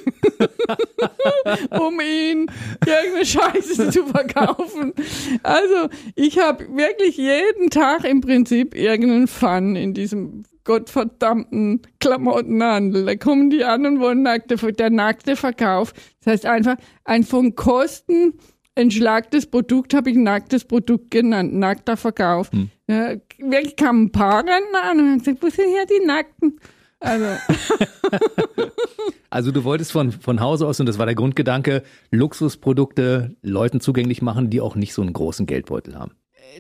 um 1.80 2.00
ihn 2.00 2.46
irgendeine 2.86 3.26
Scheiße 3.26 3.90
zu 3.90 4.06
verkaufen. 4.06 4.94
Also 5.42 5.90
ich 6.14 6.38
habe 6.38 6.68
wirklich 6.76 7.18
jeden 7.18 7.72
Tag 7.72 8.04
im 8.04 8.22
Prinzip 8.22 8.76
irgendeinen 8.76 9.28
Fun 9.28 9.76
in 9.76 9.96
diesem 9.96 10.44
gottverdammten 10.64 11.82
Klamottenhandel. 12.00 13.06
Da 13.06 13.16
kommen 13.16 13.50
die 13.50 13.64
an 13.64 13.86
und 13.88 14.00
wollen 14.00 14.22
nackte, 14.22 14.58
der 14.74 14.92
nackte 14.92 15.36
Verkauf. 15.36 15.94
Das 16.24 16.34
heißt 16.34 16.46
einfach 16.46 16.76
ein 17.04 17.24
von 17.24 17.56
Kosten 17.56 18.34
entschlagtes 18.76 19.46
Produkt 19.46 19.94
habe 19.94 20.12
ich 20.12 20.18
nacktes 20.18 20.66
Produkt 20.66 21.12
genannt, 21.12 21.54
nackter 21.54 21.98
Verkauf. 21.98 22.52
Hm. 22.52 22.70
Ja, 22.88 23.16
wirklich 23.40 23.76
kamen 23.76 24.06
ein 24.06 24.12
paar 24.12 24.40
Rentner 24.40 24.84
an 24.84 25.00
und 25.00 25.10
haben 25.10 25.20
gesagt, 25.20 25.42
wo 25.42 25.50
sind 25.50 25.70
hier 25.70 25.86
die 25.86 26.06
Nackten? 26.06 26.60
Also. 27.00 27.26
also 29.30 29.52
du 29.52 29.64
wolltest 29.64 29.92
von, 29.92 30.12
von 30.12 30.40
Hause 30.40 30.68
aus, 30.68 30.80
und 30.80 30.86
das 30.88 30.98
war 30.98 31.06
der 31.06 31.16
Grundgedanke, 31.16 31.84
Luxusprodukte 32.12 33.36
Leuten 33.42 33.80
zugänglich 33.80 34.22
machen, 34.22 34.50
die 34.50 34.62
auch 34.62 34.76
nicht 34.76 34.94
so 34.94 35.02
einen 35.02 35.14
großen 35.14 35.46
Geldbeutel 35.46 35.98
haben. 35.98 36.12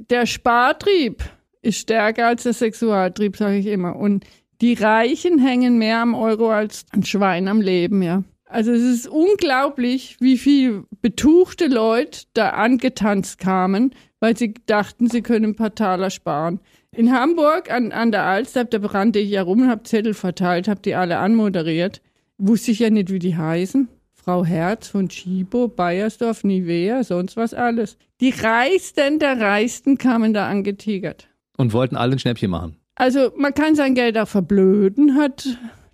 Der 0.09 0.25
Spartrieb 0.25 1.23
ist 1.61 1.79
stärker 1.79 2.27
als 2.27 2.43
der 2.43 2.53
Sexualtrieb, 2.53 3.37
sage 3.37 3.57
ich 3.57 3.67
immer. 3.67 3.95
Und 3.95 4.25
die 4.61 4.73
Reichen 4.73 5.39
hängen 5.39 5.77
mehr 5.77 5.99
am 5.99 6.13
Euro 6.13 6.51
als 6.51 6.85
ein 6.91 7.03
Schwein 7.03 7.47
am 7.47 7.61
Leben, 7.61 8.01
ja. 8.01 8.23
Also 8.55 8.71
es 8.71 8.83
ist 8.83 9.07
unglaublich, 9.09 10.15
wie 10.21 10.37
viel 10.37 10.85
betuchte 11.01 11.67
Leute 11.67 12.21
da 12.35 12.51
angetanzt 12.51 13.37
kamen, 13.37 13.93
weil 14.21 14.37
sie 14.37 14.53
dachten, 14.65 15.09
sie 15.09 15.21
können 15.21 15.47
ein 15.47 15.55
paar 15.57 15.75
Taler 15.75 16.09
sparen. 16.09 16.61
In 16.95 17.11
Hamburg 17.11 17.69
an, 17.69 17.91
an 17.91 18.13
der 18.13 18.23
Alster, 18.23 18.63
da 18.63 18.77
brannte 18.77 19.19
ich 19.19 19.31
ja 19.31 19.41
rum 19.41 19.63
und 19.63 19.67
habe 19.67 19.83
Zettel 19.83 20.13
verteilt, 20.13 20.69
habe 20.69 20.79
die 20.79 20.95
alle 20.95 21.17
anmoderiert. 21.17 22.01
Wusste 22.37 22.71
ich 22.71 22.79
ja 22.79 22.89
nicht, 22.89 23.11
wie 23.11 23.19
die 23.19 23.35
heißen. 23.35 23.89
Frau 24.13 24.45
Herz 24.45 24.87
von 24.87 25.09
Chibo, 25.09 25.67
Bayersdorf, 25.67 26.45
Nivea, 26.45 27.03
sonst 27.03 27.35
was 27.35 27.53
alles. 27.53 27.97
Die 28.21 28.29
Reichsten 28.29 29.19
der 29.19 29.37
Reichsten 29.37 29.97
kamen 29.97 30.33
da 30.33 30.47
angetigert. 30.47 31.27
Und 31.57 31.73
wollten 31.73 31.97
alle 31.97 32.13
ein 32.13 32.19
Schnäppchen 32.19 32.51
machen. 32.51 32.77
Also 32.95 33.33
man 33.35 33.53
kann 33.53 33.75
sein 33.75 33.95
Geld 33.95 34.17
auch 34.17 34.29
verblöden, 34.29 35.17
hat 35.17 35.45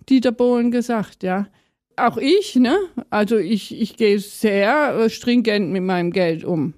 Dieter 0.08 0.30
Bohlen 0.30 0.70
gesagt, 0.70 1.24
ja. 1.24 1.48
Auch 1.96 2.16
ich, 2.16 2.56
ne? 2.56 2.76
Also 3.10 3.36
ich, 3.36 3.78
ich 3.80 3.96
gehe 3.96 4.18
sehr 4.18 4.96
äh, 4.96 5.10
stringent 5.10 5.70
mit 5.70 5.82
meinem 5.82 6.10
Geld 6.10 6.44
um. 6.44 6.74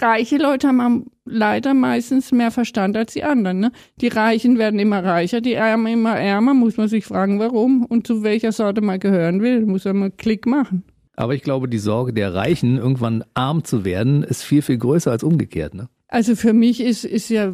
Reiche 0.00 0.38
Leute 0.38 0.68
haben 0.68 1.06
leider 1.24 1.72
meistens 1.72 2.32
mehr 2.32 2.50
Verstand 2.50 2.96
als 2.96 3.12
die 3.12 3.22
anderen. 3.22 3.60
Ne? 3.60 3.72
Die 4.00 4.08
Reichen 4.08 4.58
werden 4.58 4.80
immer 4.80 5.04
reicher, 5.04 5.40
die 5.40 5.54
Ärmer 5.54 5.90
immer 5.90 6.18
ärmer. 6.18 6.52
Muss 6.52 6.76
man 6.76 6.88
sich 6.88 7.04
fragen, 7.04 7.38
warum 7.38 7.84
und 7.84 8.06
zu 8.06 8.22
welcher 8.22 8.52
Sorte 8.52 8.80
man 8.80 8.98
gehören 8.98 9.40
will. 9.40 9.64
Muss 9.64 9.84
man 9.84 9.98
mal 9.98 10.10
Klick 10.10 10.46
machen. 10.46 10.84
Aber 11.14 11.34
ich 11.34 11.42
glaube, 11.42 11.68
die 11.68 11.78
Sorge 11.78 12.12
der 12.12 12.34
Reichen, 12.34 12.78
irgendwann 12.78 13.24
arm 13.34 13.64
zu 13.64 13.84
werden, 13.84 14.22
ist 14.22 14.42
viel, 14.42 14.62
viel 14.62 14.78
größer 14.78 15.10
als 15.10 15.22
umgekehrt. 15.22 15.74
Ne? 15.74 15.88
Also 16.08 16.34
für 16.34 16.52
mich 16.52 16.80
ist, 16.80 17.04
ist 17.04 17.28
ja, 17.28 17.52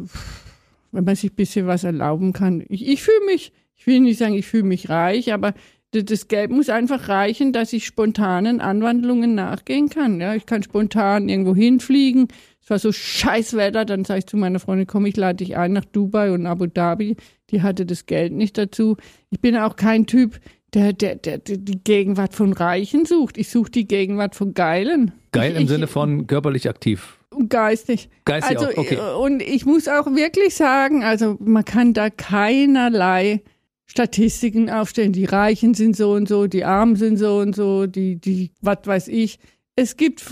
wenn 0.91 1.03
man 1.03 1.15
sich 1.15 1.31
ein 1.31 1.35
bisschen 1.35 1.67
was 1.67 1.83
erlauben 1.83 2.33
kann. 2.33 2.63
Ich, 2.69 2.87
ich 2.87 3.03
fühle 3.03 3.25
mich, 3.25 3.53
ich 3.75 3.85
will 3.85 3.99
nicht 3.99 4.17
sagen, 4.17 4.33
ich 4.33 4.47
fühle 4.47 4.63
mich 4.63 4.89
reich, 4.89 5.33
aber 5.33 5.53
das 5.91 6.27
Geld 6.27 6.51
muss 6.51 6.69
einfach 6.69 7.09
reichen, 7.09 7.51
dass 7.51 7.73
ich 7.73 7.85
spontanen 7.85 8.61
Anwandlungen 8.61 9.35
nachgehen 9.35 9.89
kann. 9.89 10.21
Ja, 10.21 10.35
ich 10.35 10.45
kann 10.45 10.61
spontan 10.61 11.29
irgendwo 11.29 11.55
hinfliegen. 11.55 12.27
Es 12.61 12.69
war 12.69 12.77
so 12.77 12.91
scheiß 12.91 13.55
Wetter, 13.55 13.85
dann 13.85 14.05
sage 14.05 14.19
ich 14.19 14.25
zu 14.27 14.37
meiner 14.37 14.59
Freundin, 14.59 14.85
komm, 14.85 15.07
ich 15.07 15.17
lade 15.17 15.37
dich 15.37 15.57
ein 15.57 15.73
nach 15.73 15.85
Dubai 15.85 16.31
und 16.31 16.45
Abu 16.45 16.67
Dhabi. 16.67 17.17
Die 17.49 17.63
hatte 17.63 17.85
das 17.85 18.05
Geld 18.05 18.33
nicht 18.33 18.57
dazu. 18.57 18.97
Ich 19.31 19.39
bin 19.39 19.57
auch 19.57 19.75
kein 19.75 20.05
Typ, 20.05 20.39
der, 20.75 20.93
der, 20.93 21.15
der, 21.15 21.39
der 21.39 21.57
die 21.57 21.83
Gegenwart 21.83 22.35
von 22.35 22.53
Reichen 22.53 23.05
sucht. 23.05 23.39
Ich 23.39 23.49
suche 23.49 23.71
die 23.71 23.87
Gegenwart 23.87 24.35
von 24.35 24.53
Geilen. 24.53 25.13
Geil 25.31 25.55
im 25.55 25.63
ich, 25.63 25.69
Sinne 25.69 25.87
von 25.87 26.27
körperlich 26.27 26.69
aktiv. 26.69 27.17
Geistig. 27.47 28.09
Geistig 28.25 28.59
also, 28.59 28.71
auch, 28.71 28.77
okay. 28.77 28.99
Und 29.19 29.41
ich 29.41 29.65
muss 29.65 29.87
auch 29.87 30.05
wirklich 30.07 30.55
sagen, 30.55 31.03
also 31.03 31.37
man 31.39 31.65
kann 31.65 31.93
da 31.93 32.11
keinerlei 32.11 33.41
Statistiken 33.89 34.69
aufstellen, 34.69 35.13
die 35.13 35.25
Reichen 35.25 35.73
sind 35.73 35.95
so 35.95 36.11
und 36.11 36.27
so, 36.27 36.47
die 36.47 36.63
Armen 36.63 36.95
sind 36.95 37.17
so 37.17 37.39
und 37.39 37.55
so, 37.55 37.87
die, 37.87 38.17
die, 38.17 38.51
was 38.61 38.77
weiß 38.85 39.07
ich. 39.07 39.39
Es 39.75 39.97
gibt 39.97 40.23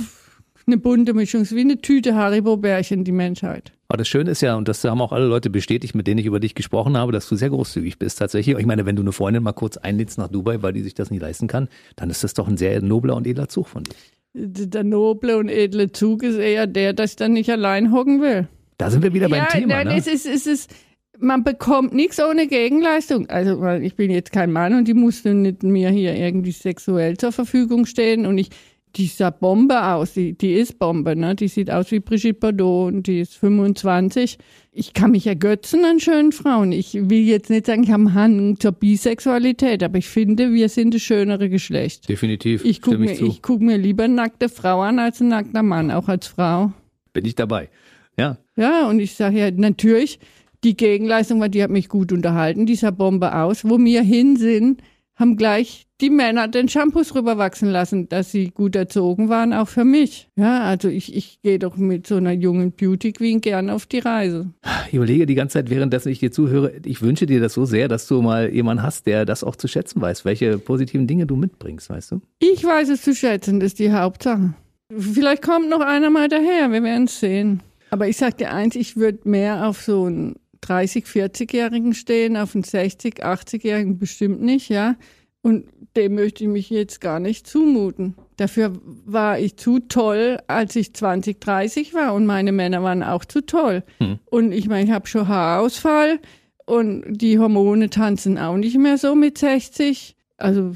eine 0.67 0.78
bunte 0.78 1.13
Mischung, 1.13 1.41
es 1.41 1.52
ist 1.52 1.58
wie 1.58 1.62
eine 1.62 1.82
Tüte 1.82 2.13
Haribo-Bärchen, 2.13 3.04
die 3.04 3.12
Menschheit. 3.12 3.72
Aber 3.88 3.98
das 3.98 4.08
Schöne 4.08 4.32
ist 4.32 4.41
ja, 4.41 4.56
und 4.56 4.67
das 4.67 4.84
haben 4.84 5.02
auch 5.02 5.12
alle 5.12 5.26
Leute 5.26 5.50
bestätigt, 5.50 5.96
mit 5.96 6.08
denen 6.08 6.20
ich 6.20 6.26
über 6.26 6.39
dich 6.39 6.56
gesprochen 6.56 6.98
habe, 6.98 7.12
dass 7.12 7.28
du 7.30 7.36
sehr 7.36 7.50
großzügig 7.50 7.98
bist 7.98 8.20
tatsächlich. 8.20 8.58
Ich 8.58 8.65
meine, 8.65 8.86
wenn 8.86 8.96
du 8.96 9.02
eine 9.02 9.13
Freundin 9.13 9.41
mal 9.41 9.54
kurz 9.54 9.78
einlädst 9.78 10.17
nach 10.17 10.28
Dubai, 10.28 10.62
weil 10.62 10.74
die 10.74 10.84
sich 10.84 10.93
das 10.93 11.10
nicht 11.10 11.22
leisten 11.22 11.48
kann, 11.48 11.67
dann 11.96 12.10
ist 12.10 12.24
das 12.24 12.34
doch 12.34 12.48
ein 12.48 12.58
sehr 12.58 12.82
nobler 12.82 13.15
und 13.15 13.26
edler 13.26 13.48
Zug 13.48 13.70
von 13.70 13.84
dir. 13.84 13.93
Der 14.34 14.84
noble 14.84 15.38
und 15.38 15.50
edle 15.50 15.91
Zug 15.93 16.22
ist 16.22 16.38
eher 16.38 16.67
der, 16.67 16.93
dass 16.93 17.12
ich 17.12 17.15
dann 17.15 17.34
nicht 17.34 17.50
allein 17.50 17.91
hocken 17.91 18.22
will. 18.22 18.48
Da 18.78 18.91
sind 18.91 19.02
wir 19.02 19.13
wieder 19.13 19.30
beim 19.30 19.39
ja, 19.39 19.46
Thema. 19.46 19.67
Nein, 19.67 19.88
ne? 19.88 19.98
es 19.98 20.06
ist, 20.06 20.28
es 20.28 20.46
ist, 20.46 20.72
man 21.19 21.43
bekommt 21.43 21.93
nichts 21.93 22.19
ohne 22.19 22.47
Gegenleistung. 22.47 23.30
Also, 23.30 23.65
ich 23.65 23.95
bin 23.95 24.12
jetzt 24.12 24.32
kein 24.32 24.51
Mann 24.51 24.73
und 24.73 24.88
die 24.88 24.93
mussten 24.93 25.41
nicht 25.41 25.63
mir 25.63 25.89
hier 25.89 26.15
irgendwie 26.15 26.51
sexuell 26.51 27.17
zur 27.17 27.32
Verfügung 27.32 27.86
stehen 27.86 28.25
und 28.25 28.38
ich, 28.38 28.49
die 28.95 29.08
sah 29.08 29.30
Bombe 29.30 29.84
aus, 29.84 30.13
die, 30.13 30.34
die 30.34 30.53
ist 30.53 30.80
Bombe, 30.80 31.15
ne? 31.15 31.36
Die 31.36 31.47
sieht 31.47 31.69
aus 31.69 31.91
wie 31.91 31.99
Brigitte 31.99 32.34
Bardot 32.34 32.93
und 32.93 33.08
die 33.08 33.19
ist 33.19 33.36
25. 33.36 34.38
Ich 34.71 34.93
kann 34.93 35.12
mich 35.12 35.27
ergötzen 35.27 35.86
an 35.86 35.99
schönen 35.99 36.32
Frauen. 36.32 36.71
Ich 36.71 36.93
will 36.93 37.23
jetzt 37.23 37.49
nicht 37.49 37.65
sagen, 37.65 37.84
ich 37.84 37.91
habe 37.91 38.03
einen 38.03 38.13
Hang 38.13 38.60
zur 38.60 38.71
Bisexualität, 38.71 39.84
aber 39.84 39.97
ich 39.97 40.08
finde, 40.08 40.53
wir 40.53 40.69
sind 40.69 40.93
das 40.93 41.01
schönere 41.01 41.49
Geschlecht. 41.49 42.10
Definitiv. 42.10 42.63
Ich 42.63 42.82
gucke 42.82 42.97
mir, 42.97 43.12
ich 43.12 43.41
guck 43.41 43.62
mir 43.62 43.77
lieber 43.77 44.08
nackte 44.08 44.49
Frau 44.49 44.82
an 44.82 44.99
als 44.99 45.19
ein 45.19 45.30
nackter 45.30 45.63
Mann, 45.63 45.91
auch 45.91 46.08
als 46.08 46.27
Frau. 46.27 46.71
Bin 47.13 47.25
ich 47.25 47.36
dabei. 47.36 47.69
Ja. 48.17 48.38
Ja, 48.56 48.88
und 48.89 48.99
ich 48.99 49.13
sage 49.13 49.39
ja, 49.39 49.51
natürlich, 49.51 50.19
die 50.63 50.76
Gegenleistung 50.76 51.39
war, 51.39 51.50
die 51.50 51.63
hat 51.63 51.70
mich 51.70 51.89
gut 51.89 52.12
unterhalten, 52.12 52.65
dieser 52.65 52.91
Bombe 52.91 53.36
aus. 53.36 53.63
Wo 53.63 53.78
wir 53.78 54.02
hin 54.02 54.38
sind, 54.38 54.82
haben 55.17 55.36
gleich 55.36 55.88
die 56.00 56.12
Männer 56.12 56.48
den 56.48 56.70
Shampoos 56.70 57.15
rüberwachsen 57.15 57.70
lassen, 57.70 58.08
dass 58.08 58.32
sie 58.32 58.52
gut 58.52 58.76
erzogen 58.76 59.30
waren, 59.30 59.52
auch 59.52 59.67
für 59.67 59.84
mich. 59.84 60.30
Ja, 60.36 60.62
also 60.62 60.89
ich, 60.89 61.15
ich 61.15 61.41
gehe 61.41 61.58
doch 61.58 61.76
mit 61.76 62.06
so 62.06 62.15
einer 62.15 62.32
jungen 62.32 62.72
Beauty 62.72 63.13
Queen 63.13 63.41
gern 63.41 63.72
auf 63.72 63.88
die 63.88 63.98
Reise. 63.98 64.52
Ich 64.88 64.93
überlege 64.93 65.26
die 65.26 65.34
ganze 65.34 65.54
Zeit, 65.54 65.72
währenddessen 65.72 66.10
ich 66.10 66.20
dir 66.20 66.32
zuhöre, 66.32 66.74
ich 66.86 67.02
wünsche 67.02 67.26
dir 67.26 67.39
das 67.39 67.54
so 67.54 67.65
sehr, 67.65 67.88
dass 67.88 68.08
du 68.08 68.22
mal 68.22 68.54
jemanden 68.54 68.84
hast, 68.84 69.08
der 69.08 69.26
das 69.26 69.43
auch 69.43 69.56
zu 69.56 69.67
schätzen 69.67 70.00
weiß, 70.00 70.24
welche 70.24 70.60
positiven 70.60 71.08
Dinge 71.08 71.26
du 71.26 71.36
mitbringst, 71.36 71.89
weißt 71.89 72.12
du? 72.12 72.22
Ich 72.39 72.63
weiß 72.63 72.89
es 72.89 73.02
zu 73.02 73.15
schätzen, 73.15 73.60
das 73.60 73.72
ist 73.72 73.80
die 73.80 73.91
Hauptsache. 73.91 74.54
Vielleicht 74.96 75.41
kommt 75.41 75.70
noch 75.70 75.82
einer 75.82 76.12
mal 76.12 76.30
daher, 76.30 76.72
wir 76.72 76.84
werden 76.84 77.06
es 77.06 77.20
sehen. 77.20 77.62
Aber 77.89 78.08
ich 78.08 78.17
sag 78.17 78.38
dir 78.38 78.54
eins, 78.54 78.76
ich 78.76 78.98
würde 78.98 79.28
mehr 79.28 79.67
auf 79.67 79.82
so 79.82 80.06
einen 80.06 80.36
30, 80.62 81.06
40-Jährigen 81.06 81.93
stehen, 81.93 82.38
auf 82.38 82.56
einen 82.56 82.63
60, 82.63 83.24
80-Jährigen 83.24 83.98
bestimmt 83.98 84.41
nicht, 84.41 84.70
ja. 84.70 84.96
Und 85.41 85.65
dem 85.96 86.15
möchte 86.15 86.43
ich 86.43 86.50
mich 86.50 86.70
jetzt 86.70 87.00
gar 87.00 87.20
nicht 87.20 87.48
zumuten. 87.48 88.15
Dafür 88.36 88.74
war 89.06 89.39
ich 89.39 89.58
zu 89.58 89.80
toll, 89.80 90.39
als 90.48 90.76
ich 90.76 90.93
20, 90.93 91.39
30 91.39 91.93
war 91.93 92.13
und 92.13 92.26
meine 92.26 92.52
Männer 92.52 92.84
waren 92.84 93.02
auch 93.02 93.24
zu 93.24 93.46
toll. 93.46 93.84
Hm. 94.00 94.20
Und 94.26 94.52
ich 94.52 94.67
meine, 94.67 94.86
ich 94.86 94.91
habe 94.91 95.08
schon 95.08 95.28
Haarausfall 95.28 96.20
und 96.65 97.06
die 97.08 97.39
Hormone 97.39 97.89
tanzen 97.89 98.38
auch 98.38 98.58
nicht 98.58 98.78
mehr 98.78 98.98
so 98.98 99.15
mit 99.15 99.38
60. 99.38 100.15
Also 100.38 100.76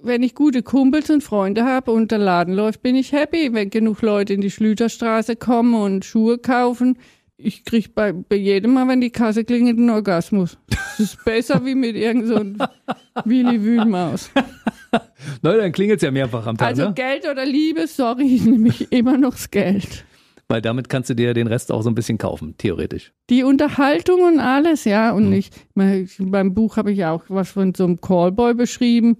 wenn 0.00 0.22
ich 0.22 0.34
gute 0.34 0.62
Kumpels 0.62 1.10
und 1.10 1.22
Freunde 1.22 1.64
habe 1.64 1.90
und 1.90 2.10
der 2.12 2.18
Laden 2.18 2.54
läuft, 2.54 2.82
bin 2.82 2.94
ich 2.94 3.12
happy. 3.12 3.52
Wenn 3.52 3.70
genug 3.70 4.02
Leute 4.02 4.34
in 4.34 4.40
die 4.40 4.50
Schlüterstraße 4.50 5.34
kommen 5.34 5.74
und 5.74 6.04
Schuhe 6.04 6.38
kaufen, 6.38 6.98
ich 7.36 7.64
kriege 7.64 7.88
bei, 7.94 8.12
bei 8.12 8.36
jedem 8.36 8.74
Mal, 8.74 8.88
wenn 8.88 9.00
die 9.00 9.10
Kasse 9.10 9.44
klingelt, 9.44 9.78
einen 9.78 9.90
Orgasmus. 9.90 10.58
Das 10.68 11.00
ist 11.00 11.24
besser 11.24 11.64
wie 11.64 11.74
mit 11.74 11.96
irgendeinem 11.96 12.56
so 12.58 12.66
Willi 13.24 13.62
Wühlmaus. 13.62 14.30
Na, 15.42 15.56
dann 15.56 15.72
klingelt 15.72 15.98
es 15.98 16.02
ja 16.04 16.10
mehrfach 16.10 16.46
am 16.46 16.56
Tag. 16.56 16.68
Also 16.68 16.88
ne? 16.88 16.94
Geld 16.94 17.28
oder 17.28 17.44
Liebe, 17.44 17.86
sorry, 17.86 18.26
ich 18.34 18.44
nehme 18.44 18.72
immer 18.90 19.18
noch 19.18 19.32
das 19.32 19.50
Geld. 19.50 20.04
Weil 20.46 20.60
damit 20.60 20.88
kannst 20.88 21.10
du 21.10 21.14
dir 21.14 21.32
den 21.32 21.46
Rest 21.46 21.72
auch 21.72 21.82
so 21.82 21.90
ein 21.90 21.94
bisschen 21.94 22.18
kaufen, 22.18 22.54
theoretisch. 22.58 23.12
Die 23.30 23.42
Unterhaltung 23.42 24.22
und 24.22 24.40
alles, 24.40 24.84
ja. 24.84 25.12
Und 25.12 25.26
hm. 25.26 25.32
ich, 25.32 25.50
mein, 25.74 26.08
beim 26.18 26.54
Buch 26.54 26.76
habe 26.76 26.92
ich 26.92 27.04
auch 27.04 27.24
was 27.28 27.50
von 27.50 27.74
so 27.74 27.84
einem 27.84 28.00
Callboy 28.00 28.54
beschrieben 28.54 29.16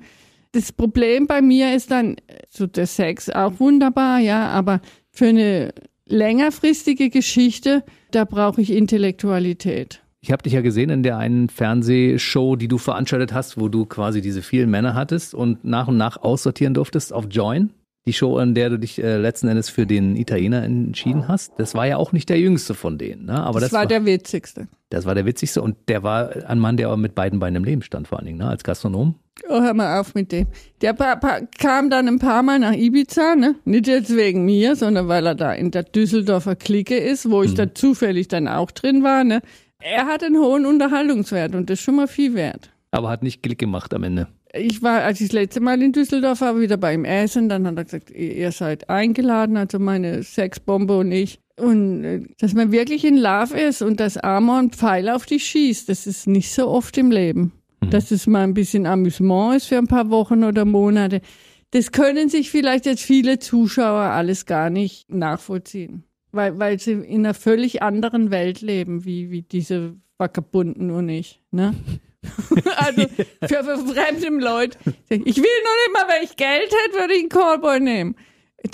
das 0.54 0.72
Problem 0.72 1.26
bei 1.26 1.42
mir 1.42 1.74
ist 1.74 1.90
dann, 1.90 2.16
so 2.48 2.66
der 2.66 2.86
Sex 2.86 3.28
auch 3.28 3.58
wunderbar, 3.58 4.20
ja, 4.20 4.48
aber 4.48 4.80
für 5.10 5.26
eine 5.26 5.74
längerfristige 6.08 7.10
Geschichte, 7.10 7.84
da 8.10 8.24
brauche 8.24 8.60
ich 8.60 8.70
Intellektualität. 8.70 10.02
Ich 10.20 10.32
habe 10.32 10.42
dich 10.42 10.54
ja 10.54 10.62
gesehen 10.62 10.88
in 10.88 11.02
der 11.02 11.18
einen 11.18 11.50
Fernsehshow, 11.50 12.56
die 12.56 12.68
du 12.68 12.78
veranstaltet 12.78 13.34
hast, 13.34 13.60
wo 13.60 13.68
du 13.68 13.84
quasi 13.84 14.22
diese 14.22 14.40
vielen 14.40 14.70
Männer 14.70 14.94
hattest 14.94 15.34
und 15.34 15.64
nach 15.64 15.88
und 15.88 15.98
nach 15.98 16.16
aussortieren 16.16 16.72
durftest 16.72 17.12
auf 17.12 17.26
Join. 17.30 17.74
Die 18.06 18.12
Show, 18.12 18.38
in 18.38 18.54
der 18.54 18.68
du 18.68 18.78
dich 18.78 19.02
äh, 19.02 19.16
letzten 19.16 19.48
Endes 19.48 19.70
für 19.70 19.86
den 19.86 20.14
Italiener 20.14 20.62
entschieden 20.62 21.26
hast, 21.26 21.52
das 21.56 21.74
war 21.74 21.86
ja 21.86 21.96
auch 21.96 22.12
nicht 22.12 22.28
der 22.28 22.38
jüngste 22.38 22.74
von 22.74 22.98
denen. 22.98 23.24
Ne? 23.26 23.42
Aber 23.42 23.60
das, 23.60 23.70
das 23.70 23.72
war, 23.72 23.80
war 23.80 23.86
der 23.86 24.04
witzigste. 24.04 24.68
Das 24.90 25.06
war 25.06 25.14
der 25.14 25.24
witzigste 25.24 25.62
und 25.62 25.76
der 25.88 26.02
war 26.02 26.30
ein 26.46 26.58
Mann, 26.58 26.76
der 26.76 26.88
aber 26.88 26.98
mit 26.98 27.14
beiden 27.14 27.38
Beinen 27.38 27.56
im 27.56 27.64
Leben 27.64 27.80
stand, 27.80 28.06
vor 28.06 28.18
allen 28.18 28.26
Dingen, 28.26 28.38
ne? 28.38 28.48
als 28.48 28.62
Gastronom. 28.62 29.14
Oh, 29.48 29.60
hör 29.60 29.74
mal 29.74 30.00
auf 30.00 30.14
mit 30.14 30.32
dem. 30.32 30.46
Der 30.80 30.92
pa 30.92 31.16
pa 31.16 31.40
kam 31.58 31.90
dann 31.90 32.06
ein 32.06 32.18
paar 32.18 32.42
Mal 32.42 32.58
nach 32.58 32.74
Ibiza, 32.74 33.34
ne? 33.34 33.56
Nicht 33.64 33.88
jetzt 33.88 34.14
wegen 34.14 34.44
mir, 34.44 34.76
sondern 34.76 35.08
weil 35.08 35.26
er 35.26 35.34
da 35.34 35.52
in 35.52 35.70
der 35.70 35.82
Düsseldorfer 35.82 36.54
Clique 36.54 36.96
ist, 36.96 37.28
wo 37.28 37.42
ich 37.42 37.52
mhm. 37.52 37.56
da 37.56 37.74
zufällig 37.74 38.28
dann 38.28 38.46
auch 38.46 38.70
drin 38.70 39.02
war, 39.02 39.24
ne? 39.24 39.40
Er 39.80 40.06
hat 40.06 40.22
einen 40.22 40.38
hohen 40.38 40.66
Unterhaltungswert 40.66 41.54
und 41.54 41.68
das 41.68 41.80
ist 41.80 41.84
schon 41.84 41.96
mal 41.96 42.06
viel 42.06 42.34
wert. 42.34 42.70
Aber 42.90 43.10
hat 43.10 43.22
nicht 43.22 43.42
Klick 43.42 43.58
gemacht 43.58 43.92
am 43.92 44.04
Ende. 44.04 44.28
Ich 44.56 44.82
war, 44.82 45.02
als 45.02 45.20
ich 45.20 45.28
das 45.28 45.34
letzte 45.34 45.60
Mal 45.60 45.82
in 45.82 45.92
Düsseldorf 45.92 46.40
war, 46.40 46.60
wieder 46.60 46.76
bei 46.76 46.94
ihm 46.94 47.04
essen, 47.04 47.48
dann 47.48 47.66
hat 47.66 47.76
er 47.76 47.84
gesagt, 47.84 48.10
ihr 48.10 48.52
seid 48.52 48.88
eingeladen, 48.88 49.56
also 49.56 49.78
meine 49.78 50.22
Sexbombe 50.22 50.96
und 50.96 51.12
ich. 51.12 51.40
Und 51.56 52.04
äh, 52.04 52.22
dass 52.38 52.54
man 52.54 52.72
wirklich 52.72 53.04
in 53.04 53.16
Love 53.16 53.58
ist 53.58 53.82
und 53.82 54.00
dass 54.00 54.16
Amor 54.16 54.68
Pfeil 54.70 55.08
auf 55.08 55.26
dich 55.26 55.44
schießt, 55.46 55.88
das 55.88 56.06
ist 56.06 56.26
nicht 56.26 56.52
so 56.52 56.68
oft 56.68 56.96
im 56.98 57.10
Leben. 57.10 57.52
Mhm. 57.80 57.90
Dass 57.90 58.10
es 58.10 58.26
mal 58.26 58.42
ein 58.42 58.54
bisschen 58.54 58.86
Amüsement 58.86 59.56
ist 59.56 59.66
für 59.66 59.78
ein 59.78 59.86
paar 59.86 60.10
Wochen 60.10 60.44
oder 60.44 60.64
Monate. 60.64 61.20
Das 61.70 61.90
können 61.90 62.28
sich 62.28 62.50
vielleicht 62.50 62.86
jetzt 62.86 63.02
viele 63.02 63.38
Zuschauer 63.40 64.02
alles 64.02 64.46
gar 64.46 64.70
nicht 64.70 65.12
nachvollziehen. 65.12 66.04
Weil, 66.30 66.58
weil 66.58 66.78
sie 66.80 66.92
in 66.92 67.24
einer 67.24 67.34
völlig 67.34 67.82
anderen 67.82 68.30
Welt 68.30 68.60
leben, 68.60 69.04
wie, 69.04 69.30
wie 69.30 69.42
diese 69.42 69.94
Vagabunden 70.18 70.90
und 70.90 71.08
ich. 71.08 71.40
Ne? 71.50 71.74
also 72.76 73.06
für, 73.40 73.64
für 73.64 73.78
fremde 73.78 74.28
Leute. 74.44 74.78
Ich 75.08 75.36
will 75.36 75.44
noch 75.64 75.76
nicht 75.80 75.92
mal, 75.92 76.08
wenn 76.08 76.24
ich 76.24 76.36
Geld 76.36 76.72
hätte, 76.72 76.98
würde 76.98 77.14
ich 77.14 77.20
einen 77.20 77.28
Callboy 77.28 77.80
nehmen. 77.80 78.16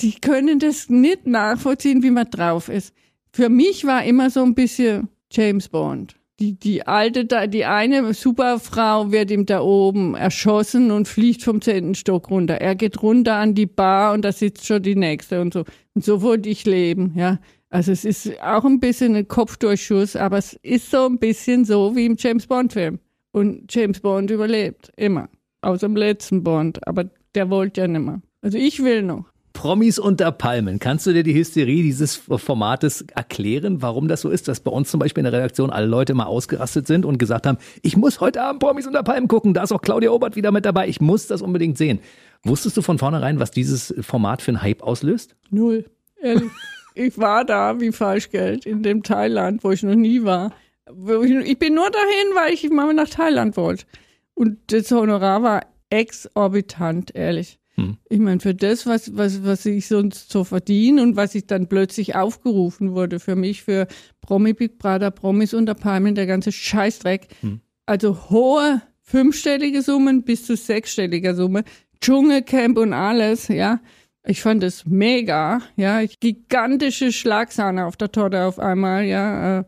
Die 0.00 0.12
können 0.12 0.58
das 0.58 0.88
nicht 0.88 1.26
nachvollziehen, 1.26 2.02
wie 2.02 2.10
man 2.10 2.30
drauf 2.30 2.68
ist. 2.68 2.94
Für 3.32 3.48
mich 3.48 3.84
war 3.86 4.04
immer 4.04 4.30
so 4.30 4.42
ein 4.42 4.54
bisschen 4.54 5.08
James 5.30 5.68
Bond. 5.68 6.16
Die, 6.40 6.58
die 6.58 6.86
alte, 6.86 7.26
die 7.48 7.64
eine 7.66 8.14
Superfrau 8.14 9.12
wird 9.12 9.30
ihm 9.30 9.44
da 9.44 9.60
oben 9.60 10.14
erschossen 10.14 10.90
und 10.90 11.06
fliegt 11.06 11.42
vom 11.42 11.60
zehnten 11.60 11.94
Stock 11.94 12.30
runter. 12.30 12.54
Er 12.54 12.74
geht 12.76 13.02
runter 13.02 13.34
an 13.34 13.54
die 13.54 13.66
Bar 13.66 14.14
und 14.14 14.24
da 14.24 14.32
sitzt 14.32 14.64
schon 14.64 14.82
die 14.82 14.96
nächste 14.96 15.42
und 15.42 15.52
so. 15.52 15.64
Und 15.94 16.04
so 16.04 16.22
wollte 16.22 16.48
ich 16.48 16.64
leben, 16.64 17.12
ja. 17.14 17.38
Also 17.68 17.92
es 17.92 18.04
ist 18.04 18.42
auch 18.42 18.64
ein 18.64 18.80
bisschen 18.80 19.14
ein 19.14 19.28
Kopfdurchschuss, 19.28 20.16
aber 20.16 20.38
es 20.38 20.54
ist 20.62 20.90
so 20.90 21.06
ein 21.06 21.18
bisschen 21.18 21.64
so 21.64 21.94
wie 21.94 22.06
im 22.06 22.16
James 22.18 22.46
Bond 22.46 22.72
Film. 22.72 22.98
Und 23.32 23.72
James 23.72 24.00
Bond 24.00 24.30
überlebt. 24.30 24.92
Immer. 24.96 25.28
Außer 25.62 25.88
dem 25.88 25.96
letzten 25.96 26.42
Bond. 26.42 26.86
Aber 26.86 27.04
der 27.34 27.50
wollte 27.50 27.82
ja 27.82 27.88
nicht 27.88 28.00
mehr. 28.00 28.22
Also 28.42 28.58
ich 28.58 28.82
will 28.82 29.02
noch. 29.02 29.26
Promis 29.52 29.98
unter 29.98 30.32
Palmen. 30.32 30.78
Kannst 30.78 31.06
du 31.06 31.12
dir 31.12 31.22
die 31.22 31.34
Hysterie 31.34 31.82
dieses 31.82 32.16
Formates 32.16 33.04
erklären, 33.14 33.82
warum 33.82 34.08
das 34.08 34.22
so 34.22 34.30
ist, 34.30 34.48
dass 34.48 34.60
bei 34.60 34.70
uns 34.70 34.90
zum 34.90 35.00
Beispiel 35.00 35.20
in 35.20 35.30
der 35.30 35.38
Redaktion 35.38 35.70
alle 35.70 35.86
Leute 35.86 36.14
mal 36.14 36.24
ausgerastet 36.24 36.86
sind 36.86 37.04
und 37.04 37.18
gesagt 37.18 37.46
haben, 37.46 37.58
ich 37.82 37.96
muss 37.96 38.20
heute 38.20 38.42
Abend 38.42 38.60
Promis 38.60 38.86
unter 38.86 39.02
Palmen 39.02 39.28
gucken, 39.28 39.52
da 39.52 39.62
ist 39.62 39.72
auch 39.72 39.82
Claudia 39.82 40.10
Obert 40.12 40.36
wieder 40.36 40.50
mit 40.50 40.64
dabei, 40.64 40.88
ich 40.88 41.00
muss 41.00 41.26
das 41.26 41.42
unbedingt 41.42 41.76
sehen. 41.76 42.00
Wusstest 42.42 42.76
du 42.76 42.82
von 42.82 42.98
vornherein, 42.98 43.38
was 43.38 43.50
dieses 43.50 43.94
Format 44.00 44.40
für 44.40 44.52
einen 44.52 44.62
Hype 44.62 44.82
auslöst? 44.82 45.36
Null. 45.50 45.84
Ehrlich. 46.22 46.50
ich 46.94 47.18
war 47.18 47.44
da 47.44 47.80
wie 47.80 47.92
Falschgeld 47.92 48.64
in 48.64 48.82
dem 48.82 49.02
Thailand, 49.02 49.62
wo 49.62 49.72
ich 49.72 49.82
noch 49.82 49.94
nie 49.94 50.24
war. 50.24 50.54
Ich 51.44 51.58
bin 51.58 51.74
nur 51.74 51.90
dahin, 51.90 52.34
weil 52.34 52.52
ich 52.52 52.68
mal 52.70 52.92
nach 52.94 53.08
Thailand 53.08 53.56
wollte. 53.56 53.84
Und 54.34 54.58
das 54.68 54.90
Honorar 54.90 55.42
war 55.42 55.66
exorbitant, 55.90 57.14
ehrlich. 57.14 57.58
Hm. 57.74 57.96
Ich 58.08 58.18
meine, 58.18 58.40
für 58.40 58.54
das, 58.54 58.86
was, 58.86 59.16
was, 59.16 59.44
was 59.44 59.66
ich 59.66 59.86
sonst 59.86 60.30
so 60.30 60.44
verdiene 60.44 61.02
und 61.02 61.16
was 61.16 61.34
ich 61.34 61.46
dann 61.46 61.68
plötzlich 61.68 62.14
aufgerufen 62.16 62.94
wurde 62.94 63.20
für 63.20 63.36
mich, 63.36 63.62
für 63.62 63.86
Promi 64.20 64.52
Big 64.52 64.78
Brother, 64.78 65.10
Promis 65.10 65.54
unter 65.54 65.74
Palmen, 65.74 66.14
der 66.14 66.26
ganze 66.26 66.52
Scheißdreck. 66.52 67.28
Hm. 67.40 67.60
Also 67.86 68.30
hohe 68.30 68.82
fünfstellige 69.02 69.82
Summen 69.82 70.22
bis 70.22 70.46
zu 70.46 70.56
sechsstelliger 70.56 71.34
Summe, 71.34 71.64
Dschungelcamp 72.00 72.78
und 72.78 72.92
alles, 72.92 73.48
ja. 73.48 73.80
Ich 74.24 74.42
fand 74.42 74.62
es 74.62 74.84
mega, 74.86 75.60
ja. 75.76 76.02
Gigantische 76.20 77.10
Schlagsahne 77.10 77.86
auf 77.86 77.96
der 77.96 78.12
Torte 78.12 78.44
auf 78.44 78.58
einmal, 78.58 79.04
ja. 79.04 79.64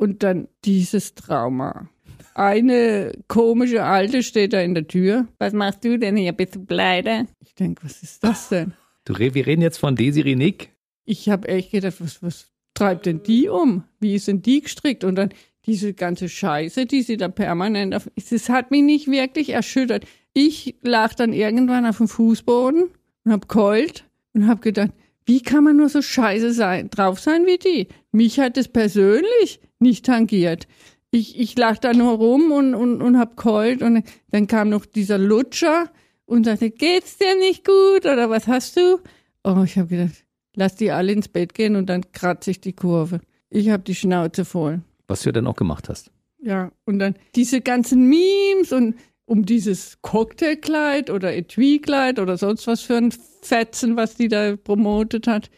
Und 0.00 0.22
dann 0.22 0.48
dieses 0.64 1.14
Trauma. 1.14 1.90
Eine 2.32 3.12
komische 3.28 3.84
Alte 3.84 4.22
steht 4.22 4.54
da 4.54 4.60
in 4.62 4.74
der 4.74 4.86
Tür. 4.86 5.28
Was 5.38 5.52
machst 5.52 5.84
du 5.84 5.98
denn 5.98 6.16
hier? 6.16 6.32
Bist 6.32 6.54
du 6.54 6.64
pleite? 6.64 7.26
Ich 7.40 7.54
denke, 7.54 7.84
was 7.84 8.02
ist 8.02 8.24
das 8.24 8.48
denn? 8.48 8.72
Du, 9.04 9.18
wir 9.18 9.46
reden 9.46 9.60
jetzt 9.60 9.76
von 9.76 9.96
Desiree 9.96 10.36
Nick. 10.36 10.70
Ich 11.04 11.28
habe 11.28 11.48
echt 11.48 11.72
gedacht, 11.72 11.96
was, 11.98 12.22
was 12.22 12.50
treibt 12.72 13.04
denn 13.04 13.22
die 13.22 13.50
um? 13.50 13.84
Wie 13.98 14.14
ist 14.14 14.26
denn 14.26 14.40
die 14.40 14.62
gestrickt? 14.62 15.04
Und 15.04 15.16
dann 15.16 15.34
diese 15.66 15.92
ganze 15.92 16.30
Scheiße, 16.30 16.86
die 16.86 17.02
sie 17.02 17.18
da 17.18 17.28
permanent 17.28 17.94
auf. 17.94 18.10
Das 18.30 18.48
hat 18.48 18.70
mich 18.70 18.82
nicht 18.82 19.06
wirklich 19.10 19.50
erschüttert. 19.50 20.06
Ich 20.32 20.76
lag 20.80 21.12
dann 21.12 21.34
irgendwann 21.34 21.84
auf 21.84 21.98
dem 21.98 22.08
Fußboden 22.08 22.88
und 23.24 23.32
hab 23.32 23.48
keult 23.48 24.06
und 24.32 24.48
hab 24.48 24.62
gedacht, 24.62 24.92
wie 25.26 25.42
kann 25.42 25.64
man 25.64 25.76
nur 25.76 25.90
so 25.90 26.00
scheiße 26.00 26.54
sein, 26.54 26.88
drauf 26.88 27.20
sein 27.20 27.44
wie 27.44 27.58
die? 27.58 27.88
Mich 28.12 28.40
hat 28.40 28.56
es 28.56 28.68
persönlich 28.68 29.60
nicht 29.80 30.06
tangiert. 30.06 30.66
Ich, 31.10 31.38
ich 31.38 31.56
lag 31.58 31.78
da 31.78 31.92
nur 31.92 32.12
rum 32.12 32.52
und, 32.52 32.74
und, 32.74 33.02
und 33.02 33.18
hab 33.18 33.36
keult 33.36 33.82
und 33.82 34.04
dann 34.30 34.46
kam 34.46 34.68
noch 34.68 34.86
dieser 34.86 35.18
Lutscher 35.18 35.90
und 36.24 36.44
sagte, 36.44 36.70
geht's 36.70 37.18
dir 37.18 37.36
nicht 37.36 37.64
gut 37.64 38.06
oder 38.06 38.30
was 38.30 38.46
hast 38.46 38.76
du? 38.76 39.00
Oh, 39.42 39.62
ich 39.64 39.76
habe 39.76 39.88
gedacht, 39.88 40.24
lass 40.54 40.76
die 40.76 40.92
alle 40.92 41.12
ins 41.12 41.28
Bett 41.28 41.54
gehen 41.54 41.74
und 41.74 41.86
dann 41.86 42.12
kratze 42.12 42.52
ich 42.52 42.60
die 42.60 42.74
Kurve. 42.74 43.20
Ich 43.48 43.70
habe 43.70 43.82
die 43.82 43.96
Schnauze 43.96 44.44
voll. 44.44 44.82
Was 45.08 45.22
du 45.22 45.32
dann 45.32 45.48
auch 45.48 45.56
gemacht 45.56 45.88
hast. 45.88 46.12
Ja, 46.40 46.70
und 46.84 47.00
dann 47.00 47.16
diese 47.34 47.60
ganzen 47.60 48.08
Memes 48.08 48.72
und 48.72 48.94
um 49.26 49.44
dieses 49.44 49.98
Cocktailkleid 50.02 51.10
oder 51.10 51.34
Etui-Kleid 51.34 52.18
oder 52.18 52.36
sonst 52.36 52.66
was 52.66 52.80
für 52.80 52.96
ein 52.96 53.12
Fetzen, 53.42 53.96
was 53.96 54.16
die 54.16 54.28
da 54.28 54.56
promotet 54.56 55.26
hat. 55.26 55.50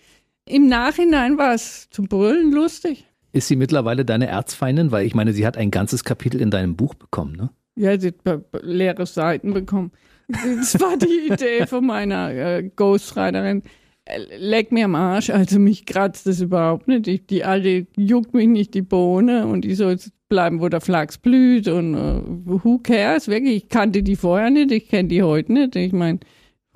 Im 0.47 0.69
Nachhinein 0.69 1.39
war 1.39 1.55
es 1.55 1.89
zum 1.91 2.07
Brüllen 2.07 2.53
lustig. 2.53 3.07
Ist 3.33 3.49
sie 3.49 3.57
mittlerweile 3.57 4.05
deine 4.05 4.27
Erzfeindin? 4.27 4.91
Weil 4.91 5.07
ich 5.07 5.15
meine, 5.15 5.33
sie 5.33 5.47
hat 5.47 5.57
ein 5.57 5.71
ganzes 5.71 6.05
Kapitel 6.05 6.41
in 6.41 6.51
deinem 6.51 6.77
Buch 6.77 6.95
bekommen, 6.95 7.35
ne? 7.37 7.51
Ja, 7.75 7.99
sie 7.99 8.13
hat 8.25 8.45
leere 8.63 9.07
Seiten 9.07 9.55
bekommen. 9.55 9.93
Das 10.29 10.79
war 10.81 10.97
die 10.97 11.33
Idee 11.33 11.67
von 11.67 11.87
meiner 11.87 12.31
äh, 12.31 12.71
Ghostwriterin. 12.77 13.63
Äh, 14.05 14.19
leck 14.37 14.73
mir 14.73 14.87
am 14.87 14.95
Arsch, 14.95 15.31
also 15.31 15.59
mich 15.59 15.87
kratzt 15.87 16.27
das 16.27 16.41
überhaupt 16.41 16.89
nicht. 16.89 17.07
Ich, 17.07 17.27
die 17.27 17.45
alte 17.45 17.87
juckt 17.97 18.35
mich 18.35 18.49
nicht 18.49 18.75
die 18.75 18.83
Bohne 18.83 19.47
und 19.47 19.65
ich 19.65 19.77
soll 19.77 19.93
jetzt 19.93 20.13
bleiben, 20.29 20.61
wo 20.61 20.69
der 20.69 20.81
Flachs 20.81 21.19
blüht 21.19 21.69
und 21.69 21.95
uh, 21.95 22.23
who 22.65 22.79
cares? 22.79 23.29
Wirklich, 23.29 23.65
ich 23.65 23.69
kannte 23.69 24.03
die 24.03 24.17
vorher 24.17 24.51
nicht, 24.51 24.73
ich 24.73 24.89
kenne 24.89 25.09
die 25.09 25.23
heute 25.23 25.53
nicht. 25.53 25.77
Ich 25.77 25.93
meine, 25.93 26.21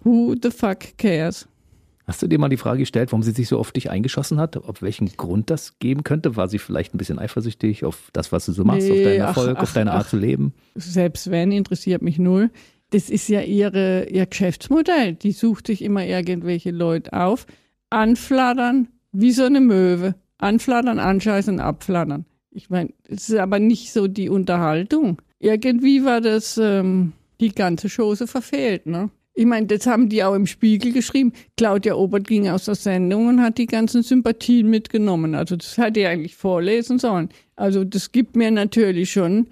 who 0.03 0.35
the 0.41 0.51
fuck 0.51 0.99
cares? 0.99 1.49
Hast 2.07 2.23
du 2.23 2.29
dir 2.29 2.39
mal 2.39 2.49
die 2.49 2.57
Frage 2.57 2.79
gestellt, 2.81 3.11
warum 3.11 3.25
sie 3.25 3.33
sich 3.33 3.49
so 3.49 3.59
oft 3.59 3.75
dich 3.75 3.91
eingeschossen 3.91 4.39
hat? 4.39 4.57
Auf 4.57 4.81
welchen 4.81 5.09
Grund 5.17 5.51
das 5.51 5.79
geben 5.81 6.05
könnte? 6.05 6.37
War 6.37 6.47
sie 6.47 6.61
vielleicht 6.61 6.95
ein 6.95 6.99
bisschen 6.99 7.19
eifersüchtig 7.19 7.85
auf 7.85 8.11
das, 8.13 8.31
was 8.31 8.47
du 8.47 8.53
so 8.53 8.63
machst, 8.63 8.89
nee, 8.89 8.93
auf 8.93 9.05
deinen 9.05 9.21
Erfolg, 9.21 9.57
ach, 9.57 9.63
auf 9.63 9.73
deine 9.73 9.93
ach, 9.93 9.99
Art 9.99 10.09
zu 10.09 10.17
leben? 10.17 10.55
Selbst 10.77 11.33
wenn, 11.33 11.51
interessiert 11.51 12.03
mich 12.03 12.19
null. 12.19 12.51
Das 12.91 13.11
ist 13.11 13.29
ja 13.29 13.41
ihre, 13.41 14.09
ihr 14.09 14.27
Geschäftsmodell. 14.27 15.15
Die 15.15 15.33
sucht 15.33 15.67
sich 15.67 15.83
immer 15.83 16.07
irgendwelche 16.07 16.71
Leute 16.71 17.13
auf, 17.13 17.47
anflattern, 17.91 18.87
wie 19.11 19.33
so 19.33 19.43
eine 19.43 19.61
Möwe. 19.61 20.15
Anflattern, 20.39 21.01
anscheißen, 21.01 21.59
abflattern. 21.59 22.25
Ich 22.51 22.71
meine, 22.71 22.91
es 23.09 23.29
ist 23.29 23.39
aber 23.39 23.59
nicht 23.59 23.93
so 23.93 24.07
die 24.07 24.29
Unterhaltung. 24.29 25.21
Irgendwie 25.41 26.05
war 26.05 26.21
das 26.21 26.57
ähm, 26.63 27.15
die 27.41 27.53
ganze 27.53 27.89
Chose 27.89 28.29
verfehlt, 28.29 28.87
ne? 28.87 29.11
Ich 29.39 29.45
meine, 29.45 29.67
das 29.67 29.87
haben 29.87 30.09
die 30.09 30.25
auch 30.25 30.35
im 30.35 30.47
Spiegel 30.47 30.93
geschrieben. 30.93 31.35
Claudia 31.59 31.95
Obert 31.95 32.27
ging 32.27 32.49
aus 32.49 32.65
der 32.65 32.75
Sendung 32.75 33.29
und 33.29 33.43
hat 33.43 33.59
die 33.59 33.67
ganzen 33.67 34.03
Sympathien 34.03 34.71
mitgenommen. 34.71 35.35
Also 35.35 35.57
das 35.57 35.77
hätte 35.77 36.01
ich 36.01 36.07
eigentlich 36.07 36.37
vorlesen 36.37 36.99
sollen. 36.99 37.29
Also 37.55 37.85
das 37.85 38.13
gibt 38.13 38.35
mir 38.35 38.51
natürlich 38.51 39.13
schon 39.13 39.49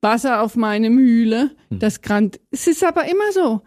Wasser 0.00 0.40
auf 0.40 0.56
meine 0.56 0.88
Mühle. 0.88 1.50
Hm. 1.68 1.78
Das 1.80 2.00
Grand 2.00 2.40
es 2.50 2.66
ist 2.66 2.82
aber 2.82 3.04
immer 3.04 3.30
so. 3.32 3.60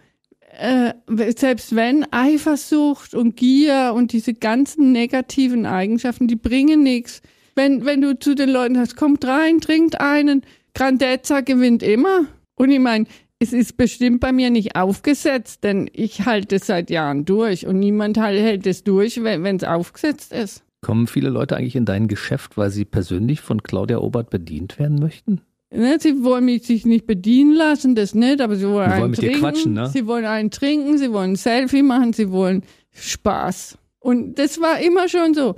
Äh, 0.58 0.94
selbst 1.38 1.76
wenn 1.76 2.04
Eifersucht 2.12 3.14
und 3.14 3.38
Gier 3.38 3.94
und 3.96 4.12
diese 4.12 4.34
ganzen 4.34 4.92
negativen 4.92 5.68
Eigenschaften, 5.68 6.28
die 6.28 6.36
bringen 6.36 6.82
nichts. 6.82 7.22
Wenn, 7.54 7.86
wenn 7.86 8.02
du 8.02 8.18
zu 8.18 8.34
den 8.34 8.50
Leuten 8.50 8.74
sagst, 8.74 8.96
kommt 8.96 9.24
rein, 9.24 9.62
trinkt 9.62 10.02
einen, 10.02 10.42
Grandezza 10.74 11.42
gewinnt 11.42 11.84
immer. 11.84 12.26
Und 12.56 12.72
ich 12.72 12.80
meine, 12.80 13.06
es 13.40 13.54
ist 13.54 13.78
bestimmt 13.78 14.20
bei 14.20 14.34
mir 14.34 14.50
nicht 14.50 14.76
aufgesetzt, 14.76 15.64
denn 15.64 15.90
ich 15.94 16.26
halte 16.26 16.58
es 16.58 16.68
seit 16.68 16.90
Jahren 16.90 17.24
durch 17.24 17.66
und 17.66 17.80
niemand 17.80 18.18
hält 18.18 18.68
es 18.68 18.84
durch, 18.84 19.24
wenn 19.24 19.56
es 19.56 19.64
aufgesetzt 19.64 20.34
ist. 20.34 20.64
Kommen 20.82 21.08
viele 21.08 21.30
Leute 21.30 21.56
eigentlich 21.56 21.76
in 21.76 21.86
dein 21.86 22.08
Geschäft, 22.08 22.58
weil 22.58 22.70
sie 22.70 22.86
persönlich 22.86 23.42
von 23.42 23.64
Claudia 23.64 24.00
Obert 24.00 24.30
bedient 24.30 24.78
werden 24.78 25.00
möchten? 25.00 25.42
Ne, 25.72 25.98
sie 26.00 26.24
wollen 26.24 26.46
mich 26.46 26.66
sich 26.66 26.86
nicht 26.86 27.06
bedienen 27.06 27.54
lassen, 27.54 27.96
das 27.96 28.16
nicht, 28.16 28.42
aber 28.42 28.56
sie 28.56 28.68
wollen, 28.68 28.90
sie 28.90 28.94
einen 28.94 29.02
wollen 29.02 29.12
mit 29.12 29.20
trinken. 29.20 29.36
Dir 29.36 29.40
quatschen, 29.40 29.74
ne? 29.74 29.90
Sie 29.90 30.08
wollen 30.08 30.26
einen 30.26 30.52
trinken, 30.52 30.98
sie 30.98 31.14
wollen 31.14 31.32
ein 31.32 31.36
Selfie 31.36 31.84
machen, 31.84 32.14
sie 32.14 32.32
wollen 32.32 32.64
Spaß. 32.92 33.78
Und 34.00 34.40
das 34.40 34.60
war 34.60 34.80
immer 34.80 35.08
schon 35.08 35.34
so. 35.34 35.56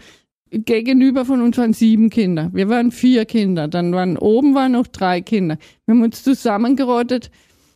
Gegenüber 0.50 1.24
von 1.24 1.42
uns 1.42 1.58
waren 1.58 1.72
sieben 1.72 2.10
Kinder. 2.10 2.50
Wir 2.54 2.68
waren 2.68 2.92
vier 2.92 3.24
Kinder. 3.24 3.70
Dann 3.70 3.94
waren 3.94 4.18
oben 4.18 4.54
waren 4.54 4.74
noch 4.74 4.88
drei 4.88 5.22
Kinder. 5.22 5.58
Wir 5.86 5.96
haben 5.96 6.04
uns 6.04 6.24
zusammengerottet 6.24 7.32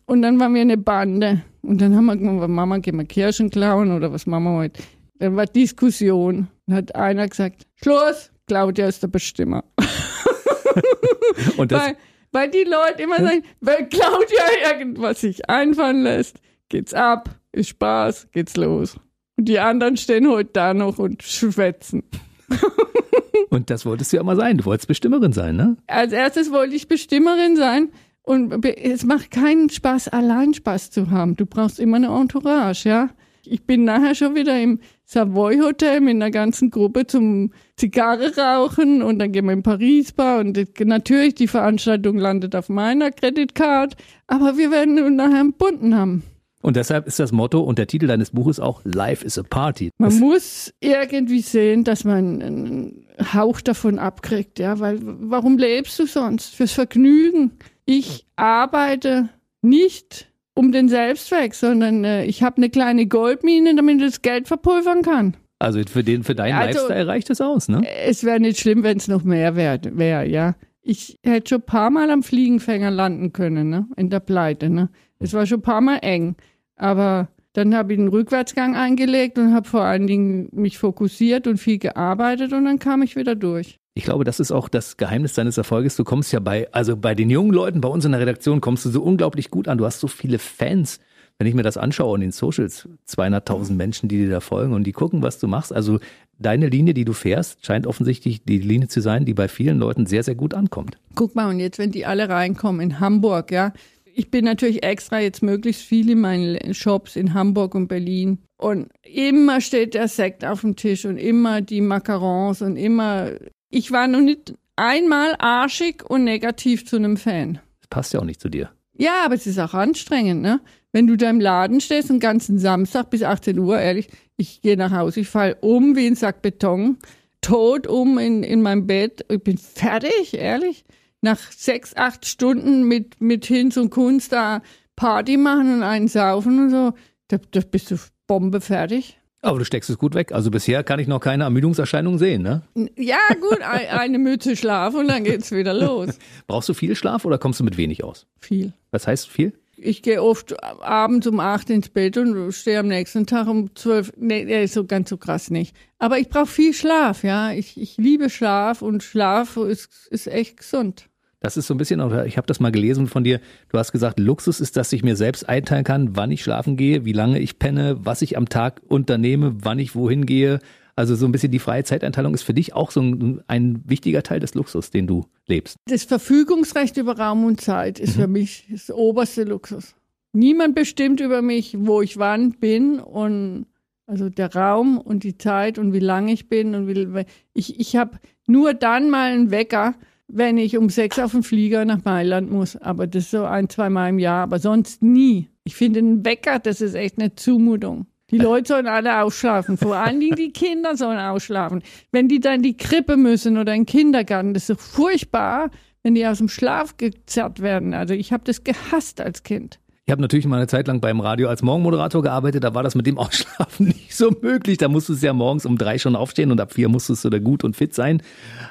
und 0.06 0.22
dann 0.22 0.38
waren 0.40 0.54
wir 0.54 0.62
eine 0.62 0.76
Bande. 0.78 1.42
Und 1.62 1.80
dann 1.80 1.96
haben 1.96 2.06
wir 2.06 2.16
gesagt, 2.16 2.48
Mama, 2.48 2.78
gehen 2.78 2.96
wir 2.96 3.04
Kirschen 3.04 3.50
klauen 3.50 3.90
oder 3.90 4.12
was 4.12 4.26
machen 4.26 4.44
wir 4.44 4.56
heute? 4.56 4.82
Dann 5.18 5.36
war 5.36 5.46
Diskussion. 5.46 6.48
Dann 6.66 6.76
hat 6.76 6.94
einer 6.94 7.28
gesagt, 7.28 7.66
Schluss, 7.74 8.30
Claudia 8.46 8.86
ist 8.86 9.02
der 9.02 9.08
Bestimmer. 9.08 9.64
und 11.56 11.72
das 11.72 11.82
weil, 11.82 11.96
weil 12.32 12.50
die 12.50 12.64
Leute 12.64 13.02
immer 13.02 13.16
sagen, 13.16 13.42
wenn 13.60 13.88
Claudia 13.88 14.72
irgendwas 14.72 15.20
sich 15.20 15.48
einfallen 15.50 16.02
lässt, 16.02 16.38
geht's 16.68 16.94
ab, 16.94 17.30
ist 17.52 17.70
Spaß, 17.70 18.28
geht's 18.30 18.56
los. 18.56 18.96
Und 19.36 19.48
die 19.48 19.58
anderen 19.58 19.96
stehen 19.96 20.28
heute 20.28 20.50
da 20.52 20.72
noch 20.72 20.98
und 20.98 21.22
schwätzen. 21.22 22.04
und 23.50 23.70
das 23.70 23.84
wolltest 23.84 24.12
du 24.12 24.18
ja 24.18 24.22
mal 24.22 24.36
sein. 24.36 24.58
Du 24.58 24.64
wolltest 24.64 24.86
Bestimmerin 24.86 25.32
sein, 25.32 25.56
ne? 25.56 25.76
Als 25.88 26.12
erstes 26.12 26.52
wollte 26.52 26.76
ich 26.76 26.86
Bestimmerin 26.86 27.56
sein. 27.56 27.90
Und 28.26 28.64
es 28.64 29.04
macht 29.04 29.30
keinen 29.30 29.70
Spaß, 29.70 30.08
allein 30.08 30.52
Spaß 30.52 30.90
zu 30.90 31.12
haben. 31.12 31.36
Du 31.36 31.46
brauchst 31.46 31.78
immer 31.78 31.98
eine 31.98 32.08
Entourage, 32.08 32.88
ja. 32.88 33.10
Ich 33.44 33.64
bin 33.64 33.84
nachher 33.84 34.16
schon 34.16 34.34
wieder 34.34 34.60
im 34.60 34.80
Savoy 35.04 35.58
Hotel 35.60 36.00
mit 36.00 36.16
einer 36.16 36.32
ganzen 36.32 36.72
Gruppe 36.72 37.06
zum 37.06 37.52
Zigarre 37.76 38.36
rauchen 38.36 39.02
und 39.02 39.20
dann 39.20 39.30
gehen 39.30 39.44
wir 39.46 39.52
in 39.52 39.62
Paris 39.62 40.10
Bar 40.10 40.40
und 40.40 40.58
natürlich 40.80 41.36
die 41.36 41.46
Veranstaltung 41.46 42.18
landet 42.18 42.56
auf 42.56 42.68
meiner 42.68 43.12
Creditcard, 43.12 43.94
aber 44.26 44.58
wir 44.58 44.72
werden 44.72 45.14
nachher 45.14 45.38
einen 45.38 45.52
bunten 45.52 45.94
haben. 45.94 46.24
Und 46.62 46.74
deshalb 46.74 47.06
ist 47.06 47.20
das 47.20 47.30
Motto 47.30 47.60
und 47.60 47.78
der 47.78 47.86
Titel 47.86 48.08
deines 48.08 48.30
Buches 48.30 48.58
auch 48.58 48.80
Life 48.82 49.24
is 49.24 49.38
a 49.38 49.44
Party. 49.44 49.92
Man 49.98 50.10
das 50.10 50.18
muss 50.18 50.74
irgendwie 50.80 51.42
sehen, 51.42 51.84
dass 51.84 52.02
man 52.02 52.42
einen 52.42 53.06
Hauch 53.32 53.60
davon 53.60 54.00
abkriegt, 54.00 54.58
ja, 54.58 54.80
weil 54.80 54.98
warum 55.00 55.58
lebst 55.58 55.96
du 56.00 56.06
sonst? 56.06 56.56
Fürs 56.56 56.72
Vergnügen 56.72 57.52
ich 57.86 58.26
arbeite 58.36 59.30
nicht 59.62 60.30
um 60.54 60.72
den 60.72 60.88
Selbstzweck, 60.88 61.54
sondern 61.54 62.04
äh, 62.04 62.24
ich 62.24 62.42
habe 62.42 62.58
eine 62.58 62.70
kleine 62.70 63.06
Goldmine, 63.06 63.74
damit 63.74 63.96
ich 63.96 64.06
das 64.06 64.22
Geld 64.22 64.48
verpulvern 64.48 65.02
kann. 65.02 65.36
Also 65.58 65.80
für 65.88 66.04
den, 66.04 66.22
für 66.22 66.34
deinen 66.34 66.54
also, 66.54 66.80
Lifestyle 66.80 67.06
reicht 67.06 67.30
das 67.30 67.40
aus, 67.40 67.68
ne? 67.68 67.82
Es 68.04 68.24
wäre 68.24 68.40
nicht 68.40 68.60
schlimm, 68.60 68.82
wenn 68.82 68.98
es 68.98 69.08
noch 69.08 69.24
mehr 69.24 69.56
wäre, 69.56 69.80
wär, 69.92 70.24
ja. 70.24 70.54
Ich 70.82 71.18
hätte 71.24 71.48
schon 71.48 71.60
ein 71.60 71.66
paar 71.66 71.90
Mal 71.90 72.10
am 72.10 72.22
Fliegenfänger 72.22 72.90
landen 72.90 73.32
können, 73.32 73.70
ne? 73.70 73.86
In 73.96 74.10
der 74.10 74.20
Pleite, 74.20 74.68
ne? 74.68 74.90
Es 75.18 75.32
war 75.32 75.46
schon 75.46 75.60
ein 75.60 75.62
paar 75.62 75.80
Mal 75.80 75.98
eng. 76.02 76.36
Aber 76.76 77.28
dann 77.54 77.74
habe 77.74 77.94
ich 77.94 77.98
einen 77.98 78.08
Rückwärtsgang 78.08 78.76
eingelegt 78.76 79.38
und 79.38 79.54
habe 79.54 79.66
vor 79.66 79.82
allen 79.82 80.06
Dingen 80.06 80.48
mich 80.52 80.78
fokussiert 80.78 81.46
und 81.46 81.56
viel 81.56 81.78
gearbeitet 81.78 82.52
und 82.52 82.66
dann 82.66 82.78
kam 82.78 83.02
ich 83.02 83.16
wieder 83.16 83.34
durch. 83.34 83.78
Ich 83.96 84.04
glaube, 84.04 84.24
das 84.24 84.40
ist 84.40 84.52
auch 84.52 84.68
das 84.68 84.98
Geheimnis 84.98 85.32
deines 85.32 85.56
Erfolges. 85.56 85.96
Du 85.96 86.04
kommst 86.04 86.30
ja 86.30 86.38
bei, 86.38 86.70
also 86.70 86.98
bei 86.98 87.14
den 87.14 87.30
jungen 87.30 87.50
Leuten 87.50 87.80
bei 87.80 87.88
uns 87.88 88.04
in 88.04 88.12
der 88.12 88.20
Redaktion 88.20 88.60
kommst 88.60 88.84
du 88.84 88.90
so 88.90 89.02
unglaublich 89.02 89.50
gut 89.50 89.68
an. 89.68 89.78
Du 89.78 89.86
hast 89.86 90.00
so 90.00 90.06
viele 90.06 90.38
Fans. 90.38 91.00
Wenn 91.38 91.46
ich 91.46 91.54
mir 91.54 91.62
das 91.62 91.78
anschaue 91.78 92.14
in 92.16 92.20
den 92.20 92.30
Socials, 92.30 92.86
200.000 93.08 93.72
Menschen, 93.72 94.10
die 94.10 94.18
dir 94.18 94.28
da 94.28 94.40
folgen 94.40 94.74
und 94.74 94.84
die 94.84 94.92
gucken, 94.92 95.22
was 95.22 95.38
du 95.38 95.48
machst. 95.48 95.72
Also 95.72 95.98
deine 96.38 96.68
Linie, 96.68 96.92
die 96.92 97.06
du 97.06 97.14
fährst, 97.14 97.64
scheint 97.64 97.86
offensichtlich 97.86 98.44
die 98.44 98.58
Linie 98.58 98.88
zu 98.88 99.00
sein, 99.00 99.24
die 99.24 99.32
bei 99.32 99.48
vielen 99.48 99.78
Leuten 99.78 100.04
sehr, 100.04 100.22
sehr 100.22 100.34
gut 100.34 100.52
ankommt. 100.52 100.98
Guck 101.14 101.34
mal, 101.34 101.48
und 101.48 101.58
jetzt, 101.58 101.78
wenn 101.78 101.90
die 101.90 102.04
alle 102.04 102.28
reinkommen 102.28 102.82
in 102.82 103.00
Hamburg, 103.00 103.50
ja, 103.50 103.72
ich 104.14 104.30
bin 104.30 104.44
natürlich 104.44 104.82
extra 104.82 105.20
jetzt 105.20 105.42
möglichst 105.42 105.82
viel 105.82 106.10
in 106.10 106.20
meinen 106.20 106.74
Shops 106.74 107.16
in 107.16 107.32
Hamburg 107.32 107.74
und 107.74 107.88
Berlin. 107.88 108.40
Und 108.58 108.88
immer 109.02 109.62
steht 109.62 109.94
der 109.94 110.08
Sekt 110.08 110.44
auf 110.44 110.60
dem 110.60 110.76
Tisch 110.76 111.06
und 111.06 111.16
immer 111.16 111.62
die 111.62 111.80
Macarons 111.80 112.60
und 112.60 112.76
immer 112.76 113.32
ich 113.76 113.92
war 113.92 114.08
noch 114.08 114.22
nicht 114.22 114.54
einmal 114.74 115.36
arschig 115.38 116.02
und 116.08 116.24
negativ 116.24 116.86
zu 116.86 116.96
einem 116.96 117.18
Fan. 117.18 117.60
Das 117.80 117.88
passt 117.88 118.14
ja 118.14 118.20
auch 118.20 118.24
nicht 118.24 118.40
zu 118.40 118.48
dir. 118.48 118.70
Ja, 118.96 119.24
aber 119.26 119.34
es 119.34 119.46
ist 119.46 119.58
auch 119.58 119.74
anstrengend, 119.74 120.40
ne? 120.40 120.60
Wenn 120.92 121.06
du 121.06 121.16
da 121.16 121.28
im 121.28 121.40
Laden 121.40 121.82
stehst, 121.82 122.08
den 122.08 122.20
ganzen 122.20 122.58
Samstag 122.58 123.10
bis 123.10 123.22
18 123.22 123.58
Uhr, 123.58 123.78
ehrlich, 123.78 124.08
ich 124.38 124.62
gehe 124.62 124.78
nach 124.78 124.92
Hause, 124.92 125.20
ich 125.20 125.28
fall 125.28 125.58
um 125.60 125.94
wie 125.94 126.06
ein 126.06 126.14
Sack 126.14 126.40
Beton, 126.40 126.96
tot 127.42 127.86
um 127.86 128.16
in, 128.16 128.42
in 128.42 128.62
meinem 128.62 128.86
Bett, 128.86 129.26
ich 129.28 129.42
bin 129.42 129.58
fertig, 129.58 130.32
ehrlich. 130.32 130.86
Nach 131.20 131.38
sechs, 131.52 131.94
acht 131.96 132.24
Stunden 132.24 132.84
mit, 132.84 133.20
mit 133.20 133.44
Hinz 133.44 133.76
und 133.76 133.90
Kunst 133.90 134.32
da 134.32 134.62
Party 134.94 135.36
machen 135.36 135.74
und 135.74 135.82
einen 135.82 136.08
saufen 136.08 136.60
und 136.60 136.70
so, 136.70 136.94
da, 137.28 137.38
da 137.50 137.60
bist 137.60 137.90
du 137.90 137.96
Bombe 138.26 138.62
fertig. 138.62 139.18
Aber 139.46 139.60
du 139.60 139.64
steckst 139.64 139.88
es 139.88 139.96
gut 139.98 140.14
weg. 140.14 140.32
Also 140.32 140.50
bisher 140.50 140.82
kann 140.82 140.98
ich 140.98 141.06
noch 141.06 141.20
keine 141.20 141.44
Ermüdungserscheinungen 141.44 142.18
sehen, 142.18 142.42
ne? 142.42 142.62
Ja, 142.96 143.18
gut, 143.40 143.60
eine 143.62 144.18
Mütze 144.18 144.56
Schlaf 144.56 144.94
und 144.94 145.08
dann 145.08 145.22
geht's 145.22 145.52
wieder 145.52 145.72
los. 145.72 146.18
Brauchst 146.48 146.68
du 146.68 146.74
viel 146.74 146.96
Schlaf 146.96 147.24
oder 147.24 147.38
kommst 147.38 147.60
du 147.60 147.64
mit 147.64 147.76
wenig 147.76 148.02
aus? 148.02 148.26
Viel. 148.40 148.72
Was 148.90 149.06
heißt 149.06 149.28
viel? 149.28 149.52
Ich 149.76 150.02
gehe 150.02 150.22
oft 150.22 150.60
abends 150.82 151.26
um 151.26 151.38
acht 151.38 151.70
ins 151.70 151.90
Bett 151.90 152.16
und 152.16 152.52
stehe 152.52 152.80
am 152.80 152.88
nächsten 152.88 153.26
Tag 153.26 153.46
um 153.46 153.74
zwölf. 153.76 154.12
Nee, 154.16 154.66
so 154.66 154.84
ganz 154.84 155.10
so 155.10 155.16
krass 155.16 155.50
nicht. 155.50 155.76
Aber 155.98 156.18
ich 156.18 156.28
brauche 156.28 156.46
viel 156.46 156.72
Schlaf, 156.72 157.22
ja. 157.22 157.52
Ich, 157.52 157.80
ich 157.80 157.98
liebe 157.98 158.30
Schlaf 158.30 158.82
und 158.82 159.02
Schlaf 159.02 159.56
ist, 159.58 160.08
ist 160.10 160.26
echt 160.26 160.56
gesund. 160.56 161.08
Das 161.40 161.56
ist 161.56 161.66
so 161.66 161.74
ein 161.74 161.76
bisschen, 161.76 162.00
ich 162.26 162.36
habe 162.38 162.46
das 162.46 162.60
mal 162.60 162.72
gelesen 162.72 163.06
von 163.08 163.22
dir. 163.22 163.40
Du 163.68 163.78
hast 163.78 163.92
gesagt, 163.92 164.18
Luxus 164.18 164.60
ist, 164.60 164.76
dass 164.76 164.92
ich 164.92 165.02
mir 165.02 165.16
selbst 165.16 165.48
einteilen 165.48 165.84
kann, 165.84 166.16
wann 166.16 166.30
ich 166.30 166.42
schlafen 166.42 166.76
gehe, 166.76 167.04
wie 167.04 167.12
lange 167.12 167.38
ich 167.38 167.58
penne, 167.58 167.98
was 168.00 168.22
ich 168.22 168.36
am 168.36 168.48
Tag 168.48 168.80
unternehme, 168.88 169.56
wann 169.62 169.78
ich 169.78 169.94
wohin 169.94 170.24
gehe. 170.24 170.60
Also 170.96 171.14
so 171.14 171.26
ein 171.26 171.32
bisschen 171.32 171.52
die 171.52 171.58
freie 171.58 171.84
Zeiteinteilung 171.84 172.32
ist 172.32 172.42
für 172.42 172.54
dich 172.54 172.74
auch 172.74 172.90
so 172.90 173.02
ein, 173.02 173.42
ein 173.48 173.82
wichtiger 173.84 174.22
Teil 174.22 174.40
des 174.40 174.54
Luxus, 174.54 174.90
den 174.90 175.06
du 175.06 175.26
lebst. 175.46 175.76
Das 175.86 176.04
Verfügungsrecht 176.04 176.96
über 176.96 177.18
Raum 177.18 177.44
und 177.44 177.60
Zeit 177.60 178.00
ist 178.00 178.16
mhm. 178.16 178.22
für 178.22 178.28
mich 178.28 178.66
das 178.70 178.90
oberste 178.90 179.44
Luxus. 179.44 179.94
Niemand 180.32 180.74
bestimmt 180.74 181.20
über 181.20 181.42
mich, 181.42 181.76
wo 181.78 182.00
ich 182.00 182.16
wann 182.16 182.52
bin 182.52 182.98
und 182.98 183.66
also 184.06 184.30
der 184.30 184.54
Raum 184.54 184.98
und 184.98 185.22
die 185.24 185.36
Zeit 185.36 185.78
und 185.78 185.92
wie 185.92 186.00
lange 186.00 186.32
ich 186.32 186.48
bin 186.48 186.74
und 186.74 186.88
wie, 186.88 187.26
ich, 187.52 187.78
ich 187.78 187.96
habe 187.96 188.18
nur 188.46 188.72
dann 188.72 189.10
mal 189.10 189.32
einen 189.32 189.50
Wecker, 189.50 189.94
wenn 190.28 190.58
ich 190.58 190.76
um 190.76 190.88
sechs 190.90 191.18
auf 191.18 191.32
den 191.32 191.42
Flieger 191.42 191.84
nach 191.84 192.04
Mailand 192.04 192.50
muss. 192.50 192.76
Aber 192.76 193.06
das 193.06 193.30
so 193.30 193.44
ein, 193.44 193.68
zwei 193.68 193.90
Mal 193.90 194.10
im 194.10 194.18
Jahr, 194.18 194.42
aber 194.42 194.58
sonst 194.58 195.02
nie. 195.02 195.48
Ich 195.64 195.76
finde 195.76 196.00
einen 196.00 196.24
Wecker, 196.24 196.58
das 196.58 196.80
ist 196.80 196.94
echt 196.94 197.18
eine 197.18 197.34
Zumutung. 197.34 198.06
Die 198.30 198.38
Leute 198.38 198.68
sollen 198.68 198.88
alle 198.88 199.22
ausschlafen. 199.22 199.76
Vor 199.76 199.94
allen 199.94 200.18
Dingen 200.18 200.34
die 200.34 200.52
Kinder 200.52 200.96
sollen 200.96 201.18
ausschlafen. 201.18 201.82
Wenn 202.10 202.28
die 202.28 202.40
dann 202.40 202.56
in 202.56 202.62
die 202.62 202.76
Krippe 202.76 203.16
müssen 203.16 203.56
oder 203.56 203.72
in 203.72 203.82
den 203.82 203.86
Kindergarten, 203.86 204.52
das 204.52 204.64
ist 204.64 204.66
so 204.66 204.74
furchtbar, 204.74 205.70
wenn 206.02 206.16
die 206.16 206.26
aus 206.26 206.38
dem 206.38 206.48
Schlaf 206.48 206.96
gezerrt 206.96 207.60
werden. 207.60 207.94
Also 207.94 208.14
ich 208.14 208.32
habe 208.32 208.42
das 208.44 208.64
gehasst 208.64 209.20
als 209.20 209.44
Kind. 209.44 209.78
Ich 210.08 210.12
habe 210.12 210.22
natürlich 210.22 210.46
mal 210.46 210.58
eine 210.58 210.68
Zeit 210.68 210.86
lang 210.86 211.00
beim 211.00 211.18
Radio 211.18 211.48
als 211.48 211.62
Morgenmoderator 211.62 212.22
gearbeitet, 212.22 212.62
da 212.62 212.74
war 212.74 212.84
das 212.84 212.94
mit 212.94 213.08
dem 213.08 213.18
Ausschlafen 213.18 213.88
nicht 213.88 214.14
so 214.14 214.30
möglich. 214.40 214.78
Da 214.78 214.86
musstest 214.86 215.20
du 215.20 215.26
ja 215.26 215.32
morgens 215.32 215.66
um 215.66 215.76
drei 215.76 215.98
schon 215.98 216.14
aufstehen 216.14 216.52
und 216.52 216.60
ab 216.60 216.74
vier 216.74 216.88
musstest 216.88 217.24
du 217.24 217.30
da 217.30 217.40
gut 217.40 217.64
und 217.64 217.74
fit 217.74 217.92
sein. 217.92 218.22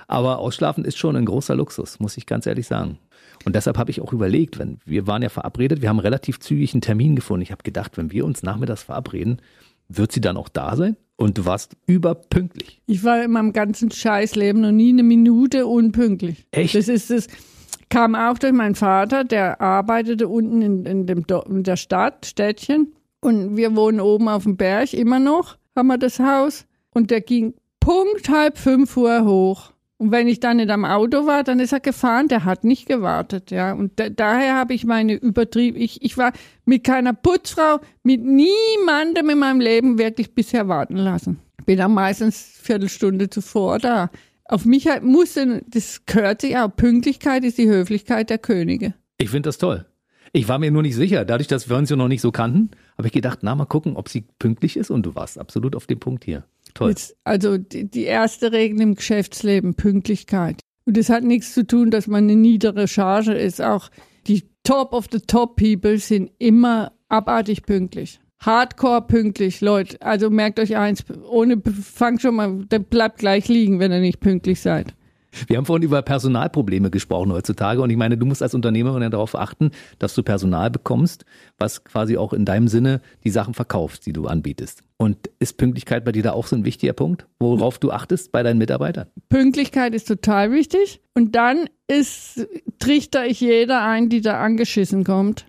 Aber 0.07 0.39
Ausschlafen 0.39 0.85
ist 0.85 0.97
schon 0.97 1.17
ein 1.17 1.25
großer 1.25 1.53
Luxus, 1.53 1.99
muss 1.99 2.15
ich 2.15 2.25
ganz 2.25 2.45
ehrlich 2.45 2.67
sagen. 2.67 2.99
Und 3.43 3.53
deshalb 3.53 3.77
habe 3.77 3.91
ich 3.91 3.99
auch 3.99 4.13
überlegt, 4.13 4.59
wenn 4.59 4.79
wir 4.85 5.07
waren 5.07 5.21
ja 5.21 5.27
verabredet, 5.27 5.81
wir 5.81 5.89
haben 5.89 5.99
relativ 5.99 6.39
zügig 6.39 6.73
einen 6.73 6.79
Termin 6.79 7.17
gefunden. 7.17 7.41
Ich 7.41 7.51
habe 7.51 7.63
gedacht, 7.63 7.97
wenn 7.97 8.13
wir 8.13 8.23
uns 8.23 8.41
nachmittags 8.41 8.83
verabreden, 8.83 9.41
wird 9.89 10.13
sie 10.13 10.21
dann 10.21 10.37
auch 10.37 10.47
da 10.47 10.77
sein? 10.77 10.95
Und 11.17 11.37
du 11.37 11.45
warst 11.45 11.75
überpünktlich. 11.85 12.81
Ich 12.87 13.03
war 13.03 13.21
in 13.21 13.31
meinem 13.31 13.51
ganzen 13.51 13.91
Scheißleben 13.91 14.61
noch 14.61 14.71
nie 14.71 14.89
eine 14.89 15.03
Minute 15.03 15.65
unpünktlich. 15.65 16.45
Echt? 16.51 16.75
Das 16.75 16.87
ist 16.87 17.09
das 17.09 17.27
kam 17.89 18.15
auch 18.15 18.37
durch 18.37 18.53
meinen 18.53 18.75
Vater, 18.75 19.23
der 19.23 19.61
arbeitete 19.61 20.27
unten 20.27 20.61
in, 20.61 20.85
in, 20.85 21.05
dem, 21.05 21.25
in 21.47 21.63
der 21.63 21.77
Stadt, 21.77 22.25
Städtchen. 22.25 22.93
Und 23.21 23.57
wir 23.57 23.75
wohnen 23.75 23.99
oben 23.99 24.27
auf 24.27 24.43
dem 24.43 24.57
Berg 24.57 24.93
immer 24.93 25.19
noch, 25.19 25.57
haben 25.75 25.87
wir 25.87 25.97
das 25.97 26.19
Haus. 26.19 26.65
Und 26.93 27.11
der 27.11 27.21
ging 27.21 27.53
Punkt 27.79 28.29
halb 28.29 28.57
fünf 28.57 28.95
Uhr 28.97 29.25
hoch. 29.25 29.71
Und 29.97 30.11
wenn 30.11 30.27
ich 30.27 30.39
dann 30.39 30.57
nicht 30.57 30.69
am 30.69 30.83
Auto 30.83 31.25
war, 31.25 31.43
dann 31.43 31.59
ist 31.59 31.71
er 31.71 31.79
gefahren, 31.79 32.27
der 32.27 32.43
hat 32.43 32.65
nicht 32.65 32.85
gewartet, 32.85 33.49
ja. 33.49 33.71
Und 33.71 33.97
da, 33.97 34.09
daher 34.09 34.55
habe 34.55 34.73
ich 34.73 34.85
meine 34.85 35.13
übertrieben, 35.13 35.79
ich, 35.79 36.01
ich 36.01 36.17
war 36.17 36.33
mit 36.65 36.83
keiner 36.83 37.13
Putzfrau, 37.13 37.79
mit 38.03 38.21
niemandem 38.21 39.29
in 39.29 39.39
meinem 39.39 39.61
Leben 39.61 39.97
wirklich 39.97 40.35
bisher 40.35 40.67
warten 40.67 40.97
lassen. 40.97 41.39
Bin 41.65 41.77
dann 41.77 41.93
meistens 41.93 42.41
Viertelstunde 42.61 43.29
zuvor 43.29 43.79
da 43.79 44.09
auf 44.45 44.65
mich 44.65 44.87
halt 44.87 45.03
musste, 45.03 45.63
das 45.67 46.05
gehört 46.05 46.41
sich 46.41 46.57
auch, 46.57 46.69
Pünktlichkeit 46.75 47.43
ist 47.43 47.57
die 47.57 47.67
Höflichkeit 47.67 48.29
der 48.29 48.37
Könige. 48.37 48.93
Ich 49.17 49.29
finde 49.29 49.47
das 49.47 49.57
toll. 49.57 49.85
Ich 50.33 50.49
war 50.49 50.59
mir 50.59 50.69
nur 50.69 50.81
nicht 50.81 50.95
sicher. 50.95 51.23
Dadurch, 51.23 51.47
dass 51.47 51.69
wir 51.69 51.77
uns 51.77 51.89
ja 51.89 51.95
noch 51.95 52.09
nicht 52.09 52.19
so 52.19 52.31
kannten, 52.31 52.71
habe 52.97 53.07
ich 53.07 53.13
gedacht, 53.13 53.39
na, 53.41 53.55
mal 53.55 53.65
gucken, 53.65 53.95
ob 53.95 54.09
sie 54.09 54.25
pünktlich 54.37 54.75
ist. 54.75 54.91
Und 54.91 55.05
du 55.05 55.15
warst 55.15 55.39
absolut 55.39 55.77
auf 55.77 55.87
dem 55.87 55.99
Punkt 55.99 56.25
hier. 56.25 56.43
Toll. 56.73 56.89
Jetzt, 56.89 57.15
also 57.23 57.57
die, 57.57 57.89
die 57.89 58.03
erste 58.03 58.51
Regel 58.51 58.81
im 58.81 58.95
Geschäftsleben, 58.95 59.75
Pünktlichkeit. 59.75 60.59
Und 60.83 60.97
das 60.97 61.09
hat 61.09 61.23
nichts 61.23 61.53
zu 61.53 61.65
tun, 61.65 61.89
dass 61.89 62.07
man 62.07 62.25
eine 62.25 62.35
niedere 62.35 62.89
Charge 62.89 63.33
ist. 63.33 63.61
Auch 63.61 63.89
die 64.27 64.43
Top 64.63 64.91
of 64.91 65.07
the 65.09 65.21
Top 65.21 65.55
People 65.55 65.97
sind 65.99 66.31
immer 66.37 66.91
abartig 67.07 67.63
pünktlich. 67.63 68.19
Hardcore 68.45 69.01
pünktlich, 69.01 69.61
Leute. 69.61 70.01
Also 70.01 70.29
merkt 70.29 70.59
euch 70.59 70.75
eins, 70.77 71.03
ohne 71.29 71.61
fangt 71.61 72.21
schon 72.21 72.35
mal, 72.35 72.65
der 72.65 72.79
bleibt 72.79 73.17
gleich 73.17 73.47
liegen, 73.47 73.79
wenn 73.79 73.91
ihr 73.91 73.99
nicht 73.99 74.19
pünktlich 74.19 74.61
seid. 74.61 74.93
Wir 75.47 75.57
haben 75.57 75.65
vorhin 75.65 75.83
über 75.83 76.01
Personalprobleme 76.01 76.89
gesprochen 76.89 77.33
heutzutage 77.33 77.81
und 77.81 77.89
ich 77.89 77.97
meine, 77.97 78.17
du 78.17 78.25
musst 78.25 78.41
als 78.41 78.53
Unternehmerin 78.53 79.01
ja 79.01 79.09
darauf 79.09 79.35
achten, 79.35 79.71
dass 79.99 80.15
du 80.15 80.23
Personal 80.23 80.69
bekommst, 80.69 81.25
was 81.57 81.83
quasi 81.83 82.15
auch 82.15 82.31
in 82.31 82.45
deinem 82.45 82.69
Sinne 82.69 83.01
die 83.25 83.29
Sachen 83.31 83.53
verkaufst, 83.53 84.05
die 84.05 84.13
du 84.13 84.27
anbietest. 84.27 84.83
Und 84.97 85.29
ist 85.39 85.57
Pünktlichkeit 85.57 86.05
bei 86.05 86.13
dir 86.13 86.23
da 86.23 86.31
auch 86.31 86.47
so 86.47 86.55
ein 86.55 86.63
wichtiger 86.63 86.93
Punkt, 86.93 87.25
worauf 87.39 87.79
du 87.79 87.91
achtest 87.91 88.31
bei 88.31 88.43
deinen 88.43 88.59
Mitarbeitern? 88.59 89.07
Pünktlichkeit 89.27 89.93
ist 89.93 90.07
total 90.07 90.51
wichtig 90.51 91.01
und 91.15 91.35
dann 91.35 91.69
ist, 91.87 92.47
trichter 92.79 93.25
ich 93.25 93.41
jeder 93.41 93.81
ein, 93.81 94.07
die 94.07 94.21
da 94.21 94.39
angeschissen 94.39 95.03
kommt 95.03 95.47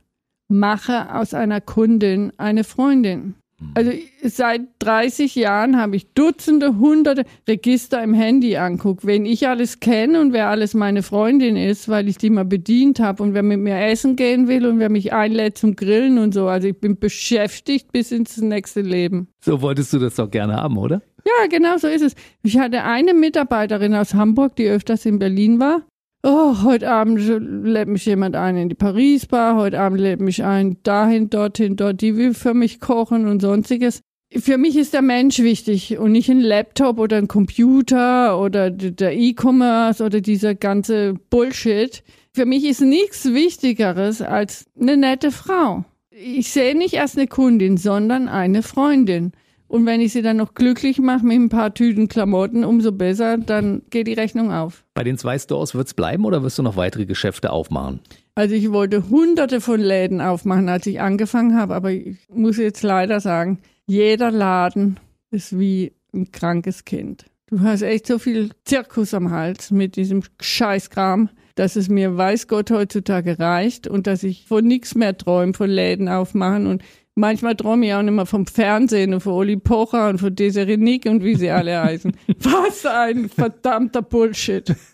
mache 0.49 1.15
aus 1.15 1.35
einer 1.35 1.61
Kundin 1.61 2.33
eine 2.39 2.65
Freundin. 2.65 3.35
Also 3.75 3.91
seit 4.23 4.63
30 4.81 5.35
Jahren 5.35 5.79
habe 5.79 5.97
ich 5.97 6.13
Dutzende, 6.13 6.77
Hunderte 6.79 7.25
Register 7.49 8.03
im 8.03 8.13
Handy 8.13 8.57
anguckt. 8.57 9.07
Wen 9.07 9.25
ich 9.25 9.49
alles 9.49 9.81
kenne 9.81 10.21
und 10.21 10.35
wer 10.35 10.49
alles 10.49 10.75
meine 10.75 11.03
Freundin 11.03 11.57
ist, 11.57 11.89
weil 11.89 12.07
ich 12.09 12.19
die 12.19 12.29
mal 12.29 12.45
bedient 12.45 13.01
habe 13.01 13.23
und 13.23 13.33
wer 13.33 13.43
mit 13.43 13.61
mir 13.61 13.79
essen 13.79 14.17
gehen 14.17 14.47
will 14.47 14.67
und 14.67 14.79
wer 14.79 14.91
mich 14.91 15.15
einlädt 15.15 15.57
zum 15.57 15.75
Grillen 15.75 16.19
und 16.19 16.35
so. 16.35 16.49
Also 16.49 16.69
ich 16.69 16.79
bin 16.79 16.99
beschäftigt 16.99 17.93
bis 17.93 18.13
ins 18.13 18.37
nächste 18.37 18.83
Leben. 18.83 19.29
So 19.43 19.63
wolltest 19.63 19.93
du 19.95 19.99
das 19.99 20.17
doch 20.17 20.31
gerne 20.31 20.57
haben, 20.57 20.77
oder? 20.77 21.01
Ja, 21.25 21.47
genau 21.49 21.79
so 21.79 21.89
ist 21.89 22.03
es. 22.03 22.15
Ich 22.43 22.59
hatte 22.59 22.85
eine 22.85 23.15
Mitarbeiterin 23.15 23.95
aus 23.95 24.13
Hamburg, 24.13 24.57
die 24.57 24.69
öfters 24.69 25.07
in 25.07 25.19
Berlin 25.19 25.61
war 25.61 25.83
oh, 26.27 26.63
heute 26.65 26.91
Abend 26.91 27.21
lädt 27.65 27.89
mich 27.89 28.05
jemand 28.05 28.35
ein 28.35 28.57
in 28.57 28.69
die 28.69 28.75
Paris-Bar, 28.75 29.57
heute 29.57 29.79
Abend 29.79 30.01
lädt 30.01 30.21
mich 30.21 30.43
ein 30.43 30.77
dahin, 30.83 31.31
dorthin, 31.31 31.77
dort, 31.77 32.01
die 32.01 32.17
will 32.17 32.35
für 32.35 32.53
mich 32.53 32.81
kochen 32.81 33.29
und 33.29 33.41
sonstiges. 33.41 34.01
Für 34.37 34.59
mich 34.59 34.77
ist 34.77 34.93
der 34.93 35.03
Mensch 35.03 35.39
wichtig 35.39 35.99
und 35.99 36.11
nicht 36.11 36.29
ein 36.29 36.41
Laptop 36.41 36.99
oder 36.99 37.17
ein 37.17 37.29
Computer 37.29 38.41
oder 38.41 38.71
der 38.71 39.17
E-Commerce 39.17 40.03
oder 40.05 40.21
dieser 40.21 40.57
ganze 40.57 41.15
Bullshit. 41.31 42.03
Für 42.35 42.45
mich 42.45 42.65
ist 42.65 42.81
nichts 42.81 43.33
Wichtigeres 43.33 44.21
als 44.21 44.67
eine 44.79 44.97
nette 44.97 45.31
Frau. 45.31 45.85
Ich 46.11 46.51
sehe 46.51 46.77
nicht 46.77 46.95
erst 46.95 47.17
eine 47.17 47.29
Kundin, 47.29 47.77
sondern 47.77 48.29
eine 48.29 48.63
Freundin. 48.63 49.33
Und 49.69 49.85
wenn 49.87 50.01
ich 50.01 50.13
sie 50.13 50.23
dann 50.23 50.37
noch 50.37 50.55
glücklich 50.55 50.99
mache 50.99 51.25
mit 51.25 51.37
ein 51.37 51.49
paar 51.49 51.75
Tüten 51.75 52.09
Klamotten, 52.09 52.65
umso 52.65 52.93
besser, 52.93 53.37
dann 53.39 53.83
geht 53.91 54.07
die 54.07 54.13
Rechnung 54.13 54.53
auf. 54.53 54.85
Bei 54.95 55.03
den 55.03 55.19
zwei 55.19 55.39
Stores 55.39 55.75
wird 55.75 55.89
es 55.89 55.95
bleiben 55.95 56.25
oder 56.25 56.43
wirst 56.43 56.59
du 56.59 56.63
noch 56.63 56.77
weitere 56.77 57.05
Geschäfte 57.05 57.51
aufmachen? 57.51 58.01
Also 58.35 58.55
ich 58.55 58.71
wollte 58.71 59.09
hunderte 59.09 59.61
von 59.61 59.81
Läden 59.81 60.21
aufmachen, 60.21 60.69
als 60.69 60.87
ich 60.87 61.01
angefangen 61.01 61.57
habe, 61.57 61.75
aber 61.75 61.91
ich 61.91 62.19
muss 62.29 62.59
jetzt 62.59 62.83
leider 62.83 63.21
sagen, 63.21 63.59
jeder 63.87 64.31
Laden 64.31 65.01
ist 65.31 65.59
wie 65.59 65.93
ein 66.13 66.31
krankes 66.33 66.85
Kind. 66.85 67.25
Du 67.47 67.61
hast 67.61 67.83
echt 67.83 68.07
so 68.07 68.19
viel 68.19 68.51
Zirkus 68.65 69.15
am 69.15 69.31
Hals 69.31 69.71
mit 69.71 69.97
diesem 69.97 70.23
Scheißkram, 70.41 71.31
dass 71.55 71.77
es 71.77 71.89
mir 71.89 72.17
weiß 72.17 72.49
Gott 72.49 72.71
heutzutage 72.71 73.39
reicht 73.39 73.87
und 73.87 74.07
dass 74.07 74.23
ich 74.23 74.47
von 74.47 74.67
nichts 74.67 74.95
mehr 74.95 75.17
träume, 75.17 75.55
von 75.55 75.71
Läden 75.71 76.09
aufmachen 76.09 76.67
und 76.67 76.83
Manchmal 77.19 77.57
träume 77.57 77.87
ich 77.87 77.95
auch 77.95 78.03
nicht 78.03 78.13
mehr 78.13 78.27
vom 78.27 78.47
Fernsehen 78.47 79.15
und 79.15 79.21
von 79.21 79.33
Oli 79.33 79.57
Pocher 79.57 80.11
und 80.11 80.19
von 80.19 80.35
Desiree 80.35 80.77
Nick 80.77 81.07
und 81.07 81.25
wie 81.25 81.35
sie 81.35 81.51
alle 81.51 81.83
heißen. 81.83 82.15
Was 82.41 82.85
ein 82.85 83.31
verdammter 83.31 84.03
Bullshit. 84.03 84.75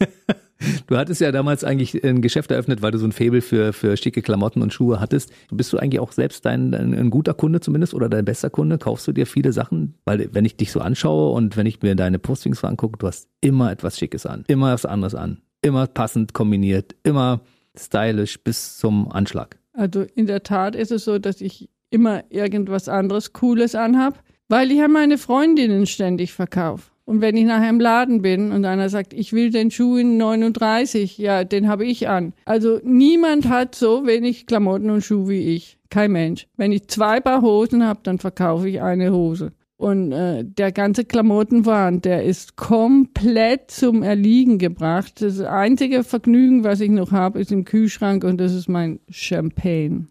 Du 0.87 0.97
hattest 0.97 1.21
ja 1.21 1.33
damals 1.33 1.65
eigentlich 1.65 2.05
ein 2.05 2.23
Geschäft 2.23 2.53
eröffnet, 2.53 2.83
weil 2.83 2.93
du 2.93 2.99
so 2.99 3.05
ein 3.05 3.11
Faible 3.11 3.41
für, 3.41 3.73
für 3.73 3.97
schicke 3.97 4.23
Klamotten 4.23 4.63
und 4.63 4.73
Schuhe 4.73 5.01
hattest. 5.01 5.33
Bist 5.51 5.73
du 5.73 5.79
eigentlich 5.79 5.99
auch 5.99 6.13
selbst 6.13 6.45
dein, 6.45 6.73
ein, 6.73 6.95
ein 6.95 7.11
guter 7.11 7.35
Kunde 7.35 7.59
zumindest 7.59 7.95
oder 7.95 8.09
dein 8.09 8.25
bester 8.25 8.49
Kunde? 8.49 8.79
Kaufst 8.79 9.09
du 9.09 9.13
dir 9.13 9.27
viele 9.27 9.53
Sachen? 9.53 9.95
Weil 10.05 10.29
wenn 10.33 10.45
ich 10.45 10.57
dich 10.57 10.71
so 10.71 10.79
anschaue 10.79 11.33
und 11.33 11.57
wenn 11.57 11.67
ich 11.67 11.83
mir 11.83 11.97
deine 11.97 12.21
Postings 12.21 12.63
angucke, 12.63 12.97
du 12.97 13.09
hast 13.09 13.29
immer 13.41 13.73
etwas 13.73 13.99
Schickes 13.99 14.25
an, 14.25 14.45
immer 14.47 14.73
was 14.73 14.87
anderes 14.87 15.17
an, 15.17 15.43
immer 15.63 15.89
passend 15.89 16.33
kombiniert, 16.33 16.95
immer 17.03 17.41
stylisch 17.77 18.45
bis 18.45 18.77
zum 18.77 19.11
Anschlag. 19.11 19.59
Also 19.73 20.05
in 20.15 20.29
der 20.29 20.45
Tat 20.45 20.77
ist 20.77 20.93
es 20.93 21.05
so, 21.05 21.19
dass 21.19 21.41
ich 21.41 21.71
immer 21.93 22.25
irgendwas 22.31 22.89
anderes 22.89 23.33
Cooles 23.33 23.75
anhab, 23.75 24.23
weil 24.49 24.71
ich 24.71 24.79
ja 24.79 24.89
meine 24.89 25.19
Freundinnen 25.19 25.87
ständig 25.87 26.33
verkaufe. 26.33 26.93
Und 27.05 27.21
wenn 27.21 27.37
ich 27.37 27.45
nachher 27.45 27.71
im 27.71 27.81
Laden 27.81 28.23
bin 28.23 28.53
und 28.53 28.65
einer 28.65 28.89
sagt, 28.89 29.13
ich 29.13 29.33
will 29.33 29.51
den 29.51 29.71
Schuh 29.71 29.97
in 29.97 30.17
39, 30.17 31.19
ja, 31.19 31.45
den 31.45 31.69
habe 31.69 31.85
ich 31.85 32.09
an. 32.09 32.33
Also 32.45 32.81
niemand 32.85 33.49
hat 33.49 33.75
so 33.75 34.07
wenig 34.07 34.47
Klamotten 34.47 34.89
und 34.89 35.03
Schuh 35.03 35.29
wie 35.29 35.55
ich. 35.55 35.79
Kein 35.91 36.13
Mensch. 36.13 36.47
Wenn 36.57 36.73
ich 36.73 36.89
zwei 36.89 37.21
Paar 37.21 37.43
Hosen 37.43 37.85
habe, 37.85 38.01
dann 38.05 38.19
verkaufe 38.19 38.69
ich 38.69 38.81
eine 38.81 39.13
Hose. 39.13 39.53
Und 39.77 40.13
äh, 40.13 40.45
der 40.45 40.71
ganze 40.71 41.05
Klamottenwahn, 41.05 42.03
der 42.03 42.23
ist 42.23 42.57
komplett 42.57 43.73
zum 43.73 44.05
Erliegen 44.05 44.59
gebracht. 44.59 45.21
Das 45.21 45.41
einzige 45.41 46.05
Vergnügen, 46.05 46.63
was 46.63 46.81
ich 46.81 46.91
noch 46.91 47.11
habe, 47.11 47.41
ist 47.41 47.51
im 47.51 47.65
Kühlschrank 47.65 48.23
und 48.23 48.39
das 48.39 48.55
ist 48.55 48.69
mein 48.69 49.01
Champagne. 49.11 50.07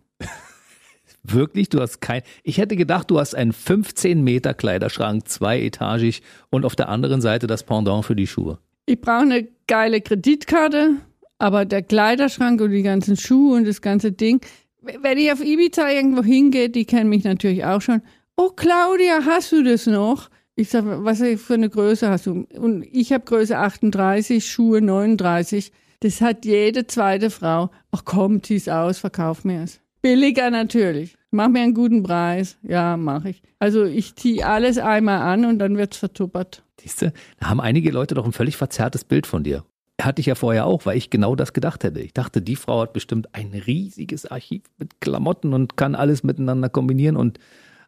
Wirklich? 1.24 1.70
Du 1.70 1.80
hast 1.80 2.02
kein. 2.02 2.22
Ich 2.44 2.58
hätte 2.58 2.76
gedacht, 2.76 3.12
du 3.12 3.20
hast 3.20 3.36
einen 3.36 3.54
15 3.54 4.24
Meter 4.24 4.54
Kleiderschrank, 4.54 5.28
zweietagig 5.28 6.22
und 6.50 6.66
auf 6.66 6.76
der 6.76 6.90
anderen 6.90 7.22
Seite 7.22 7.48
das 7.48 7.64
Pendant 7.64 8.06
für 8.06 8.16
die 8.16 8.28
Schuhe. 8.28 8.60
Ich 8.86 9.00
brauche 9.00 9.22
eine 9.22 9.48
geile 9.68 10.02
Kreditkarte, 10.02 10.96
aber 11.38 11.66
der 11.66 11.84
Kleiderschrank 11.84 12.60
und 12.62 12.72
die 12.72 12.82
ganzen 12.82 13.18
Schuhe 13.18 13.58
und 13.58 13.68
das 13.68 13.82
ganze 13.82 14.12
Ding. 14.12 14.42
Wenn 14.82 15.18
ich 15.18 15.32
auf 15.32 15.44
Ibiza 15.44 15.92
irgendwo 15.92 16.24
hingehe, 16.24 16.70
die 16.70 16.86
kennen 16.86 17.10
mich 17.10 17.24
natürlich 17.24 17.66
auch 17.66 17.82
schon. 17.82 18.02
Oh, 18.36 18.50
Claudia, 18.50 19.20
hast 19.26 19.52
du 19.52 19.64
das 19.64 19.86
noch? 19.86 20.30
Ich 20.56 20.70
sage, 20.70 21.04
was 21.04 21.20
für 21.20 21.54
eine 21.54 21.70
Größe 21.70 22.10
hast 22.10 22.26
du? 22.26 22.46
Und 22.58 22.84
ich 22.92 23.14
habe 23.14 23.24
Größe 23.24 23.58
38, 23.58 24.46
Schuhe 24.46 24.82
39. 24.82 25.72
Das 26.00 26.20
hat 26.20 26.46
jede 26.46 26.88
zweite 26.88 27.30
Frau. 27.30 27.70
Ach 27.92 28.04
komm, 28.06 28.42
zieh's 28.42 28.68
aus, 28.68 28.98
verkauf 28.98 29.46
mir 29.46 29.64
es. 29.64 29.80
Billiger 30.02 30.50
natürlich. 30.50 31.16
Mach 31.32 31.48
mir 31.48 31.62
einen 31.62 31.74
guten 31.74 32.04
Preis. 32.04 32.58
Ja, 32.64 32.98
mache 32.98 33.30
ich. 33.30 33.42
Also 33.60 33.86
ich 33.86 34.16
ziehe 34.16 34.46
alles 34.46 34.78
einmal 34.78 35.22
an 35.22 35.46
und 35.46 35.60
dann 35.60 35.78
wird's 35.78 35.98
vertuppert. 35.98 36.64
Siehste, 36.80 37.14
da 37.40 37.50
haben 37.50 37.62
einige 37.62 37.92
Leute 37.92 38.16
doch 38.16 38.26
ein 38.26 38.32
völlig 38.32 38.58
verzerrtes 38.58 39.04
Bild 39.04 39.28
von 39.28 39.44
dir. 39.44 39.64
hatte 40.02 40.20
ich 40.20 40.26
ja 40.26 40.36
vorher 40.36 40.66
auch, 40.66 40.86
weil 40.86 40.98
ich 40.98 41.10
genau 41.12 41.36
das 41.36 41.54
gedacht 41.54 41.84
hätte. 41.84 42.00
Ich 42.00 42.14
dachte, 42.14 42.42
die 42.42 42.56
Frau 42.56 42.82
hat 42.82 42.94
bestimmt 42.94 43.36
ein 43.36 43.54
riesiges 43.54 44.26
Archiv 44.26 44.64
mit 44.78 45.00
Klamotten 45.00 45.54
und 45.54 45.78
kann 45.78 45.94
alles 45.96 46.24
miteinander 46.24 46.70
kombinieren 46.70 47.16
und 47.16 47.38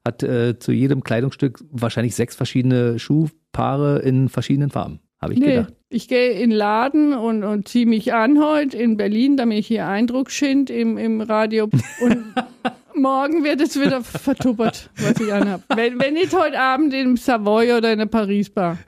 hat 0.05 0.22
äh, 0.22 0.59
zu 0.59 0.72
jedem 0.72 1.03
Kleidungsstück 1.03 1.64
wahrscheinlich 1.72 2.14
sechs 2.14 2.36
verschiedene 2.36 2.99
Schuhpaare 2.99 3.99
in 3.99 4.30
verschiedenen 4.30 4.70
Farben. 4.70 4.99
Habe 5.20 5.34
ich 5.34 5.39
nee, 5.39 5.55
gedacht. 5.55 5.74
Ich 5.93 6.07
gehe 6.07 6.31
in 6.31 6.49
den 6.49 6.57
Laden 6.57 7.13
und, 7.13 7.43
und 7.43 7.67
ziehe 7.67 7.85
mich 7.85 8.15
an 8.15 8.43
heute 8.43 8.75
in 8.75 8.97
Berlin, 8.97 9.37
damit 9.37 9.59
ich 9.59 9.67
hier 9.67 9.85
Eindruck 9.85 10.31
schind 10.31 10.71
im, 10.71 10.97
im 10.97 11.21
Radio. 11.21 11.69
Und 12.01 12.33
morgen 12.95 13.43
wird 13.43 13.61
es 13.61 13.79
wieder 13.79 14.03
vertuppert, 14.03 14.89
was 14.97 15.19
ich 15.19 15.31
anhabe. 15.31 15.61
Wenn, 15.75 15.99
wenn 15.99 16.15
nicht 16.15 16.33
heute 16.33 16.59
Abend 16.59 16.95
im 16.95 17.15
Savoy 17.15 17.73
oder 17.73 17.93
in 17.93 17.99
der 17.99 18.07
Paris-Bar. 18.07 18.79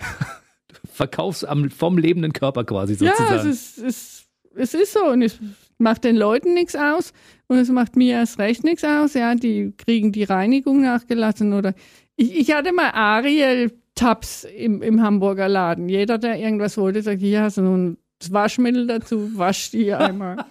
Verkaufs 0.91 1.45
vom 1.77 1.99
lebenden 1.99 2.33
Körper 2.33 2.63
quasi 2.63 2.95
sozusagen. 2.95 3.35
Ja, 3.35 3.35
es 3.35 3.45
ist, 3.45 3.77
es, 3.77 4.25
es 4.55 4.73
ist 4.73 4.93
so 4.93 5.05
und 5.05 5.21
es 5.21 5.37
macht 5.77 6.05
den 6.05 6.15
Leuten 6.15 6.55
nichts 6.55 6.75
aus 6.75 7.13
und 7.45 7.59
es 7.59 7.69
macht 7.69 7.95
mir 7.95 8.13
erst 8.13 8.39
recht 8.39 8.63
nichts 8.63 8.83
aus. 8.83 9.13
Ja, 9.13 9.35
die 9.35 9.73
kriegen 9.77 10.11
die 10.11 10.23
Reinigung 10.23 10.81
nachgelassen 10.81 11.53
oder 11.53 11.75
ich, 12.15 12.35
ich 12.35 12.51
hatte 12.51 12.73
mal 12.73 12.89
Ariel 12.93 13.71
Tabs 13.95 14.43
im, 14.43 14.81
im 14.81 15.01
Hamburger 15.01 15.47
Laden. 15.47 15.89
Jeder, 15.89 16.17
der 16.17 16.37
irgendwas 16.37 16.77
wollte, 16.77 17.01
sagt, 17.01 17.21
hier 17.21 17.41
hast 17.41 17.57
du 17.57 17.61
ein 17.61 17.97
Waschmittel 18.29 18.87
dazu, 18.87 19.37
wasch 19.37 19.71
die 19.71 19.93
einmal. 19.93 20.45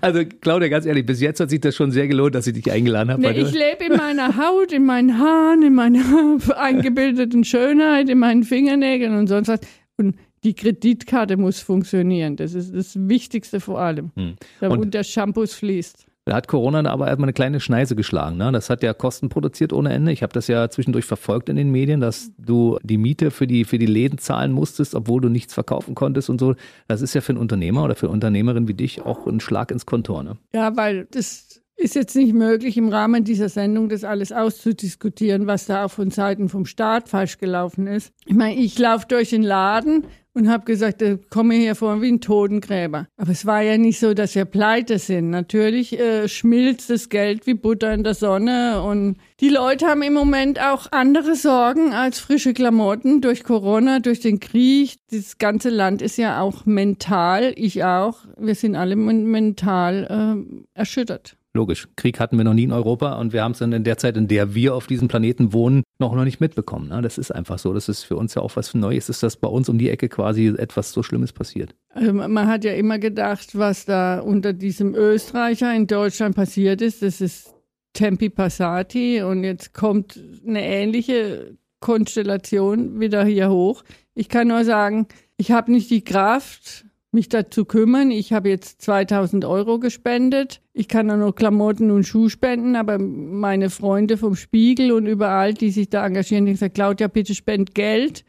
Also 0.00 0.20
Claudia, 0.40 0.68
ganz 0.68 0.86
ehrlich, 0.86 1.04
bis 1.04 1.20
jetzt 1.20 1.40
hat 1.40 1.50
sich 1.50 1.60
das 1.60 1.74
schon 1.74 1.90
sehr 1.90 2.06
gelohnt, 2.06 2.34
dass 2.34 2.46
ich 2.46 2.54
dich 2.54 2.70
eingeladen 2.70 3.10
habe. 3.10 3.22
Nee, 3.22 3.40
ich 3.40 3.52
lebe 3.52 3.84
in 3.92 3.96
meiner 3.96 4.36
Haut, 4.36 4.72
in 4.72 4.84
meinen 4.84 5.18
Haaren, 5.18 5.62
in 5.62 5.74
meiner 5.74 6.38
eingebildeten 6.56 7.42
Schönheit, 7.42 8.08
in 8.08 8.18
meinen 8.18 8.44
Fingernägeln 8.44 9.16
und 9.16 9.26
sonst 9.26 9.48
was. 9.48 9.60
Und 9.96 10.16
die 10.44 10.54
Kreditkarte 10.54 11.36
muss 11.36 11.58
funktionieren. 11.58 12.36
Das 12.36 12.54
ist 12.54 12.72
das 12.72 12.96
Wichtigste 13.08 13.58
vor 13.58 13.80
allem. 13.80 14.12
Hm. 14.14 14.36
Und, 14.60 14.70
und 14.70 14.94
der 14.94 15.02
Shampoo 15.02 15.44
fließt. 15.46 16.06
Da 16.28 16.36
hat 16.36 16.46
Corona 16.46 16.84
aber 16.84 17.06
erstmal 17.06 17.24
eine 17.24 17.32
kleine 17.32 17.58
Schneise 17.58 17.96
geschlagen. 17.96 18.36
Ne? 18.36 18.52
Das 18.52 18.68
hat 18.68 18.82
ja 18.82 18.92
Kosten 18.92 19.30
produziert 19.30 19.72
ohne 19.72 19.94
Ende. 19.94 20.12
Ich 20.12 20.22
habe 20.22 20.34
das 20.34 20.46
ja 20.46 20.68
zwischendurch 20.68 21.06
verfolgt 21.06 21.48
in 21.48 21.56
den 21.56 21.70
Medien, 21.70 22.02
dass 22.02 22.32
du 22.36 22.78
die 22.82 22.98
Miete 22.98 23.30
für 23.30 23.46
die, 23.46 23.64
für 23.64 23.78
die 23.78 23.86
Läden 23.86 24.18
zahlen 24.18 24.52
musstest, 24.52 24.94
obwohl 24.94 25.22
du 25.22 25.30
nichts 25.30 25.54
verkaufen 25.54 25.94
konntest 25.94 26.28
und 26.28 26.38
so. 26.38 26.54
Das 26.86 27.00
ist 27.00 27.14
ja 27.14 27.22
für 27.22 27.32
einen 27.32 27.38
Unternehmer 27.38 27.82
oder 27.82 27.94
für 27.94 28.08
eine 28.08 28.12
Unternehmerin 28.12 28.68
wie 28.68 28.74
dich 28.74 29.00
auch 29.06 29.26
ein 29.26 29.40
Schlag 29.40 29.70
ins 29.70 29.86
Kontor. 29.86 30.22
Ne? 30.22 30.36
Ja, 30.52 30.76
weil 30.76 31.06
das 31.10 31.62
ist 31.76 31.94
jetzt 31.94 32.14
nicht 32.14 32.34
möglich, 32.34 32.76
im 32.76 32.90
Rahmen 32.90 33.24
dieser 33.24 33.48
Sendung 33.48 33.88
das 33.88 34.04
alles 34.04 34.30
auszudiskutieren, 34.30 35.46
was 35.46 35.64
da 35.64 35.86
auch 35.86 35.90
von 35.90 36.10
Seiten 36.10 36.50
vom 36.50 36.66
Staat 36.66 37.08
falsch 37.08 37.38
gelaufen 37.38 37.86
ist. 37.86 38.12
Ich 38.26 38.34
meine, 38.34 38.60
ich 38.60 38.78
laufe 38.78 39.06
durch 39.08 39.30
den 39.30 39.42
Laden 39.42 40.04
und 40.38 40.48
habe 40.48 40.64
gesagt, 40.64 41.02
ich 41.02 41.18
komme 41.30 41.54
hier 41.54 41.74
vor 41.74 42.00
wie 42.00 42.10
ein 42.10 42.20
Totengräber. 42.20 43.06
Aber 43.16 43.32
es 43.32 43.44
war 43.44 43.62
ja 43.62 43.76
nicht 43.76 43.98
so, 43.98 44.14
dass 44.14 44.34
wir 44.34 44.44
pleite 44.44 44.98
sind. 44.98 45.30
Natürlich 45.30 45.98
äh, 45.98 46.28
schmilzt 46.28 46.90
das 46.90 47.08
Geld 47.08 47.46
wie 47.46 47.54
Butter 47.54 47.92
in 47.92 48.04
der 48.04 48.14
Sonne 48.14 48.82
und 48.82 49.16
die 49.40 49.48
Leute 49.48 49.86
haben 49.86 50.02
im 50.02 50.14
Moment 50.14 50.60
auch 50.60 50.90
andere 50.92 51.34
Sorgen 51.34 51.92
als 51.92 52.18
frische 52.18 52.54
Klamotten 52.54 53.20
durch 53.20 53.44
Corona, 53.44 54.00
durch 54.00 54.20
den 54.20 54.40
Krieg. 54.40 54.96
Das 55.10 55.38
ganze 55.38 55.70
Land 55.70 56.02
ist 56.02 56.18
ja 56.18 56.40
auch 56.40 56.66
mental, 56.66 57.52
ich 57.56 57.84
auch. 57.84 58.18
Wir 58.36 58.54
sind 58.54 58.76
alle 58.76 58.96
mental 58.96 60.44
äh, 60.44 60.78
erschüttert. 60.78 61.37
Logisch. 61.54 61.88
Krieg 61.96 62.20
hatten 62.20 62.36
wir 62.36 62.44
noch 62.44 62.54
nie 62.54 62.64
in 62.64 62.72
Europa 62.72 63.14
und 63.14 63.32
wir 63.32 63.42
haben 63.42 63.52
es 63.52 63.60
in 63.60 63.82
der 63.82 63.98
Zeit, 63.98 64.16
in 64.16 64.28
der 64.28 64.54
wir 64.54 64.74
auf 64.74 64.86
diesem 64.86 65.08
Planeten 65.08 65.52
wohnen, 65.52 65.82
noch 65.98 66.14
noch 66.14 66.24
nicht 66.24 66.40
mitbekommen. 66.40 66.88
Ne? 66.88 67.00
Das 67.00 67.16
ist 67.16 67.30
einfach 67.30 67.58
so. 67.58 67.72
Das 67.72 67.88
ist 67.88 68.04
für 68.04 68.16
uns 68.16 68.34
ja 68.34 68.42
auch 68.42 68.54
was 68.54 68.74
Neues, 68.74 69.08
ist, 69.08 69.22
dass 69.22 69.36
bei 69.36 69.48
uns 69.48 69.68
um 69.68 69.78
die 69.78 69.88
Ecke 69.88 70.08
quasi 70.08 70.48
etwas 70.48 70.92
so 70.92 71.02
Schlimmes 71.02 71.32
passiert. 71.32 71.74
Also 71.94 72.12
man 72.12 72.46
hat 72.46 72.64
ja 72.64 72.72
immer 72.72 72.98
gedacht, 72.98 73.56
was 73.58 73.86
da 73.86 74.20
unter 74.20 74.52
diesem 74.52 74.94
Österreicher 74.94 75.74
in 75.74 75.86
Deutschland 75.86 76.36
passiert 76.36 76.82
ist, 76.82 77.02
das 77.02 77.20
ist 77.20 77.54
Tempi 77.94 78.28
Passati 78.28 79.22
und 79.22 79.42
jetzt 79.42 79.72
kommt 79.72 80.20
eine 80.46 80.62
ähnliche 80.62 81.56
Konstellation 81.80 83.00
wieder 83.00 83.24
hier 83.24 83.50
hoch. 83.50 83.82
Ich 84.14 84.28
kann 84.28 84.48
nur 84.48 84.64
sagen, 84.64 85.06
ich 85.36 85.50
habe 85.50 85.72
nicht 85.72 85.90
die 85.90 86.04
Kraft, 86.04 86.84
mich 87.12 87.28
dazu 87.28 87.64
kümmern. 87.64 88.10
Ich 88.10 88.32
habe 88.32 88.48
jetzt 88.48 88.82
2000 88.82 89.44
Euro 89.44 89.78
gespendet. 89.78 90.60
Ich 90.72 90.88
kann 90.88 91.10
auch 91.10 91.16
noch 91.16 91.34
Klamotten 91.34 91.90
und 91.90 92.04
Schuh 92.04 92.28
spenden, 92.28 92.76
aber 92.76 92.98
meine 92.98 93.70
Freunde 93.70 94.16
vom 94.16 94.36
Spiegel 94.36 94.92
und 94.92 95.06
überall, 95.06 95.54
die 95.54 95.70
sich 95.70 95.88
da 95.88 96.06
engagieren, 96.06 96.46
die 96.46 96.54
sagen, 96.54 96.74
Claudia, 96.74 97.08
bitte 97.08 97.34
spend 97.34 97.74
Geld. 97.74 98.24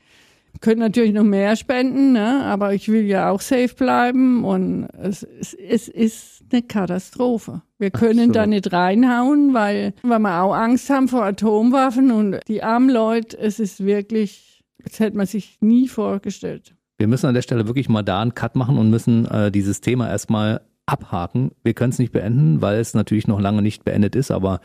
Können 0.62 0.80
natürlich 0.80 1.14
noch 1.14 1.24
mehr 1.24 1.56
spenden, 1.56 2.14
ne? 2.14 2.44
aber 2.44 2.74
ich 2.74 2.90
will 2.90 3.06
ja 3.06 3.30
auch 3.30 3.40
safe 3.40 3.76
bleiben 3.76 4.44
und 4.44 4.88
es, 4.98 5.24
es, 5.24 5.54
es 5.54 5.88
ist 5.88 6.44
eine 6.52 6.64
Katastrophe. 6.64 7.62
Wir 7.78 7.92
können 7.92 8.28
so. 8.28 8.34
da 8.34 8.48
nicht 8.48 8.74
reinhauen, 8.74 9.54
weil, 9.54 9.94
weil 10.02 10.20
wir 10.20 10.42
auch 10.42 10.54
Angst 10.54 10.90
haben 10.90 11.08
vor 11.08 11.24
Atomwaffen 11.24 12.12
und 12.12 12.40
die 12.48 12.64
armen 12.64 12.90
Leute, 12.90 13.38
es 13.38 13.60
ist 13.60 13.86
wirklich, 13.86 14.64
das 14.84 15.00
hätte 15.00 15.16
man 15.16 15.28
sich 15.28 15.60
nie 15.62 15.88
vorgestellt. 15.88 16.76
Wir 17.00 17.08
müssen 17.08 17.28
an 17.28 17.34
der 17.34 17.42
Stelle 17.42 17.66
wirklich 17.66 17.88
mal 17.88 18.04
da 18.04 18.22
einen 18.22 18.36
Cut 18.36 18.58
machen 18.58 18.78
und 18.78 18.90
müssen 18.90 19.26
äh, 19.26 19.52
dieses 19.52 19.80
Thema 19.80 20.10
erstmal 20.10 20.62
abhaken. 20.86 21.52
Wir 21.64 21.74
können 21.74 21.92
es 21.92 22.00
nicht 22.00 22.12
beenden, 22.12 22.62
weil 22.62 22.80
es 22.80 22.94
natürlich 22.94 23.26
noch 23.26 23.40
lange 23.40 23.62
nicht 23.62 23.86
beendet 23.86 24.18
ist, 24.18 24.32
aber 24.32 24.60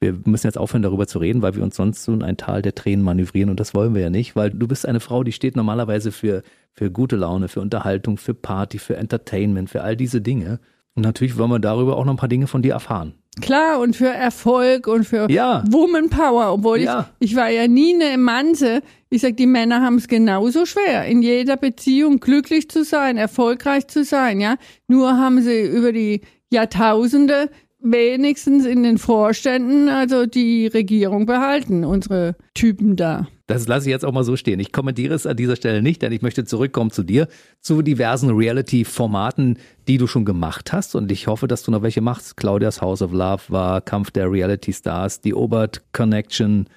wir 0.00 0.18
müssen 0.24 0.48
jetzt 0.48 0.58
aufhören, 0.58 0.82
darüber 0.82 1.06
zu 1.06 1.20
reden, 1.20 1.42
weil 1.42 1.54
wir 1.54 1.62
uns 1.62 1.76
sonst 1.76 2.02
so 2.02 2.12
in 2.12 2.24
ein 2.24 2.36
Tal 2.36 2.60
der 2.60 2.74
Tränen 2.74 3.04
manövrieren 3.04 3.50
und 3.50 3.60
das 3.60 3.72
wollen 3.72 3.94
wir 3.94 4.02
ja 4.02 4.10
nicht, 4.10 4.34
weil 4.34 4.50
du 4.50 4.66
bist 4.66 4.84
eine 4.84 4.98
Frau, 4.98 5.22
die 5.22 5.30
steht 5.30 5.54
normalerweise 5.54 6.10
für, 6.10 6.42
für 6.72 6.90
gute 6.90 7.14
Laune, 7.14 7.46
für 7.46 7.60
Unterhaltung, 7.60 8.16
für 8.16 8.34
Party, 8.34 8.78
für 8.78 8.96
Entertainment, 8.96 9.70
für 9.70 9.82
all 9.82 9.96
diese 9.96 10.20
Dinge. 10.20 10.58
Und 10.96 11.04
natürlich 11.04 11.38
wollen 11.38 11.50
wir 11.50 11.60
darüber 11.60 11.96
auch 11.96 12.04
noch 12.04 12.14
ein 12.14 12.18
paar 12.18 12.28
Dinge 12.28 12.48
von 12.48 12.62
dir 12.62 12.72
erfahren. 12.72 13.14
Klar, 13.40 13.80
und 13.80 13.94
für 13.94 14.08
Erfolg 14.08 14.86
und 14.86 15.04
für 15.04 15.30
ja. 15.30 15.62
Woman 15.68 16.08
Power, 16.08 16.54
obwohl 16.54 16.80
ja. 16.80 17.10
ich, 17.18 17.30
ich 17.30 17.36
war 17.36 17.50
ja 17.50 17.68
nie 17.68 17.94
eine 17.94 18.16
Manse. 18.16 18.80
Ich 19.10 19.20
sag, 19.20 19.36
die 19.36 19.46
Männer 19.46 19.82
haben 19.82 19.96
es 19.96 20.08
genauso 20.08 20.64
schwer, 20.64 21.04
in 21.04 21.20
jeder 21.20 21.56
Beziehung 21.56 22.18
glücklich 22.18 22.70
zu 22.70 22.82
sein, 22.82 23.18
erfolgreich 23.18 23.88
zu 23.88 24.04
sein, 24.04 24.40
ja. 24.40 24.56
Nur 24.88 25.18
haben 25.18 25.42
sie 25.42 25.62
über 25.62 25.92
die 25.92 26.22
Jahrtausende 26.50 27.50
wenigstens 27.92 28.66
in 28.66 28.82
den 28.82 28.98
Vorständen 28.98 29.88
also 29.88 30.26
die 30.26 30.66
Regierung 30.66 31.26
behalten, 31.26 31.84
unsere 31.84 32.36
Typen 32.54 32.96
da. 32.96 33.28
Das 33.46 33.68
lasse 33.68 33.86
ich 33.86 33.92
jetzt 33.92 34.04
auch 34.04 34.12
mal 34.12 34.24
so 34.24 34.36
stehen. 34.36 34.58
Ich 34.58 34.72
kommentiere 34.72 35.14
es 35.14 35.26
an 35.26 35.36
dieser 35.36 35.54
Stelle 35.54 35.80
nicht, 35.80 36.02
denn 36.02 36.10
ich 36.10 36.20
möchte 36.20 36.44
zurückkommen 36.44 36.90
zu 36.90 37.04
dir, 37.04 37.28
zu 37.60 37.82
diversen 37.82 38.30
Reality-Formaten, 38.30 39.58
die 39.86 39.98
du 39.98 40.08
schon 40.08 40.24
gemacht 40.24 40.72
hast. 40.72 40.96
Und 40.96 41.12
ich 41.12 41.28
hoffe, 41.28 41.46
dass 41.46 41.62
du 41.62 41.70
noch 41.70 41.82
welche 41.82 42.00
machst. 42.00 42.36
Claudias 42.36 42.82
House 42.82 43.02
of 43.02 43.12
Love 43.12 43.42
war 43.48 43.80
Kampf 43.80 44.10
der 44.10 44.30
Reality 44.30 44.72
Stars, 44.72 45.20
die 45.20 45.34
Obert 45.34 45.84
Connection. 45.92 46.68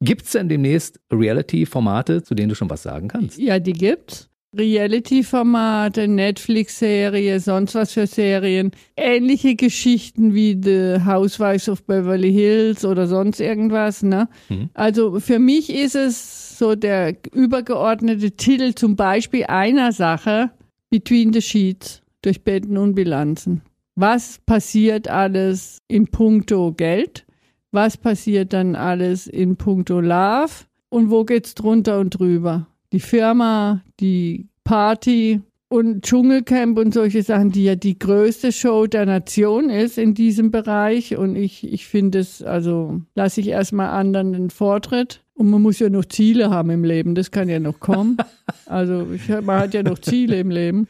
Gibt 0.00 0.24
es 0.24 0.32
denn 0.32 0.48
demnächst 0.48 1.00
Reality-Formate, 1.12 2.22
zu 2.22 2.34
denen 2.34 2.48
du 2.48 2.54
schon 2.54 2.70
was 2.70 2.82
sagen 2.82 3.08
kannst? 3.08 3.38
Ja, 3.38 3.58
die 3.58 3.72
gibt's. 3.72 4.30
Reality-Formate, 4.56 6.08
Netflix-Serie, 6.08 7.40
sonst 7.40 7.74
was 7.74 7.92
für 7.92 8.06
Serien. 8.06 8.70
Ähnliche 8.96 9.54
Geschichten 9.56 10.34
wie 10.34 10.58
The 10.62 11.04
Housewives 11.04 11.68
of 11.68 11.84
Beverly 11.84 12.32
Hills 12.32 12.84
oder 12.84 13.06
sonst 13.06 13.40
irgendwas. 13.40 14.02
Ne? 14.02 14.28
Mhm. 14.48 14.70
Also 14.74 15.20
für 15.20 15.38
mich 15.38 15.70
ist 15.70 15.94
es 15.94 16.58
so 16.58 16.74
der 16.74 17.16
übergeordnete 17.32 18.32
Titel 18.32 18.74
zum 18.74 18.96
Beispiel 18.96 19.44
einer 19.46 19.92
Sache, 19.92 20.50
Between 20.90 21.32
the 21.32 21.42
Sheets, 21.42 22.02
durch 22.22 22.42
Betten 22.42 22.76
und 22.78 22.94
Bilanzen. 22.94 23.62
Was 23.94 24.38
passiert 24.44 25.08
alles 25.08 25.78
in 25.88 26.06
puncto 26.06 26.72
Geld? 26.72 27.26
Was 27.72 27.96
passiert 27.96 28.52
dann 28.52 28.76
alles 28.76 29.26
in 29.26 29.56
puncto 29.56 30.00
Love? 30.00 30.52
Und 30.88 31.10
wo 31.10 31.24
geht's 31.24 31.54
drunter 31.54 31.98
und 31.98 32.10
drüber? 32.10 32.68
Die 32.96 33.00
Firma, 33.00 33.82
die 34.00 34.48
Party 34.64 35.42
und 35.68 36.02
Dschungelcamp 36.02 36.78
und 36.78 36.94
solche 36.94 37.22
Sachen, 37.22 37.50
die 37.50 37.64
ja 37.64 37.76
die 37.76 37.98
größte 37.98 38.52
Show 38.52 38.86
der 38.86 39.04
Nation 39.04 39.68
ist 39.68 39.98
in 39.98 40.14
diesem 40.14 40.50
Bereich. 40.50 41.14
Und 41.14 41.36
ich, 41.36 41.70
ich 41.70 41.86
finde 41.86 42.20
es, 42.20 42.42
also 42.42 43.02
lasse 43.14 43.42
ich 43.42 43.48
erstmal 43.48 43.90
anderen 43.90 44.32
den 44.32 44.48
Vortritt. 44.48 45.20
Und 45.34 45.50
man 45.50 45.60
muss 45.60 45.78
ja 45.78 45.90
noch 45.90 46.06
Ziele 46.06 46.48
haben 46.48 46.70
im 46.70 46.84
Leben, 46.84 47.14
das 47.14 47.30
kann 47.30 47.50
ja 47.50 47.60
noch 47.60 47.80
kommen. 47.80 48.16
Also 48.64 49.06
ich, 49.12 49.28
man 49.28 49.60
hat 49.60 49.74
ja 49.74 49.82
noch 49.82 49.98
Ziele 49.98 50.40
im 50.40 50.50
Leben. 50.50 50.88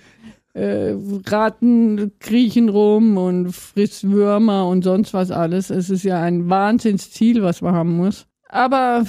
Äh, 0.55 0.95
Ratten 1.27 2.13
kriechen 2.21 2.71
rum 2.71 3.19
und 3.19 3.53
frisst 3.53 4.09
Würmer 4.09 4.69
und 4.69 4.83
sonst 4.83 5.13
was 5.13 5.31
alles. 5.31 5.69
Es 5.69 5.91
ist 5.91 6.05
ja 6.05 6.23
ein 6.23 6.49
Wahnsinnsziel, 6.49 7.43
was 7.43 7.61
man 7.61 7.75
haben 7.75 7.97
muss. 7.97 8.27
Aber 8.49 9.05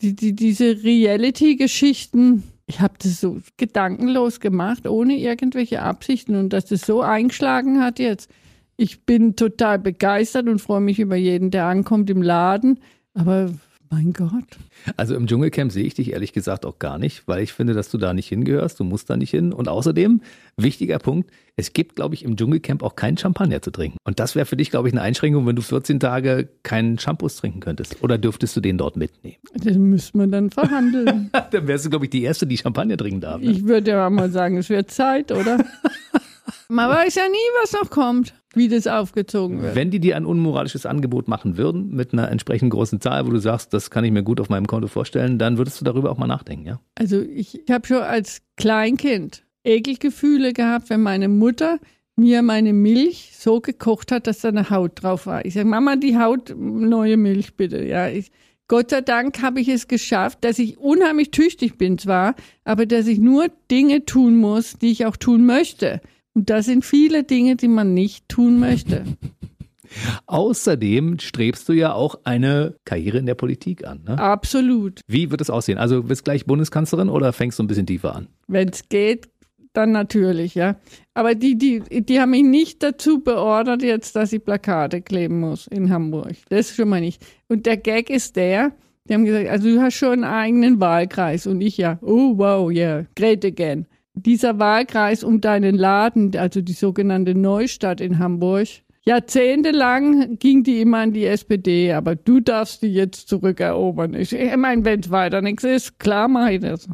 die, 0.00 0.14
die, 0.14 0.34
diese 0.34 0.82
Reality-Geschichten, 0.82 2.42
ich 2.66 2.80
habe 2.80 2.94
das 3.02 3.20
so 3.20 3.40
gedankenlos 3.56 4.40
gemacht, 4.40 4.86
ohne 4.86 5.18
irgendwelche 5.18 5.82
Absichten 5.82 6.36
und 6.36 6.52
dass 6.52 6.66
das 6.66 6.82
so 6.82 7.00
eingeschlagen 7.00 7.82
hat 7.82 7.98
jetzt. 7.98 8.30
Ich 8.76 9.04
bin 9.04 9.36
total 9.36 9.78
begeistert 9.78 10.48
und 10.48 10.60
freue 10.60 10.80
mich 10.80 10.98
über 10.98 11.16
jeden, 11.16 11.50
der 11.50 11.66
ankommt 11.66 12.10
im 12.10 12.22
Laden. 12.22 12.80
Aber 13.14 13.52
Mein 13.92 14.14
Gott. 14.14 14.56
Also 14.96 15.14
im 15.14 15.26
Dschungelcamp 15.26 15.70
sehe 15.70 15.84
ich 15.84 15.92
dich 15.92 16.12
ehrlich 16.12 16.32
gesagt 16.32 16.64
auch 16.64 16.78
gar 16.78 16.98
nicht, 16.98 17.28
weil 17.28 17.42
ich 17.42 17.52
finde, 17.52 17.74
dass 17.74 17.90
du 17.90 17.98
da 17.98 18.14
nicht 18.14 18.26
hingehörst. 18.26 18.80
Du 18.80 18.84
musst 18.84 19.10
da 19.10 19.18
nicht 19.18 19.28
hin. 19.28 19.52
Und 19.52 19.68
außerdem, 19.68 20.22
wichtiger 20.56 20.98
Punkt, 20.98 21.30
es 21.56 21.74
gibt, 21.74 21.96
glaube 21.96 22.14
ich, 22.14 22.24
im 22.24 22.36
Dschungelcamp 22.36 22.82
auch 22.82 22.96
keinen 22.96 23.18
Champagner 23.18 23.60
zu 23.60 23.70
trinken. 23.70 23.98
Und 24.04 24.18
das 24.18 24.34
wäre 24.34 24.46
für 24.46 24.56
dich, 24.56 24.70
glaube 24.70 24.88
ich, 24.88 24.94
eine 24.94 25.02
Einschränkung, 25.02 25.46
wenn 25.46 25.56
du 25.56 25.60
14 25.60 26.00
Tage 26.00 26.48
keinen 26.62 26.98
Shampoos 26.98 27.36
trinken 27.36 27.60
könntest. 27.60 28.02
Oder 28.02 28.16
dürftest 28.16 28.56
du 28.56 28.62
den 28.62 28.78
dort 28.78 28.96
mitnehmen? 28.96 29.36
Das 29.52 29.76
müsste 29.76 30.16
man 30.16 30.32
dann 30.32 30.48
verhandeln. 30.48 31.30
dann 31.50 31.68
wärst 31.68 31.84
du, 31.84 31.90
glaube 31.90 32.06
ich, 32.06 32.10
die 32.10 32.22
Erste, 32.22 32.46
die 32.46 32.56
Champagner 32.56 32.96
trinken 32.96 33.20
darf. 33.20 33.42
Ne? 33.42 33.50
Ich 33.50 33.66
würde 33.66 33.90
ja 33.90 34.08
mal 34.08 34.30
sagen, 34.30 34.56
es 34.56 34.70
wird 34.70 34.90
Zeit, 34.90 35.30
oder? 35.30 35.62
Man 36.68 36.88
weiß 36.88 37.14
ja 37.16 37.28
nie, 37.28 37.60
was 37.60 37.72
noch 37.72 37.90
kommt, 37.90 38.32
wie 38.54 38.68
das 38.68 38.86
aufgezogen 38.86 39.62
wird. 39.62 39.74
Wenn 39.74 39.90
die 39.90 40.00
dir 40.00 40.16
ein 40.16 40.26
unmoralisches 40.26 40.86
Angebot 40.86 41.28
machen 41.28 41.56
würden, 41.56 41.94
mit 41.94 42.12
einer 42.12 42.30
entsprechend 42.30 42.70
großen 42.70 43.00
Zahl, 43.00 43.26
wo 43.26 43.30
du 43.30 43.38
sagst, 43.38 43.72
das 43.72 43.90
kann 43.90 44.04
ich 44.04 44.12
mir 44.12 44.22
gut 44.22 44.40
auf 44.40 44.48
meinem 44.48 44.66
Konto 44.66 44.88
vorstellen, 44.88 45.38
dann 45.38 45.58
würdest 45.58 45.80
du 45.80 45.84
darüber 45.84 46.10
auch 46.10 46.18
mal 46.18 46.26
nachdenken, 46.26 46.66
ja? 46.66 46.80
Also 46.94 47.20
ich, 47.20 47.60
ich 47.64 47.70
habe 47.70 47.86
schon 47.86 48.02
als 48.02 48.42
Kleinkind 48.56 49.44
Ekelgefühle 49.64 50.52
gehabt, 50.52 50.90
wenn 50.90 51.02
meine 51.02 51.28
Mutter 51.28 51.78
mir 52.16 52.42
meine 52.42 52.72
Milch 52.72 53.32
so 53.34 53.60
gekocht 53.60 54.12
hat, 54.12 54.26
dass 54.26 54.40
da 54.40 54.48
eine 54.48 54.70
Haut 54.70 55.02
drauf 55.02 55.26
war. 55.26 55.44
Ich 55.44 55.54
sage, 55.54 55.68
Mama, 55.68 55.96
die 55.96 56.18
Haut, 56.18 56.54
neue 56.56 57.16
Milch 57.16 57.56
bitte. 57.56 57.84
Ja, 57.84 58.08
ich, 58.08 58.30
Gott 58.68 58.90
sei 58.90 59.00
Dank 59.00 59.40
habe 59.42 59.60
ich 59.60 59.68
es 59.68 59.88
geschafft, 59.88 60.38
dass 60.42 60.58
ich 60.58 60.78
unheimlich 60.78 61.30
tüchtig 61.30 61.78
bin 61.78 61.98
zwar, 61.98 62.34
aber 62.64 62.86
dass 62.86 63.06
ich 63.06 63.18
nur 63.18 63.46
Dinge 63.70 64.04
tun 64.04 64.36
muss, 64.36 64.78
die 64.78 64.90
ich 64.90 65.06
auch 65.06 65.16
tun 65.16 65.46
möchte. 65.46 66.00
Und 66.34 66.50
da 66.50 66.62
sind 66.62 66.84
viele 66.84 67.24
Dinge, 67.24 67.56
die 67.56 67.68
man 67.68 67.94
nicht 67.94 68.28
tun 68.28 68.58
möchte. 68.58 69.04
Außerdem 70.26 71.18
strebst 71.18 71.68
du 71.68 71.74
ja 71.74 71.92
auch 71.92 72.20
eine 72.24 72.76
Karriere 72.84 73.18
in 73.18 73.26
der 73.26 73.34
Politik 73.34 73.86
an. 73.86 74.02
Ne? 74.06 74.18
Absolut. 74.18 75.00
Wie 75.06 75.30
wird 75.30 75.40
es 75.40 75.50
aussehen? 75.50 75.78
Also 75.78 76.02
bist 76.02 76.24
gleich 76.24 76.46
Bundeskanzlerin 76.46 77.10
oder 77.10 77.32
fängst 77.32 77.58
du 77.58 77.62
ein 77.62 77.66
bisschen 77.66 77.86
tiefer 77.86 78.14
an? 78.14 78.28
Wenn 78.48 78.70
es 78.70 78.88
geht, 78.88 79.28
dann 79.74 79.92
natürlich, 79.92 80.54
ja. 80.54 80.76
Aber 81.14 81.34
die, 81.34 81.56
die, 81.56 81.82
die 82.02 82.20
haben 82.20 82.30
mich 82.30 82.44
nicht 82.44 82.82
dazu 82.82 83.20
beordert 83.20 83.82
jetzt, 83.82 84.16
dass 84.16 84.32
ich 84.32 84.44
Plakate 84.44 85.02
kleben 85.02 85.40
muss 85.40 85.66
in 85.66 85.90
Hamburg. 85.90 86.32
Das 86.48 86.74
schon 86.74 86.88
mal 86.88 87.00
nicht. 87.00 87.24
Und 87.48 87.66
der 87.66 87.76
Gag 87.76 88.10
ist 88.10 88.36
der, 88.36 88.72
die 89.08 89.14
haben 89.14 89.24
gesagt, 89.24 89.48
also 89.48 89.68
du 89.68 89.80
hast 89.80 89.94
schon 89.94 90.12
einen 90.12 90.24
eigenen 90.24 90.80
Wahlkreis 90.80 91.46
und 91.46 91.60
ich 91.60 91.76
ja, 91.76 91.98
oh 92.02 92.38
wow, 92.38 92.70
yeah, 92.70 93.04
great 93.14 93.44
again 93.44 93.86
dieser 94.14 94.58
Wahlkreis 94.58 95.24
um 95.24 95.40
deinen 95.40 95.74
Laden, 95.74 96.36
also 96.36 96.60
die 96.60 96.72
sogenannte 96.72 97.34
Neustadt 97.34 98.00
in 98.00 98.18
Hamburg, 98.18 98.68
jahrzehntelang 99.04 100.38
ging 100.38 100.62
die 100.62 100.80
immer 100.80 100.98
an 100.98 101.12
die 101.12 101.26
SPD, 101.26 101.92
aber 101.92 102.14
du 102.14 102.40
darfst 102.40 102.82
die 102.82 102.92
jetzt 102.92 103.28
zurückerobern. 103.28 104.14
Ich, 104.14 104.32
ich 104.32 104.56
meine, 104.56 104.84
wenn 104.84 105.00
es 105.00 105.10
weiter 105.10 105.40
nichts 105.40 105.64
ist, 105.64 105.98
klar 105.98 106.28
mache 106.28 106.54
ich 106.54 106.60
das. 106.60 106.88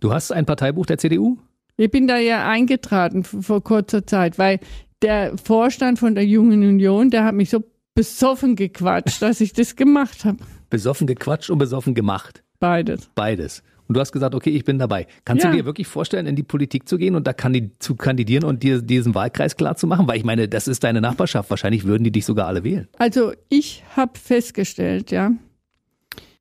Du 0.00 0.12
hast 0.12 0.32
ein 0.32 0.46
Parteibuch 0.46 0.86
der 0.86 0.98
CDU? 0.98 1.38
Ich 1.76 1.90
bin 1.90 2.06
da 2.06 2.18
ja 2.18 2.48
eingetraten 2.48 3.24
vor 3.24 3.62
kurzer 3.62 4.06
Zeit, 4.06 4.38
weil 4.38 4.60
der 5.02 5.36
Vorstand 5.38 5.98
von 5.98 6.14
der 6.14 6.26
Jungen 6.26 6.62
Union, 6.62 7.10
der 7.10 7.24
hat 7.24 7.34
mich 7.34 7.50
so 7.50 7.64
besoffen 7.94 8.54
gequatscht, 8.54 9.20
dass 9.22 9.40
ich 9.40 9.52
das 9.52 9.76
gemacht 9.76 10.24
habe. 10.24 10.38
Besoffen 10.68 11.06
gequatscht 11.06 11.50
und 11.50 11.58
besoffen 11.58 11.94
gemacht? 11.94 12.42
Beides. 12.60 13.10
Beides 13.14 13.62
und 13.90 13.94
du 13.94 14.00
hast 14.00 14.12
gesagt, 14.12 14.36
okay, 14.36 14.50
ich 14.50 14.64
bin 14.64 14.78
dabei. 14.78 15.08
Kannst 15.24 15.42
ja. 15.42 15.50
du 15.50 15.56
dir 15.56 15.64
wirklich 15.64 15.88
vorstellen, 15.88 16.28
in 16.28 16.36
die 16.36 16.44
Politik 16.44 16.88
zu 16.88 16.96
gehen 16.96 17.16
und 17.16 17.26
da 17.26 17.34
zu 17.80 17.96
kandidieren 17.96 18.44
und 18.44 18.62
dir 18.62 18.82
diesen 18.82 19.16
Wahlkreis 19.16 19.56
klar 19.56 19.74
zu 19.74 19.88
machen? 19.88 20.06
Weil 20.06 20.16
ich 20.16 20.22
meine, 20.22 20.46
das 20.46 20.68
ist 20.68 20.84
deine 20.84 21.00
Nachbarschaft. 21.00 21.50
Wahrscheinlich 21.50 21.82
würden 21.82 22.04
die 22.04 22.12
dich 22.12 22.24
sogar 22.24 22.46
alle 22.46 22.62
wählen. 22.62 22.86
Also 22.98 23.32
ich 23.48 23.82
habe 23.96 24.16
festgestellt, 24.16 25.10
ja, 25.10 25.32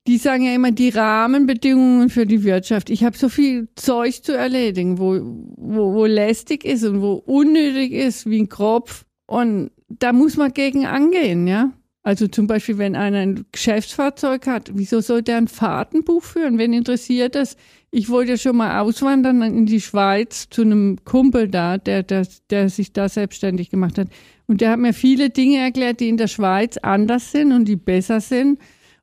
die 0.06 0.18
sagen 0.20 0.44
ja 0.44 0.54
immer 0.54 0.72
die 0.72 0.90
Rahmenbedingungen 0.90 2.10
für 2.10 2.28
die 2.28 2.44
Wirtschaft. 2.44 2.92
Ich 2.92 3.04
habe 3.04 3.18
so 3.18 3.30
viel 3.30 3.68
Zeug 3.74 4.24
zu 4.24 4.38
erledigen, 4.38 5.00
wo, 5.00 5.20
wo, 5.58 5.96
wo 5.96 6.06
lästig 6.06 6.64
ist 6.66 6.84
und 6.84 7.02
wo 7.02 7.14
unnötig 7.14 7.94
ist, 7.94 8.30
wie 8.30 8.44
ein 8.44 8.50
Kropf. 8.50 9.06
Und 9.26 9.72
da 9.88 10.14
muss 10.14 10.38
man 10.38 10.54
gegen 10.54 10.86
angehen, 10.86 11.48
ja. 11.48 11.72
Also 12.02 12.28
zum 12.28 12.48
Beispiel, 12.48 12.78
wenn 12.78 12.96
einer 12.96 13.20
ein 13.20 13.46
Geschäftsfahrzeug 13.52 14.48
hat, 14.48 14.72
wieso 14.74 15.02
soll 15.02 15.22
der 15.22 15.38
ein 15.38 15.48
Fahrtenbuch 15.48 16.24
führen? 16.24 16.58
Wen 16.58 16.72
interessiert 16.72 17.36
das? 17.36 17.58
Ich 17.92 18.10
wollte 18.10 18.32
ja 18.32 18.38
schon 18.38 18.56
mal 18.56 18.80
auswandern 18.80 19.42
in 19.42 19.66
die 19.66 19.82
Schweiz 19.82 20.48
zu 20.50 20.62
einem 20.62 21.04
Kumpel 21.04 21.50
da, 21.50 21.78
der, 21.78 22.04
der, 22.04 22.26
der 22.50 22.70
sich 22.70 22.94
da 22.94 23.10
selbstständig 23.10 23.70
gemacht 23.70 23.98
hat. 23.98 24.08
Und 24.48 24.62
der 24.62 24.72
hat 24.72 24.80
mir 24.80 24.94
viele 24.94 25.30
Dinge 25.30 25.58
erklärt, 25.58 26.00
die 26.00 26.10
in 26.10 26.18
der 26.18 26.28
Schweiz 26.28 26.78
anders 26.78 27.32
sind 27.32 27.52
und 27.52 27.66
die 27.66 27.76
besser 27.76 28.22
sind 28.22 28.60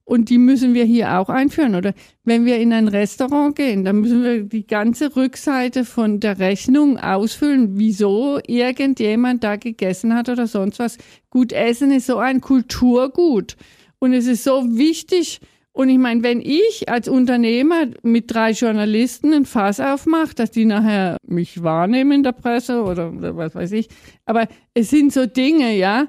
und 0.06 0.30
die 0.30 0.38
müssen 0.38 0.72
wir 0.72 0.84
hier 0.84 1.18
auch 1.18 1.28
einführen. 1.28 1.74
Oder 1.74 1.92
wenn 2.24 2.46
wir 2.46 2.58
in 2.58 2.72
ein 2.72 2.86
Restaurant 2.86 3.56
gehen, 3.56 3.84
dann 3.84 4.00
müssen 4.00 4.22
wir 4.22 4.44
die 4.44 4.66
ganze 4.66 5.14
Rückseite 5.16 5.84
von 5.84 6.20
der 6.20 6.38
Rechnung 6.38 6.96
ausfüllen, 6.96 7.76
wieso 7.76 8.38
irgendjemand 8.46 9.42
da 9.42 9.56
gegessen 9.56 10.14
hat 10.14 10.28
oder 10.28 10.46
sonst 10.46 10.78
was. 10.78 10.96
Gut 11.28 11.52
essen 11.52 11.90
ist 11.90 12.06
so 12.06 12.18
ein 12.18 12.40
Kulturgut. 12.40 13.56
Und 13.98 14.12
es 14.12 14.28
ist 14.28 14.44
so 14.44 14.78
wichtig. 14.78 15.40
Und 15.72 15.88
ich 15.88 15.98
meine, 15.98 16.22
wenn 16.22 16.40
ich 16.40 16.88
als 16.88 17.08
Unternehmer 17.08 17.88
mit 18.02 18.32
drei 18.32 18.52
Journalisten 18.52 19.32
ein 19.34 19.44
Fass 19.44 19.80
aufmache, 19.80 20.36
dass 20.36 20.52
die 20.52 20.66
nachher 20.66 21.16
mich 21.26 21.64
wahrnehmen 21.64 22.12
in 22.12 22.22
der 22.22 22.32
Presse 22.32 22.84
oder, 22.84 23.12
oder 23.12 23.36
was 23.36 23.56
weiß 23.56 23.72
ich. 23.72 23.88
Aber 24.24 24.46
es 24.72 24.88
sind 24.88 25.12
so 25.12 25.26
Dinge, 25.26 25.76
ja 25.76 26.06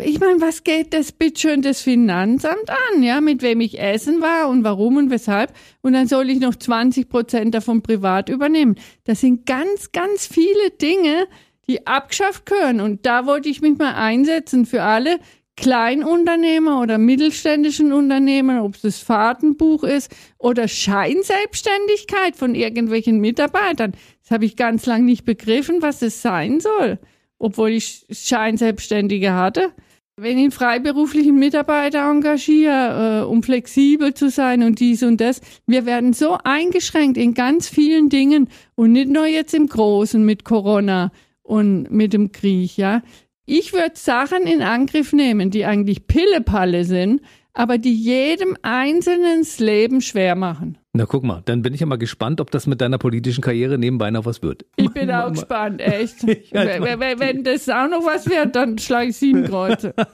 ich 0.00 0.20
meine, 0.20 0.40
was 0.40 0.64
geht 0.64 0.94
das 0.94 1.12
bitte 1.12 1.40
schön 1.40 1.62
das 1.62 1.82
Finanzamt 1.82 2.70
an, 2.70 3.02
ja, 3.02 3.20
mit 3.20 3.42
wem 3.42 3.60
ich 3.60 3.80
essen 3.80 4.20
war 4.20 4.48
und 4.48 4.64
warum 4.64 4.96
und 4.96 5.10
weshalb? 5.10 5.52
Und 5.82 5.92
dann 5.92 6.06
soll 6.06 6.30
ich 6.30 6.40
noch 6.40 6.54
20 6.54 7.08
Prozent 7.08 7.54
davon 7.54 7.82
privat 7.82 8.28
übernehmen. 8.28 8.76
Das 9.04 9.20
sind 9.20 9.46
ganz, 9.46 9.92
ganz 9.92 10.26
viele 10.26 10.70
Dinge, 10.80 11.26
die 11.68 11.86
abgeschafft 11.86 12.46
gehören. 12.46 12.80
Und 12.80 13.06
da 13.06 13.26
wollte 13.26 13.48
ich 13.48 13.60
mich 13.60 13.78
mal 13.78 13.94
einsetzen 13.94 14.66
für 14.66 14.82
alle 14.82 15.18
Kleinunternehmer 15.56 16.80
oder 16.80 16.98
mittelständischen 16.98 17.92
Unternehmen, 17.92 18.60
ob 18.60 18.76
es 18.76 18.82
das 18.82 18.98
Fahrtenbuch 18.98 19.82
ist 19.82 20.14
oder 20.38 20.68
Scheinselbstständigkeit 20.68 22.36
von 22.36 22.54
irgendwelchen 22.54 23.18
Mitarbeitern. 23.20 23.92
Das 24.22 24.30
habe 24.30 24.44
ich 24.44 24.56
ganz 24.56 24.86
lang 24.86 25.04
nicht 25.04 25.24
begriffen, 25.24 25.82
was 25.82 25.98
das 25.98 26.22
sein 26.22 26.60
soll, 26.60 26.98
obwohl 27.38 27.70
ich 27.70 28.06
Scheinselbstständige 28.10 29.34
hatte 29.34 29.72
wenn 30.20 30.38
ich 30.38 30.52
freiberuflichen 30.52 31.38
Mitarbeiter 31.38 32.10
engagiere, 32.10 33.22
äh, 33.22 33.24
um 33.24 33.42
flexibel 33.42 34.14
zu 34.14 34.30
sein 34.30 34.62
und 34.62 34.80
dies 34.80 35.02
und 35.02 35.20
das, 35.20 35.40
wir 35.66 35.86
werden 35.86 36.12
so 36.12 36.38
eingeschränkt 36.44 37.16
in 37.16 37.34
ganz 37.34 37.68
vielen 37.68 38.08
Dingen 38.08 38.48
und 38.74 38.92
nicht 38.92 39.08
nur 39.08 39.26
jetzt 39.26 39.54
im 39.54 39.68
Großen 39.68 40.24
mit 40.24 40.44
Corona 40.44 41.12
und 41.42 41.90
mit 41.90 42.12
dem 42.12 42.32
Krieg, 42.32 42.76
ja. 42.76 43.02
Ich 43.46 43.72
würde 43.72 43.92
Sachen 43.94 44.42
in 44.42 44.60
Angriff 44.60 45.14
nehmen, 45.14 45.50
die 45.50 45.64
eigentlich 45.64 46.06
Pillepalle 46.06 46.84
sind, 46.84 47.22
aber 47.58 47.76
die 47.76 47.92
jedem 47.92 48.56
Einzelnen 48.62 49.40
das 49.40 49.58
Leben 49.58 50.00
schwer 50.00 50.36
machen. 50.36 50.78
Na 50.92 51.06
guck 51.06 51.24
mal, 51.24 51.42
dann 51.44 51.60
bin 51.62 51.74
ich 51.74 51.80
ja 51.80 51.86
mal 51.86 51.98
gespannt, 51.98 52.40
ob 52.40 52.52
das 52.52 52.68
mit 52.68 52.80
deiner 52.80 52.98
politischen 52.98 53.40
Karriere 53.40 53.78
nebenbei 53.78 54.12
noch 54.12 54.26
was 54.26 54.42
wird. 54.42 54.64
Ich 54.76 54.90
bin 54.92 55.10
auch 55.10 55.30
gespannt, 55.32 55.80
echt. 55.80 56.24
wenn, 56.52 57.18
wenn, 57.18 57.42
das 57.42 57.68
auch 57.68 57.88
noch 57.88 58.06
was 58.06 58.30
wird, 58.30 58.54
dann 58.54 58.78
schlage 58.78 59.10
ich 59.10 59.16
sieben 59.16 59.44
Kreuze. 59.44 59.92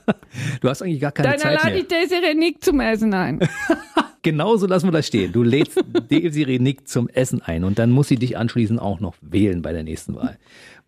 Du 0.60 0.68
hast 0.68 0.82
eigentlich 0.82 1.00
gar 1.00 1.12
keine 1.12 1.28
dann 1.28 1.38
Zeit 1.38 1.58
Dann 1.58 1.68
lade 1.68 1.78
ich 1.78 1.86
Desiree 1.86 2.34
Nick 2.34 2.64
zum 2.64 2.80
Essen 2.80 3.14
ein. 3.14 3.38
Genauso 4.22 4.66
lassen 4.66 4.88
wir 4.88 4.92
das 4.92 5.06
stehen. 5.06 5.30
Du 5.30 5.44
lädst 5.44 5.78
Desiree 6.10 6.58
Nick 6.58 6.88
zum 6.88 7.08
Essen 7.08 7.40
ein 7.40 7.62
und 7.62 7.78
dann 7.78 7.92
muss 7.92 8.08
sie 8.08 8.16
dich 8.16 8.36
anschließend 8.36 8.80
auch 8.80 8.98
noch 8.98 9.14
wählen 9.20 9.62
bei 9.62 9.72
der 9.72 9.84
nächsten 9.84 10.16
Wahl. 10.16 10.38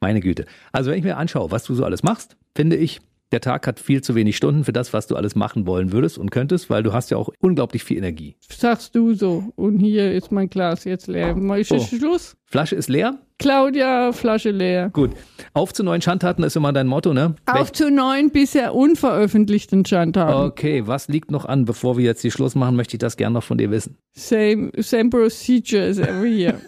Meine 0.00 0.20
Güte. 0.20 0.46
Also 0.72 0.90
wenn 0.90 0.98
ich 0.98 1.04
mir 1.04 1.16
anschaue, 1.16 1.52
was 1.52 1.62
du 1.62 1.74
so 1.74 1.84
alles 1.84 2.02
machst, 2.02 2.36
finde 2.57 2.74
ich, 2.74 3.00
der 3.33 3.41
Tag 3.41 3.66
hat 3.66 3.81
viel 3.81 4.03
zu 4.03 4.14
wenig 4.14 4.37
Stunden 4.37 4.64
für 4.64 4.72
das, 4.72 4.93
was 4.93 5.07
du 5.07 5.16
alles 5.16 5.35
machen 5.35 5.66
wollen 5.66 5.93
würdest 5.93 6.18
und 6.18 6.31
könntest, 6.31 6.70
weil 6.70 6.83
du 6.83 6.93
hast 6.93 7.11
ja 7.11 7.16
auch 7.16 7.31
unglaublich 7.41 7.83
viel 7.83 7.99
Energie. 7.99 8.37
Sagst 8.49 8.95
du 8.95 9.14
so. 9.14 9.53
Und 9.57 9.79
hier 9.81 10.12
ist 10.12 10.31
mein 10.31 10.49
Glas 10.49 10.85
jetzt 10.85 11.09
leer. 11.09 11.35
Mal 11.35 11.61
ist 11.61 11.72
oh. 11.72 11.81
Schluss? 11.81 12.37
Flasche 12.49 12.76
ist 12.76 12.88
leer? 12.88 13.18
Claudia, 13.40 14.12
Flasche 14.12 14.53
leer. 14.53 14.90
Gut. 14.90 15.11
Auf 15.53 15.74
zu 15.74 15.82
neuen 15.82 16.01
Schandtaten 16.01 16.44
ist 16.44 16.55
immer 16.55 16.72
dein 16.72 16.86
Motto, 16.86 17.12
ne? 17.12 17.34
Auf 17.44 17.72
zu 17.72 17.90
neuen 17.90 18.30
bisher 18.30 18.72
unveröffentlichten 18.72 19.84
Schandtaten. 19.84 20.47
Okay, 20.47 20.86
was 20.86 21.09
liegt 21.09 21.32
noch 21.32 21.44
an? 21.44 21.64
Bevor 21.64 21.99
wir 21.99 22.05
jetzt 22.05 22.22
die 22.22 22.30
Schluss 22.30 22.55
machen, 22.55 22.76
möchte 22.76 22.94
ich 22.94 23.01
das 23.01 23.16
gerne 23.16 23.34
noch 23.34 23.42
von 23.42 23.59
dir 23.59 23.72
wissen. 23.72 23.99
Same, 24.14 24.70
same 24.76 25.11
procedure 25.11 25.82
as 25.88 25.99
every 25.99 26.34
year. 26.34 26.61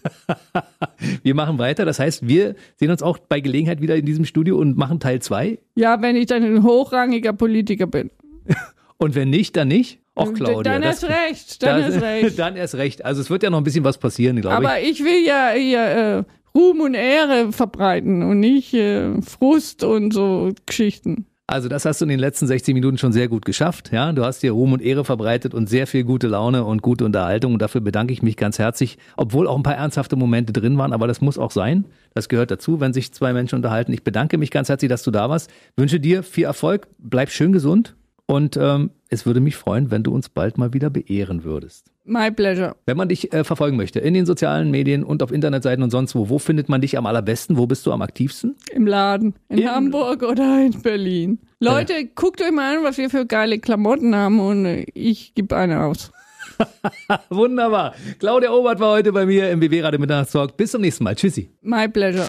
wir 1.22 1.34
machen 1.36 1.58
weiter. 1.58 1.84
Das 1.84 2.00
heißt, 2.00 2.26
wir 2.26 2.56
sehen 2.74 2.90
uns 2.90 3.02
auch 3.02 3.18
bei 3.18 3.38
Gelegenheit 3.38 3.80
wieder 3.80 3.94
in 3.94 4.04
diesem 4.04 4.24
Studio 4.24 4.58
und 4.58 4.76
machen 4.76 4.98
Teil 4.98 5.22
2. 5.22 5.60
Ja, 5.76 6.02
wenn 6.02 6.16
ich 6.16 6.26
dann 6.26 6.42
ein 6.42 6.64
hochrangiger 6.64 7.32
Politiker 7.32 7.86
bin. 7.86 8.10
und 8.98 9.14
wenn 9.14 9.30
nicht, 9.30 9.56
dann 9.56 9.68
nicht? 9.68 10.00
Och, 10.18 10.34
Claudia. 10.34 10.62
Dann 10.62 10.82
erst 10.82 11.04
recht, 11.08 11.62
dann 11.62 11.80
erst 11.82 12.00
recht. 12.02 12.38
Dann 12.38 12.56
erst 12.56 12.74
recht. 12.74 13.04
Also 13.04 13.20
es 13.20 13.30
wird 13.30 13.42
ja 13.42 13.50
noch 13.50 13.58
ein 13.58 13.64
bisschen 13.64 13.84
was 13.84 13.98
passieren, 13.98 14.40
glaube 14.40 14.62
ich. 14.62 14.68
Aber 14.68 14.80
ich 14.80 15.04
will 15.04 15.24
ja 15.24 15.52
hier 15.56 15.80
äh, 15.80 16.24
Ruhm 16.54 16.80
und 16.80 16.94
Ehre 16.94 17.52
verbreiten 17.52 18.22
und 18.22 18.40
nicht 18.40 18.74
äh, 18.74 19.20
Frust 19.22 19.84
und 19.84 20.12
so 20.12 20.52
Geschichten. 20.66 21.26
Also 21.50 21.70
das 21.70 21.86
hast 21.86 22.02
du 22.02 22.04
in 22.04 22.10
den 22.10 22.18
letzten 22.18 22.46
60 22.46 22.74
Minuten 22.74 22.98
schon 22.98 23.12
sehr 23.12 23.26
gut 23.26 23.46
geschafft. 23.46 23.90
Ja, 23.90 24.12
du 24.12 24.22
hast 24.22 24.42
dir 24.42 24.52
Ruhm 24.52 24.74
und 24.74 24.82
Ehre 24.82 25.06
verbreitet 25.06 25.54
und 25.54 25.66
sehr 25.66 25.86
viel 25.86 26.04
gute 26.04 26.26
Laune 26.28 26.62
und 26.62 26.82
gute 26.82 27.06
Unterhaltung. 27.06 27.54
Und 27.54 27.62
dafür 27.62 27.80
bedanke 27.80 28.12
ich 28.12 28.22
mich 28.22 28.36
ganz 28.36 28.58
herzlich, 28.58 28.98
obwohl 29.16 29.46
auch 29.48 29.56
ein 29.56 29.62
paar 29.62 29.76
ernsthafte 29.76 30.14
Momente 30.14 30.52
drin 30.52 30.76
waren. 30.76 30.92
Aber 30.92 31.06
das 31.06 31.22
muss 31.22 31.38
auch 31.38 31.50
sein. 31.50 31.86
Das 32.12 32.28
gehört 32.28 32.50
dazu, 32.50 32.80
wenn 32.80 32.92
sich 32.92 33.14
zwei 33.14 33.32
Menschen 33.32 33.56
unterhalten. 33.56 33.94
Ich 33.94 34.04
bedanke 34.04 34.36
mich 34.36 34.50
ganz 34.50 34.68
herzlich, 34.68 34.90
dass 34.90 35.02
du 35.04 35.10
da 35.10 35.30
warst. 35.30 35.50
Wünsche 35.74 36.00
dir 36.00 36.22
viel 36.22 36.44
Erfolg. 36.44 36.86
Bleib 36.98 37.30
schön 37.30 37.52
gesund. 37.52 37.96
Und 38.26 38.58
ähm, 38.58 38.90
es 39.08 39.26
würde 39.26 39.40
mich 39.40 39.56
freuen, 39.56 39.90
wenn 39.90 40.02
du 40.02 40.12
uns 40.12 40.28
bald 40.28 40.58
mal 40.58 40.72
wieder 40.72 40.90
beehren 40.90 41.44
würdest. 41.44 41.90
My 42.04 42.30
pleasure. 42.30 42.76
Wenn 42.86 42.96
man 42.96 43.08
dich 43.08 43.32
äh, 43.32 43.44
verfolgen 43.44 43.76
möchte, 43.76 44.00
in 44.00 44.14
den 44.14 44.26
sozialen 44.26 44.70
Medien 44.70 45.04
und 45.04 45.22
auf 45.22 45.30
Internetseiten 45.30 45.82
und 45.82 45.90
sonst 45.90 46.14
wo, 46.14 46.28
wo 46.28 46.38
findet 46.38 46.68
man 46.68 46.80
dich 46.80 46.96
am 46.96 47.06
allerbesten? 47.06 47.56
Wo 47.56 47.66
bist 47.66 47.86
du 47.86 47.92
am 47.92 48.02
aktivsten? 48.02 48.56
Im 48.72 48.86
Laden. 48.86 49.34
In 49.48 49.58
Im 49.58 49.68
Hamburg 49.68 50.22
oder 50.22 50.64
in 50.64 50.80
Berlin. 50.82 51.38
Leute, 51.60 51.94
äh. 51.94 52.08
guckt 52.14 52.40
euch 52.40 52.52
mal 52.52 52.78
an, 52.78 52.84
was 52.84 52.98
wir 52.98 53.10
für 53.10 53.26
geile 53.26 53.58
Klamotten 53.58 54.14
haben 54.14 54.40
und 54.40 54.64
äh, 54.64 54.86
ich 54.94 55.34
gebe 55.34 55.56
eine 55.56 55.84
aus. 55.84 56.12
Wunderbar. 57.30 57.94
Claudia 58.18 58.50
Obert 58.50 58.80
war 58.80 58.92
heute 58.92 59.12
bei 59.12 59.26
mir 59.26 59.50
im 59.50 59.60
BB 59.60 59.82
Radio 59.82 60.00
Mitternachtstalk. 60.00 60.56
Bis 60.56 60.72
zum 60.72 60.80
nächsten 60.80 61.04
Mal. 61.04 61.14
Tschüssi. 61.14 61.50
My 61.62 61.88
pleasure. 61.88 62.28